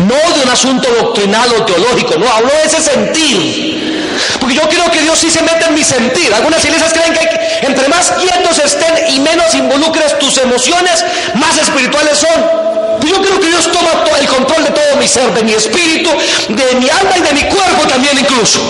no 0.00 0.36
de 0.36 0.42
un 0.44 0.50
asunto 0.50 0.86
doctrinal 1.00 1.48
o 1.58 1.64
teológico, 1.64 2.18
no, 2.18 2.30
hablo 2.30 2.50
de 2.60 2.64
ese 2.64 2.82
sentir. 2.82 4.12
Porque 4.38 4.54
yo 4.54 4.68
creo 4.68 4.90
que 4.90 5.00
Dios 5.00 5.18
sí 5.18 5.30
se 5.30 5.40
mete 5.40 5.64
en 5.64 5.72
mi 5.72 5.82
sentir. 5.82 6.34
Algunas 6.34 6.62
iglesias 6.62 6.92
creen 6.92 7.14
que 7.14 7.66
entre 7.66 7.88
más 7.88 8.12
quietos 8.20 8.58
estén 8.58 9.14
y 9.14 9.20
menos 9.20 9.54
involucres 9.54 10.18
tus 10.18 10.36
emociones, 10.36 11.02
más 11.36 11.56
espirituales 11.56 12.18
son. 12.18 12.65
Yo 13.08 13.22
creo 13.22 13.40
que 13.40 13.48
Dios 13.48 13.70
toma 13.72 13.90
el 14.20 14.26
control 14.26 14.64
de 14.64 14.70
todo 14.70 14.96
mi 14.98 15.08
ser, 15.08 15.32
de 15.32 15.42
mi 15.42 15.52
espíritu, 15.52 16.10
de 16.48 16.74
mi 16.76 16.88
alma 16.88 17.16
y 17.18 17.20
de 17.20 17.32
mi 17.32 17.42
cuerpo 17.44 17.86
también 17.88 18.18
incluso. 18.18 18.60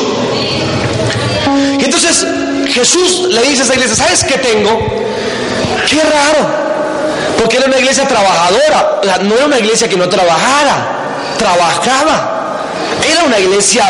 Y 1.78 1.84
entonces 1.84 2.26
Jesús 2.68 3.28
le 3.30 3.42
dice 3.42 3.62
a 3.62 3.64
esa 3.64 3.74
iglesia, 3.74 3.96
¿sabes 3.96 4.24
qué 4.24 4.38
tengo? 4.38 4.78
Qué 5.88 6.00
raro. 6.00 6.66
Porque 7.38 7.58
era 7.58 7.66
una 7.66 7.78
iglesia 7.78 8.06
trabajadora. 8.06 9.00
No 9.22 9.34
era 9.34 9.46
una 9.46 9.58
iglesia 9.58 9.88
que 9.88 9.96
no 9.96 10.08
trabajara. 10.08 11.34
Trabajaba. 11.38 12.32
Era 13.08 13.24
una 13.24 13.38
iglesia 13.38 13.84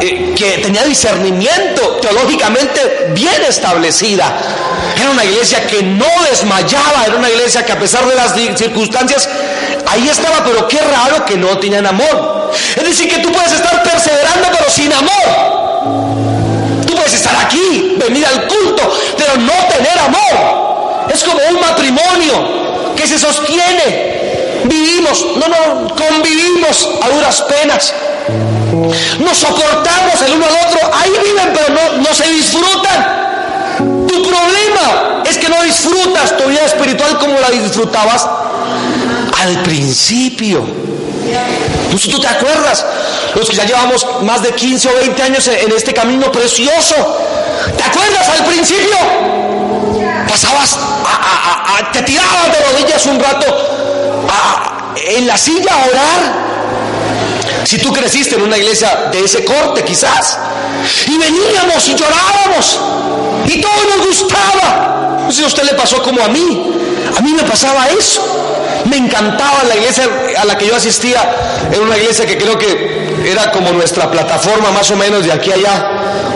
eh, 0.00 0.34
que 0.36 0.58
tenía 0.58 0.84
discernimiento 0.84 1.96
teológicamente 2.00 3.10
bien 3.14 3.42
establecida. 3.48 4.32
Era 5.00 5.10
una 5.10 5.24
iglesia 5.24 5.66
que 5.66 5.82
no 5.82 6.06
desmayaba. 6.30 7.04
Era 7.06 7.16
una 7.16 7.28
iglesia 7.28 7.64
que 7.64 7.72
a 7.72 7.78
pesar 7.78 8.06
de 8.06 8.14
las 8.14 8.34
circunstancias 8.56 9.28
Ahí 9.86 10.08
estaba, 10.08 10.44
pero 10.44 10.66
qué 10.68 10.78
raro 10.80 11.24
que 11.24 11.36
no 11.36 11.58
tenían 11.58 11.86
amor. 11.86 12.50
Es 12.76 12.84
decir, 12.84 13.08
que 13.08 13.18
tú 13.18 13.30
puedes 13.32 13.52
estar 13.52 13.82
perseverando, 13.82 14.48
pero 14.56 14.70
sin 14.70 14.92
amor. 14.92 16.84
Tú 16.86 16.94
puedes 16.94 17.14
estar 17.14 17.34
aquí, 17.44 17.96
venir 17.98 18.26
al 18.26 18.46
culto, 18.46 18.82
pero 19.16 19.36
no 19.36 19.52
tener 19.68 19.98
amor. 19.98 21.04
Es 21.12 21.22
como 21.22 21.38
un 21.48 21.60
matrimonio 21.60 22.94
que 22.96 23.06
se 23.06 23.18
sostiene. 23.18 24.14
Vivimos, 24.64 25.24
no, 25.36 25.48
no, 25.48 25.94
convivimos 25.94 26.88
a 27.02 27.08
duras 27.10 27.42
penas. 27.42 27.92
Nos 29.18 29.36
soportamos 29.36 30.22
el 30.26 30.32
uno 30.32 30.46
al 30.46 30.66
otro. 30.66 30.90
Ahí 30.94 31.10
viven, 31.22 31.52
pero 31.54 31.74
no, 31.74 32.02
no 32.02 32.14
se 32.14 32.26
disfrutan. 32.28 33.24
Tu 34.08 34.22
problema 34.22 35.22
es 35.28 35.36
que 35.36 35.48
no 35.48 35.62
disfrutas 35.62 36.36
tu 36.36 36.44
vida 36.44 36.64
espiritual 36.64 37.18
como 37.18 37.38
la 37.38 37.50
disfrutabas 37.50 38.26
al 39.44 39.62
principio. 39.62 40.64
¿Tú 42.10 42.20
te 42.20 42.26
acuerdas? 42.26 42.84
Los 43.34 43.48
que 43.48 43.56
ya 43.56 43.64
llevamos 43.64 44.06
más 44.22 44.42
de 44.42 44.52
15 44.52 44.88
o 44.88 44.94
20 44.96 45.22
años 45.22 45.48
en 45.48 45.72
este 45.72 45.92
camino 45.92 46.32
precioso. 46.32 46.94
¿Te 47.76 47.82
acuerdas 47.82 48.28
al 48.28 48.44
principio? 48.46 48.96
Pasabas, 50.28 50.78
te 51.92 52.02
tirabas 52.02 52.46
de 52.52 52.72
rodillas 52.72 53.06
un 53.06 53.20
rato 53.20 53.46
en 54.96 55.26
la 55.26 55.36
silla 55.36 55.72
a 55.72 55.86
orar. 55.86 56.44
Si 57.64 57.78
tú 57.78 57.92
creciste 57.92 58.34
en 58.34 58.42
una 58.42 58.58
iglesia 58.58 59.08
de 59.12 59.24
ese 59.24 59.44
corte, 59.44 59.84
quizás, 59.84 60.38
y 61.06 61.16
veníamos 61.16 61.88
y 61.88 61.94
llorábamos, 61.94 62.80
y 63.46 63.60
todo 63.60 63.96
nos 63.96 64.06
gustaba. 64.06 65.28
Si 65.30 65.42
a 65.42 65.46
usted 65.46 65.62
le 65.64 65.74
pasó 65.74 66.02
como 66.02 66.22
a 66.22 66.28
mí. 66.28 66.70
A 67.16 67.20
mí 67.20 67.32
me 67.32 67.44
pasaba 67.44 67.86
eso. 67.88 68.22
Me 68.86 68.96
encantaba 68.98 69.64
la 69.64 69.76
iglesia 69.76 70.08
a 70.38 70.44
la 70.44 70.58
que 70.58 70.66
yo 70.66 70.76
asistía. 70.76 71.20
Era 71.72 71.80
una 71.80 71.96
iglesia 71.96 72.26
que 72.26 72.36
creo 72.36 72.58
que 72.58 73.04
era 73.24 73.50
como 73.50 73.72
nuestra 73.72 74.10
plataforma 74.10 74.70
más 74.70 74.90
o 74.90 74.96
menos 74.96 75.24
de 75.24 75.32
aquí 75.32 75.50
a 75.50 75.54
allá. 75.54 75.90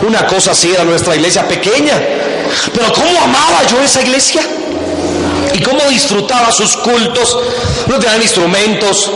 Una 0.07 0.25
cosa 0.25 0.51
así 0.51 0.71
era 0.71 0.83
nuestra 0.83 1.15
iglesia 1.15 1.47
pequeña. 1.47 1.93
Pero 2.73 2.91
¿cómo 2.93 3.23
amaba 3.23 3.63
yo 3.69 3.81
esa 3.81 4.01
iglesia? 4.01 4.41
Y 5.53 5.61
cómo 5.61 5.81
disfrutaba 5.89 6.51
sus 6.51 6.75
cultos. 6.77 7.37
No 7.87 7.99
tenían 7.99 8.21
instrumentos, 8.21 9.11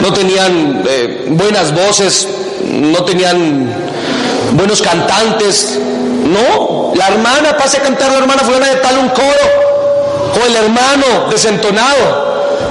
no 0.00 0.12
tenían 0.12 0.84
eh, 0.88 1.24
buenas 1.28 1.74
voces, 1.74 2.28
no 2.64 3.02
tenían 3.04 3.72
buenos 4.52 4.80
cantantes. 4.80 5.78
No, 5.78 6.92
la 6.94 7.08
hermana, 7.08 7.56
pase 7.56 7.78
a 7.78 7.82
cantar 7.82 8.12
la 8.12 8.18
hermana 8.18 8.42
fulana 8.42 8.68
de 8.68 8.76
tal 8.76 8.98
un 8.98 9.08
coro. 9.08 9.66
O 10.40 10.46
el 10.46 10.56
hermano 10.56 11.28
desentonado 11.30 12.25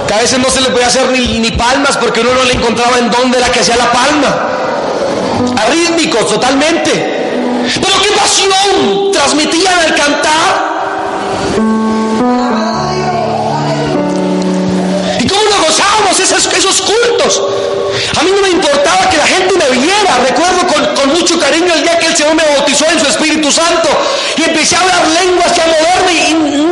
que 0.06 0.14
a 0.14 0.18
veces 0.18 0.38
no 0.38 0.50
se 0.50 0.60
le 0.60 0.70
podía 0.70 0.86
hacer 0.86 1.10
ni, 1.10 1.50
palmas 1.52 1.96
porque 1.96 2.20
uno 2.20 2.34
no 2.34 2.44
le 2.44 2.52
encontraba 2.52 2.98
en 2.98 3.10
dónde 3.10 3.38
era 3.38 3.50
que 3.50 3.60
hacía 3.60 3.76
la 3.76 3.90
palma. 3.92 4.48
Arrítmicos 5.56 6.28
totalmente. 6.28 6.92
Pero 7.74 8.00
qué 8.02 8.10
pasión 8.12 9.12
transmitían 9.12 9.78
al 9.78 9.94
cantar. 9.94 10.76
Y 15.18 15.26
cómo 15.26 15.42
nos 15.42 15.66
gozábamos 15.66 16.20
esos, 16.20 16.82
cultos. 16.82 17.42
A 18.18 18.22
mí 18.22 18.30
no 18.34 18.42
me 18.42 18.50
importaba 18.50 19.08
que 19.10 19.16
la 19.16 19.26
gente 19.26 19.54
me 19.56 19.70
viera. 19.70 20.18
Recuerdo 20.24 20.66
con, 20.66 20.94
con, 20.94 21.14
mucho 21.14 21.38
cariño 21.38 21.72
el 21.74 21.82
día 21.82 21.98
que 21.98 22.06
el 22.06 22.16
Señor 22.16 22.34
me 22.34 22.44
bautizó 22.44 22.84
en 22.90 23.00
su 23.00 23.06
Espíritu 23.06 23.50
Santo 23.50 23.88
y 24.36 24.44
empecé 24.44 24.76
a 24.76 24.80
hablar 24.80 25.08
lenguas 25.08 25.52
y 25.56 25.60
a 25.60 25.66
moverme 25.66 26.12
y 26.12 26.66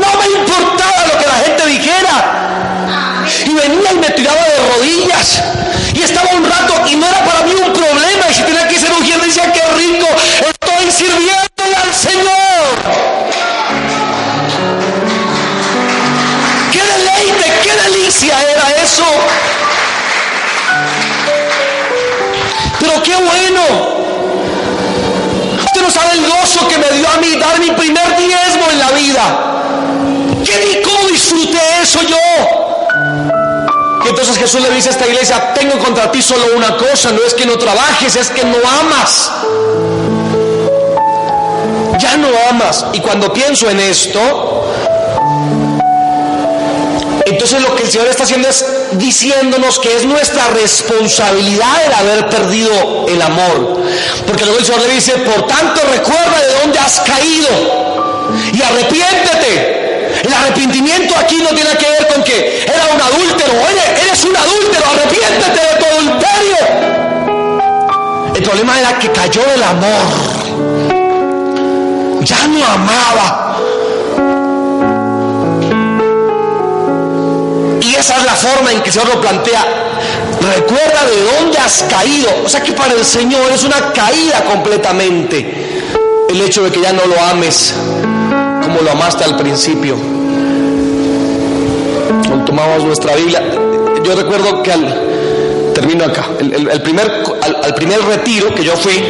venía 3.54 3.92
y 3.92 3.98
me 3.98 4.10
tiraba 4.10 4.40
de 4.42 4.56
rodillas. 4.74 5.42
Y 5.94 6.02
estaba 6.02 6.30
un 6.32 6.44
rato 6.44 6.74
y 6.88 6.96
no 6.96 7.06
era 7.06 7.24
para 7.24 7.42
mí 7.44 7.52
un 7.54 7.72
problema. 7.72 8.26
Y 8.30 8.34
si 8.34 8.42
tenía 8.42 8.68
que 8.68 8.78
ser 8.78 8.92
un 8.92 9.04
decía 9.04 9.52
qué 9.52 9.62
rico 9.76 10.06
estoy 10.40 10.90
sirviéndole 10.90 11.76
al 11.82 11.94
Señor 11.94 13.24
qué 16.72 16.82
deleite 16.82 17.52
qué 17.62 17.72
delicia 17.90 18.36
era 18.42 18.82
eso. 18.82 19.04
Pero 22.80 23.02
qué 23.02 23.14
bueno. 23.14 23.62
Usted 25.64 25.82
no 25.82 25.90
sabe 25.90 26.12
el 26.14 26.26
gozo 26.28 26.68
que 26.68 26.73
entonces 34.24 34.42
Jesús 34.42 34.62
le 34.62 34.74
dice 34.74 34.88
a 34.88 34.92
esta 34.92 35.06
iglesia, 35.06 35.52
tengo 35.52 35.78
contra 35.78 36.10
ti 36.10 36.22
solo 36.22 36.46
una 36.56 36.78
cosa, 36.78 37.12
no 37.12 37.22
es 37.26 37.34
que 37.34 37.44
no 37.44 37.58
trabajes, 37.58 38.16
es 38.16 38.30
que 38.30 38.42
no 38.42 38.56
amas. 38.80 39.30
Ya 41.98 42.16
no 42.16 42.28
amas. 42.48 42.86
Y 42.94 43.00
cuando 43.00 43.30
pienso 43.34 43.68
en 43.68 43.80
esto, 43.80 44.64
entonces 47.26 47.60
lo 47.60 47.76
que 47.76 47.82
el 47.82 47.90
Señor 47.90 48.06
está 48.06 48.22
haciendo 48.22 48.48
es 48.48 48.64
diciéndonos 48.92 49.78
que 49.78 49.94
es 49.94 50.06
nuestra 50.06 50.48
responsabilidad 50.54 51.84
el 51.84 51.92
haber 51.92 52.30
perdido 52.30 53.06
el 53.06 53.20
amor. 53.20 53.82
Porque 54.26 54.46
luego 54.46 54.58
el 54.58 54.64
Señor 54.64 54.80
le 54.88 54.94
dice, 54.94 55.12
por 55.18 55.46
tanto 55.46 55.82
recuerda 55.92 56.40
de 56.48 56.60
dónde 56.62 56.78
has 56.78 56.98
caído 57.00 57.48
y 58.54 58.62
arrepiéntete. 58.62 59.73
El 60.24 60.32
arrepentimiento 60.32 61.14
aquí 61.18 61.36
no 61.42 61.50
tiene 61.50 61.76
que 61.76 61.86
ver 61.86 62.08
con 62.08 62.24
que 62.24 62.62
era 62.62 62.86
un 62.94 63.00
adúltero. 63.00 63.52
Eres 64.02 64.24
un 64.24 64.34
adúltero, 64.34 64.84
arrepiéntete 64.90 65.60
de 65.60 65.74
tu 65.78 65.84
adulterio. 65.84 66.56
El 68.34 68.42
problema 68.42 68.80
era 68.80 68.98
que 68.98 69.12
cayó 69.12 69.42
el 69.54 69.62
amor. 69.62 70.02
Ya 72.22 72.46
no 72.46 72.64
amaba. 72.64 73.58
Y 77.82 77.94
esa 77.94 78.16
es 78.16 78.24
la 78.24 78.34
forma 78.34 78.72
en 78.72 78.82
que 78.82 78.90
Señor 78.90 79.04
lo 79.04 79.20
plantea. 79.20 79.62
Recuerda 80.40 81.04
de 81.04 81.22
dónde 81.34 81.58
has 81.58 81.82
caído. 81.82 82.30
O 82.46 82.48
sea 82.48 82.62
que 82.62 82.72
para 82.72 82.94
el 82.94 83.04
Señor 83.04 83.52
es 83.52 83.62
una 83.62 83.92
caída 83.92 84.42
completamente. 84.44 85.92
El 86.30 86.40
hecho 86.40 86.62
de 86.62 86.72
que 86.72 86.80
ya 86.80 86.94
no 86.94 87.04
lo 87.04 87.20
ames 87.20 87.74
lo 88.82 88.90
amaste 88.90 89.24
al 89.24 89.36
principio. 89.36 89.96
Cuando 92.26 92.44
tomamos 92.44 92.84
nuestra 92.84 93.14
Biblia, 93.16 93.42
yo 94.04 94.14
recuerdo 94.14 94.62
que 94.62 94.72
al, 94.72 95.72
termino 95.74 96.04
acá, 96.04 96.26
el, 96.40 96.82
primer, 96.82 97.10
al, 97.62 97.74
primer 97.74 98.00
retiro 98.02 98.54
que 98.54 98.64
yo 98.64 98.76
fui, 98.76 99.02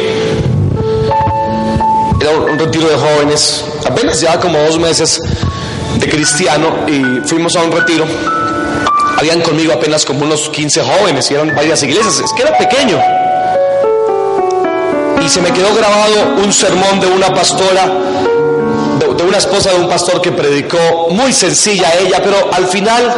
era 2.19 2.31
un 2.31 2.57
retiro 2.57 2.87
de 2.89 2.95
jóvenes, 2.95 3.65
apenas 3.85 4.19
ya 4.21 4.39
como 4.39 4.57
dos 4.59 4.79
meses 4.79 5.21
de 5.99 6.09
cristiano 6.09 6.85
y 6.87 7.27
fuimos 7.27 7.55
a 7.55 7.63
un 7.63 7.71
retiro. 7.71 8.05
Habían 9.17 9.41
conmigo 9.41 9.73
apenas 9.73 10.03
como 10.05 10.25
unos 10.25 10.49
15 10.49 10.81
jóvenes 10.81 11.29
y 11.31 11.35
eran 11.35 11.55
varias 11.55 11.81
iglesias, 11.83 12.19
es 12.19 12.33
que 12.33 12.41
era 12.41 12.57
pequeño. 12.57 12.99
Y 15.23 15.29
se 15.29 15.41
me 15.41 15.51
quedó 15.51 15.73
grabado 15.73 16.35
un 16.43 16.51
sermón 16.51 16.99
de 16.99 17.07
una 17.07 17.33
pastora 17.33 17.89
esposa 19.37 19.71
de 19.71 19.79
un 19.79 19.89
pastor 19.89 20.21
que 20.21 20.31
predicó, 20.31 21.07
muy 21.09 21.33
sencilla 21.33 21.93
ella, 21.99 22.21
pero 22.23 22.49
al 22.53 22.67
final 22.67 23.15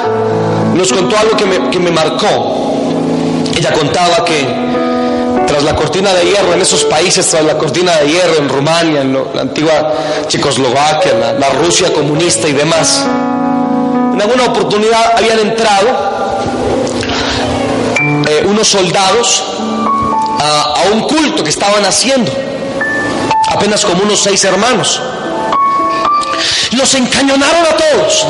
nos 0.74 0.92
contó 0.94 1.18
algo 1.18 1.36
que 1.36 1.46
me, 1.46 1.70
que 1.70 1.80
me 1.80 1.92
marcó. 1.92 2.74
Ella 3.56 3.74
contaba 3.74 4.24
que 4.24 4.46
tras 5.48 5.64
la 5.64 5.76
cortina 5.76 6.14
de 6.14 6.26
hierro 6.26 6.54
en 6.54 6.62
esos 6.62 6.84
países, 6.84 7.28
tras 7.28 7.44
la 7.44 7.58
cortina 7.58 7.98
de 7.98 8.10
hierro 8.10 8.38
en 8.38 8.50
Rumania, 8.50 9.02
en 9.02 9.14
la 9.14 9.42
antigua 9.42 9.94
Checoslovaquia, 10.28 11.36
la, 11.40 11.50
Rusia 11.50 11.92
comunista 11.94 12.48
y 12.48 12.54
demás, 12.54 13.04
en 14.14 14.22
alguna 14.22 14.46
oportunidad 14.46 15.18
habían 15.18 15.40
entrado 15.40 15.88
eh, 18.30 18.46
unos 18.48 18.68
soldados 18.68 19.44
a 20.40 20.84
un 20.94 21.02
culto 21.02 21.44
que 21.44 21.50
estaban 21.50 21.84
haciendo, 21.86 22.32
apenas 23.50 23.84
como 23.84 24.04
unos 24.04 24.22
seis 24.22 24.44
hermanos. 24.44 25.02
Los 26.72 26.94
encañonaron 26.96 27.66
a 27.66 27.76
todos. 27.76 28.28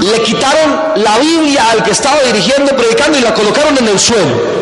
Le 0.00 0.22
quitaron 0.22 0.94
la 0.96 1.18
Biblia 1.18 1.70
al 1.72 1.82
que 1.82 1.90
estaba 1.90 2.20
dirigiendo, 2.22 2.74
predicando 2.76 3.18
y 3.18 3.20
la 3.20 3.34
colocaron 3.34 3.76
en 3.78 3.88
el 3.88 3.98
suelo. 3.98 4.60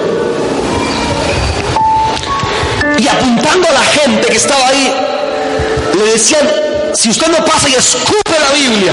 Y 2.99 3.07
apuntando 3.07 3.69
a 3.69 3.73
la 3.73 3.85
gente 3.85 4.27
que 4.27 4.37
estaba 4.37 4.67
ahí, 4.67 4.93
le 5.97 6.13
decían, 6.13 6.49
si 6.95 7.11
usted 7.11 7.29
no 7.29 7.45
pasa 7.45 7.69
y 7.69 7.75
escupe 7.75 8.33
la 8.41 8.53
Biblia, 8.53 8.93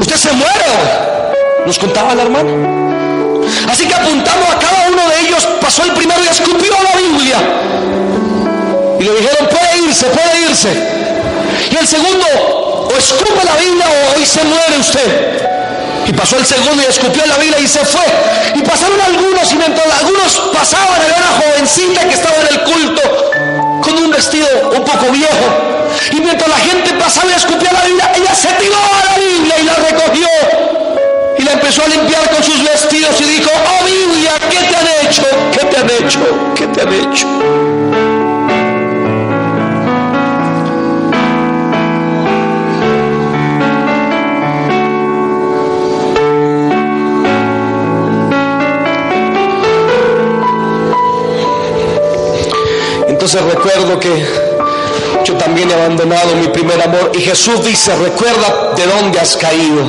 usted 0.00 0.16
se 0.16 0.32
muere. 0.32 1.16
Nos 1.64 1.78
contaba 1.78 2.14
la 2.14 2.22
hermana. 2.22 2.50
Así 3.70 3.86
que 3.86 3.94
apuntando 3.94 4.46
a 4.46 4.58
cada 4.58 4.88
uno 4.88 5.02
de 5.08 5.20
ellos, 5.20 5.46
pasó 5.60 5.84
el 5.84 5.92
primero 5.92 6.20
y 6.24 6.28
escupió 6.28 6.72
la 6.82 6.96
Biblia. 7.00 7.36
Y 8.98 9.04
le 9.04 9.14
dijeron, 9.14 9.48
puede 9.48 9.86
irse, 9.86 10.06
puede 10.06 10.50
irse. 10.50 11.05
El 11.86 11.90
segundo, 12.02 12.88
o 12.90 12.98
escupe 12.98 13.44
la 13.44 13.54
Biblia 13.54 13.86
o 13.86 14.18
hoy 14.18 14.26
se 14.26 14.42
muere 14.42 14.76
usted. 14.80 15.38
Y 16.04 16.12
pasó 16.14 16.36
el 16.36 16.44
segundo 16.44 16.82
y 16.82 16.86
escupió 16.86 17.24
la 17.26 17.36
Biblia 17.36 17.60
y 17.60 17.68
se 17.68 17.78
fue. 17.84 18.02
Y 18.56 18.62
pasaron 18.62 19.00
algunos 19.00 19.52
y 19.52 19.54
mientras 19.54 19.86
algunos 20.00 20.50
pasaban, 20.52 21.00
había 21.00 21.14
una 21.16 21.38
jovencita 21.38 22.00
que 22.08 22.14
estaba 22.14 22.34
en 22.40 22.46
el 22.48 22.60
culto 22.64 23.02
con 23.82 24.02
un 24.02 24.10
vestido 24.10 24.48
un 24.76 24.84
poco 24.84 25.12
viejo. 25.12 25.46
Y 26.10 26.16
mientras 26.22 26.50
la 26.50 26.58
gente 26.58 26.92
pasaba 26.94 27.30
y 27.30 27.34
escupía 27.36 27.72
la 27.72 27.84
Biblia, 27.84 28.12
ella 28.16 28.34
se 28.34 28.48
tiró 28.54 28.74
a 28.74 29.12
la 29.12 29.18
Biblia 29.24 29.54
y 29.60 29.62
la 29.62 29.74
recogió. 29.74 30.28
Y 31.38 31.42
la 31.44 31.52
empezó 31.52 31.84
a 31.84 31.86
limpiar 31.86 32.28
con 32.30 32.42
sus 32.42 32.64
vestidos 32.64 33.14
y 33.20 33.24
dijo, 33.26 33.50
oh 33.54 33.84
Biblia, 33.84 34.32
¿qué 34.50 34.58
te 34.58 34.74
han 34.74 35.06
hecho? 35.06 35.22
¿Qué 35.52 35.64
te 35.64 35.76
han 35.76 35.88
hecho? 35.88 36.18
¿Qué 36.56 36.66
te 36.66 36.82
han 36.82 36.92
hecho? 36.92 38.15
Recuerdo 53.34 53.98
que 53.98 54.24
yo 55.24 55.34
también 55.34 55.70
he 55.70 55.74
abandonado 55.74 56.36
mi 56.36 56.46
primer 56.48 56.80
amor 56.80 57.10
y 57.12 57.20
Jesús 57.20 57.64
dice, 57.64 57.94
recuerda 57.96 58.74
de 58.76 58.86
dónde 58.86 59.18
has 59.18 59.36
caído. 59.36 59.84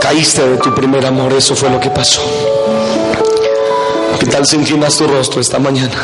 Caíste 0.00 0.48
de 0.48 0.56
tu 0.58 0.72
primer 0.74 1.04
amor, 1.04 1.32
eso 1.32 1.56
fue 1.56 1.68
lo 1.68 1.80
que 1.80 1.90
pasó. 1.90 2.22
¿Qué 4.20 4.26
tal 4.26 4.46
si 4.46 4.56
inclinas 4.56 4.96
tu 4.96 5.08
rostro 5.08 5.40
esta 5.40 5.58
mañana? 5.58 5.94